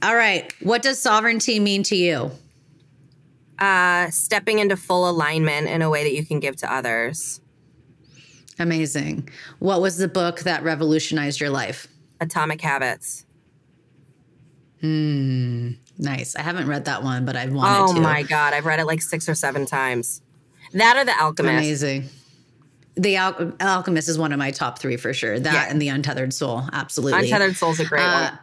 All 0.02 0.16
right. 0.16 0.52
What 0.60 0.82
does 0.82 0.98
sovereignty 0.98 1.60
mean 1.60 1.82
to 1.84 1.96
you? 1.96 2.30
Uh, 3.62 4.10
stepping 4.10 4.58
into 4.58 4.76
full 4.76 5.08
alignment 5.08 5.68
in 5.68 5.82
a 5.82 5.88
way 5.88 6.02
that 6.02 6.12
you 6.12 6.26
can 6.26 6.40
give 6.40 6.56
to 6.56 6.74
others. 6.74 7.40
Amazing. 8.58 9.28
What 9.60 9.80
was 9.80 9.98
the 9.98 10.08
book 10.08 10.40
that 10.40 10.64
revolutionized 10.64 11.40
your 11.40 11.50
life? 11.50 11.86
Atomic 12.20 12.60
Habits. 12.60 13.24
Hmm. 14.80 15.74
Nice. 15.96 16.34
I 16.34 16.42
haven't 16.42 16.66
read 16.66 16.86
that 16.86 17.04
one, 17.04 17.24
but 17.24 17.36
I've 17.36 17.52
wanted 17.52 17.84
oh 17.84 17.92
to. 17.94 18.00
Oh 18.00 18.02
my 18.02 18.24
god, 18.24 18.52
I've 18.52 18.66
read 18.66 18.80
it 18.80 18.84
like 18.84 19.00
six 19.00 19.28
or 19.28 19.36
seven 19.36 19.64
times. 19.64 20.22
That 20.72 20.96
or 20.96 21.04
The 21.04 21.16
Alchemist. 21.22 21.52
Amazing. 21.52 22.08
The 22.96 23.14
Al- 23.14 23.52
Alchemist 23.60 24.08
is 24.08 24.18
one 24.18 24.32
of 24.32 24.40
my 24.40 24.50
top 24.50 24.80
three 24.80 24.96
for 24.96 25.14
sure. 25.14 25.38
That 25.38 25.54
yeah. 25.54 25.70
and 25.70 25.80
The 25.80 25.86
Untethered 25.86 26.34
Soul, 26.34 26.64
absolutely. 26.72 27.20
Untethered 27.20 27.54
Soul 27.54 27.70
is 27.70 27.78
a 27.78 27.84
great 27.84 28.02
uh, 28.02 28.30
one. 28.30 28.38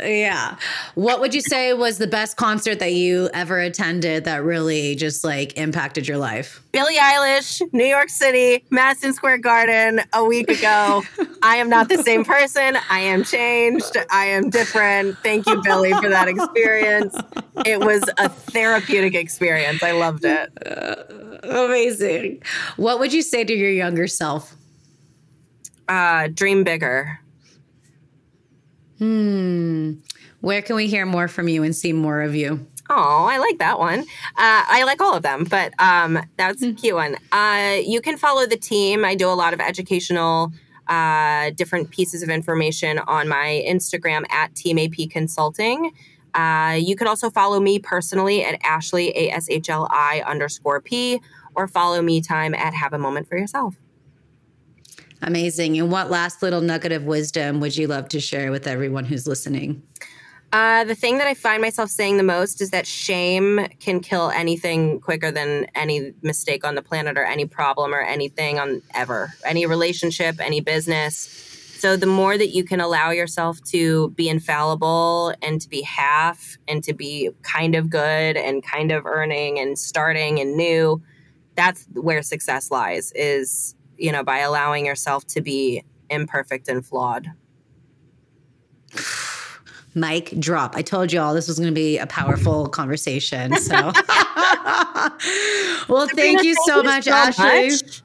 Yeah. 0.00 0.56
What 0.94 1.20
would 1.20 1.34
you 1.34 1.40
say 1.40 1.72
was 1.72 1.98
the 1.98 2.06
best 2.06 2.36
concert 2.36 2.78
that 2.80 2.92
you 2.92 3.30
ever 3.32 3.58
attended 3.58 4.24
that 4.24 4.42
really 4.44 4.94
just 4.94 5.24
like 5.24 5.56
impacted 5.56 6.06
your 6.06 6.18
life? 6.18 6.62
Billie 6.72 6.96
Eilish, 6.96 7.62
New 7.72 7.86
York 7.86 8.10
City, 8.10 8.64
Madison 8.70 9.14
Square 9.14 9.38
Garden 9.38 10.00
a 10.12 10.24
week 10.24 10.50
ago. 10.50 11.02
I 11.42 11.56
am 11.56 11.70
not 11.70 11.88
the 11.88 12.02
same 12.02 12.24
person. 12.24 12.76
I 12.90 13.00
am 13.00 13.24
changed. 13.24 13.96
I 14.10 14.26
am 14.26 14.50
different. 14.50 15.16
Thank 15.22 15.46
you, 15.46 15.62
Billie, 15.62 15.94
for 15.94 16.10
that 16.10 16.28
experience. 16.28 17.16
It 17.64 17.80
was 17.80 18.02
a 18.18 18.28
therapeutic 18.28 19.14
experience. 19.14 19.82
I 19.82 19.92
loved 19.92 20.24
it. 20.24 20.50
Uh, 20.66 21.38
amazing. 21.42 22.42
What 22.76 22.98
would 22.98 23.12
you 23.12 23.22
say 23.22 23.44
to 23.44 23.54
your 23.54 23.70
younger 23.70 24.06
self? 24.06 24.54
Uh, 25.88 26.28
dream 26.34 26.64
bigger. 26.64 27.20
Hmm. 28.98 29.94
Where 30.40 30.62
can 30.62 30.76
we 30.76 30.86
hear 30.86 31.06
more 31.06 31.28
from 31.28 31.48
you 31.48 31.62
and 31.62 31.74
see 31.74 31.92
more 31.92 32.22
of 32.22 32.34
you? 32.34 32.66
Oh, 32.88 33.26
I 33.28 33.38
like 33.38 33.58
that 33.58 33.78
one. 33.78 34.00
Uh, 34.00 34.04
I 34.36 34.84
like 34.84 35.00
all 35.00 35.16
of 35.16 35.22
them, 35.22 35.44
but 35.44 35.74
um, 35.80 36.20
that's 36.36 36.62
a 36.62 36.72
cute 36.72 36.94
one. 36.94 37.16
Uh, 37.32 37.78
you 37.84 38.00
can 38.00 38.16
follow 38.16 38.46
the 38.46 38.56
team. 38.56 39.04
I 39.04 39.16
do 39.16 39.28
a 39.28 39.34
lot 39.34 39.52
of 39.52 39.60
educational, 39.60 40.52
uh, 40.86 41.50
different 41.50 41.90
pieces 41.90 42.22
of 42.22 42.28
information 42.28 43.00
on 43.00 43.28
my 43.28 43.64
Instagram 43.66 44.24
at 44.30 44.54
Team 44.54 44.78
AP 44.78 45.10
Consulting. 45.10 45.92
Uh, 46.34 46.78
you 46.78 46.94
can 46.94 47.08
also 47.08 47.28
follow 47.30 47.58
me 47.58 47.78
personally 47.78 48.44
at 48.44 48.60
Ashli, 48.62 49.08
A 49.14 49.30
S 49.30 49.48
H 49.50 49.68
L 49.68 49.88
I 49.90 50.22
underscore 50.26 50.80
P, 50.80 51.20
or 51.54 51.66
follow 51.66 52.02
me 52.02 52.20
time 52.20 52.54
at 52.54 52.74
Have 52.74 52.92
a 52.92 52.98
Moment 52.98 53.28
for 53.28 53.36
Yourself. 53.36 53.74
Amazing. 55.26 55.76
And 55.78 55.90
what 55.90 56.08
last 56.08 56.40
little 56.40 56.60
nugget 56.60 56.92
of 56.92 57.04
wisdom 57.04 57.58
would 57.60 57.76
you 57.76 57.88
love 57.88 58.08
to 58.10 58.20
share 58.20 58.52
with 58.52 58.68
everyone 58.68 59.04
who's 59.04 59.26
listening? 59.26 59.82
Uh, 60.52 60.84
the 60.84 60.94
thing 60.94 61.18
that 61.18 61.26
I 61.26 61.34
find 61.34 61.60
myself 61.60 61.90
saying 61.90 62.16
the 62.16 62.22
most 62.22 62.60
is 62.62 62.70
that 62.70 62.86
shame 62.86 63.66
can 63.80 63.98
kill 63.98 64.30
anything 64.30 65.00
quicker 65.00 65.32
than 65.32 65.66
any 65.74 66.12
mistake 66.22 66.64
on 66.64 66.76
the 66.76 66.82
planet 66.82 67.18
or 67.18 67.24
any 67.24 67.44
problem 67.44 67.92
or 67.92 68.00
anything 68.00 68.60
on 68.60 68.80
ever, 68.94 69.32
any 69.44 69.66
relationship, 69.66 70.36
any 70.40 70.60
business. 70.60 71.16
So 71.78 71.96
the 71.96 72.06
more 72.06 72.38
that 72.38 72.50
you 72.50 72.62
can 72.62 72.80
allow 72.80 73.10
yourself 73.10 73.60
to 73.64 74.10
be 74.10 74.28
infallible 74.28 75.34
and 75.42 75.60
to 75.60 75.68
be 75.68 75.82
half 75.82 76.56
and 76.68 76.82
to 76.84 76.94
be 76.94 77.30
kind 77.42 77.74
of 77.74 77.90
good 77.90 78.36
and 78.36 78.62
kind 78.62 78.92
of 78.92 79.04
earning 79.04 79.58
and 79.58 79.76
starting 79.76 80.38
and 80.38 80.56
new, 80.56 81.02
that's 81.56 81.84
where 81.92 82.22
success 82.22 82.70
lies 82.70 83.10
is 83.12 83.74
you 83.98 84.12
know, 84.12 84.22
by 84.22 84.38
allowing 84.38 84.86
yourself 84.86 85.26
to 85.28 85.40
be 85.40 85.84
imperfect 86.10 86.68
and 86.68 86.84
flawed. 86.84 87.30
Mic 89.94 90.38
drop. 90.38 90.76
I 90.76 90.82
told 90.82 91.10
you 91.10 91.20
all 91.20 91.32
this 91.32 91.48
was 91.48 91.58
going 91.58 91.70
to 91.70 91.74
be 91.74 91.96
a 91.96 92.06
powerful 92.06 92.68
conversation. 92.68 93.56
So, 93.56 93.74
well, 95.88 96.06
thank 96.08 96.42
you 96.44 96.54
so 96.66 96.82
much, 96.82 97.04
so. 97.04 97.12
Much. 97.12 98.02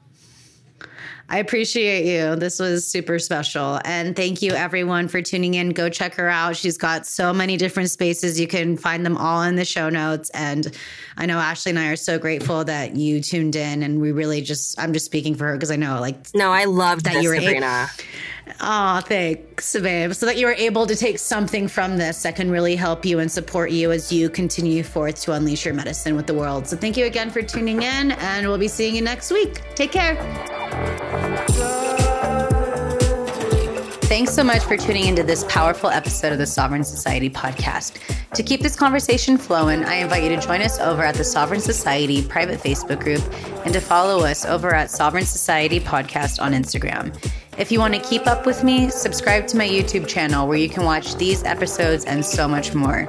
I 1.32 1.38
appreciate 1.38 2.04
you. 2.04 2.36
This 2.36 2.58
was 2.58 2.86
super 2.86 3.18
special. 3.18 3.80
And 3.86 4.14
thank 4.14 4.42
you 4.42 4.52
everyone 4.52 5.08
for 5.08 5.22
tuning 5.22 5.54
in. 5.54 5.70
Go 5.70 5.88
check 5.88 6.14
her 6.16 6.28
out. 6.28 6.56
She's 6.56 6.76
got 6.76 7.06
so 7.06 7.32
many 7.32 7.56
different 7.56 7.88
spaces. 7.88 8.38
You 8.38 8.46
can 8.46 8.76
find 8.76 9.04
them 9.04 9.16
all 9.16 9.42
in 9.42 9.56
the 9.56 9.64
show 9.64 9.88
notes. 9.88 10.28
And 10.34 10.76
I 11.16 11.26
know 11.26 11.38
Ashli 11.38 11.68
and 11.68 11.78
I 11.78 11.88
are 11.88 11.96
so 11.96 12.18
grateful 12.18 12.64
that 12.64 12.96
you 12.96 13.20
tuned 13.20 13.56
in. 13.56 13.82
And 13.82 14.00
we 14.00 14.12
really 14.12 14.42
just, 14.42 14.78
I'm 14.80 14.92
just 14.92 15.06
speaking 15.06 15.34
for 15.34 15.46
her 15.46 15.54
because 15.54 15.70
I 15.70 15.76
know 15.76 16.00
like. 16.00 16.34
No, 16.34 16.50
I 16.50 16.64
loved 16.64 17.04
that 17.04 17.14
this, 17.14 17.22
you 17.22 17.28
were 17.28 17.36
Sabrina. 17.36 17.88
Oh, 18.60 19.00
thanks, 19.00 19.72
babe. 19.78 20.12
So 20.14 20.26
that 20.26 20.36
you 20.36 20.46
were 20.46 20.52
able 20.52 20.86
to 20.86 20.96
take 20.96 21.18
something 21.18 21.68
from 21.68 21.96
this 21.96 22.22
that 22.22 22.36
can 22.36 22.50
really 22.50 22.76
help 22.76 23.04
you 23.04 23.18
and 23.18 23.30
support 23.30 23.70
you 23.70 23.92
as 23.92 24.12
you 24.12 24.28
continue 24.28 24.82
forth 24.82 25.20
to 25.22 25.32
unleash 25.32 25.64
your 25.64 25.74
medicine 25.74 26.16
with 26.16 26.26
the 26.26 26.34
world. 26.34 26.66
So 26.66 26.76
thank 26.76 26.96
you 26.96 27.06
again 27.06 27.30
for 27.30 27.42
tuning 27.42 27.82
in, 27.82 28.12
and 28.12 28.46
we'll 28.46 28.58
be 28.58 28.68
seeing 28.68 28.94
you 28.94 29.02
next 29.02 29.30
week. 29.30 29.62
Take 29.74 29.92
care. 29.92 30.18
Thanks 34.12 34.34
so 34.34 34.44
much 34.44 34.62
for 34.64 34.76
tuning 34.76 35.06
into 35.06 35.22
this 35.22 35.42
powerful 35.48 35.88
episode 35.88 36.32
of 36.32 36.38
the 36.38 36.44
Sovereign 36.44 36.84
Society 36.84 37.30
podcast. 37.30 37.98
To 38.34 38.42
keep 38.42 38.60
this 38.60 38.76
conversation 38.76 39.38
flowing, 39.38 39.86
I 39.86 39.94
invite 39.94 40.22
you 40.22 40.28
to 40.28 40.38
join 40.38 40.60
us 40.60 40.78
over 40.78 41.02
at 41.02 41.14
the 41.14 41.24
Sovereign 41.24 41.62
Society 41.62 42.20
private 42.20 42.60
Facebook 42.60 43.00
group 43.00 43.22
and 43.64 43.72
to 43.72 43.80
follow 43.80 44.22
us 44.22 44.44
over 44.44 44.74
at 44.74 44.90
Sovereign 44.90 45.24
Society 45.24 45.80
Podcast 45.80 46.42
on 46.42 46.52
Instagram. 46.52 47.16
If 47.62 47.70
you 47.70 47.78
want 47.78 47.94
to 47.94 48.00
keep 48.00 48.26
up 48.26 48.44
with 48.44 48.64
me, 48.64 48.90
subscribe 48.90 49.46
to 49.46 49.56
my 49.56 49.68
YouTube 49.68 50.08
channel 50.08 50.48
where 50.48 50.58
you 50.58 50.68
can 50.68 50.84
watch 50.84 51.14
these 51.14 51.44
episodes 51.44 52.04
and 52.04 52.24
so 52.24 52.48
much 52.48 52.74
more. 52.74 53.06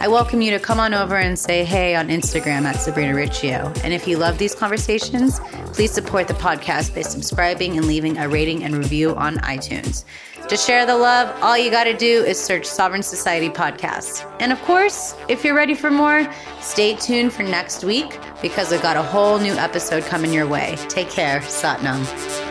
I 0.00 0.08
welcome 0.08 0.42
you 0.42 0.50
to 0.50 0.58
come 0.58 0.78
on 0.78 0.92
over 0.92 1.16
and 1.16 1.38
say 1.38 1.64
hey 1.64 1.94
on 1.94 2.08
Instagram 2.08 2.64
at 2.64 2.74
Sabrina 2.74 3.14
Riccio. 3.14 3.72
And 3.82 3.94
if 3.94 4.06
you 4.06 4.18
love 4.18 4.36
these 4.36 4.54
conversations, 4.54 5.40
please 5.72 5.92
support 5.92 6.28
the 6.28 6.34
podcast 6.34 6.94
by 6.94 7.00
subscribing 7.00 7.78
and 7.78 7.86
leaving 7.86 8.18
a 8.18 8.28
rating 8.28 8.64
and 8.64 8.76
review 8.76 9.14
on 9.16 9.36
iTunes. 9.36 10.04
To 10.48 10.58
share 10.58 10.84
the 10.84 10.98
love, 10.98 11.34
all 11.42 11.56
you 11.56 11.70
got 11.70 11.84
to 11.84 11.96
do 11.96 12.22
is 12.22 12.38
search 12.38 12.66
Sovereign 12.66 13.02
Society 13.02 13.48
Podcast. 13.48 14.30
And 14.40 14.52
of 14.52 14.60
course, 14.64 15.14
if 15.28 15.42
you're 15.42 15.56
ready 15.56 15.74
for 15.74 15.90
more, 15.90 16.30
stay 16.60 16.96
tuned 16.96 17.32
for 17.32 17.44
next 17.44 17.82
week 17.82 18.20
because 18.42 18.74
I've 18.74 18.82
got 18.82 18.98
a 18.98 19.02
whole 19.02 19.38
new 19.38 19.54
episode 19.54 20.04
coming 20.04 20.34
your 20.34 20.46
way. 20.46 20.76
Take 20.90 21.08
care. 21.08 21.40
Satnam. 21.40 22.45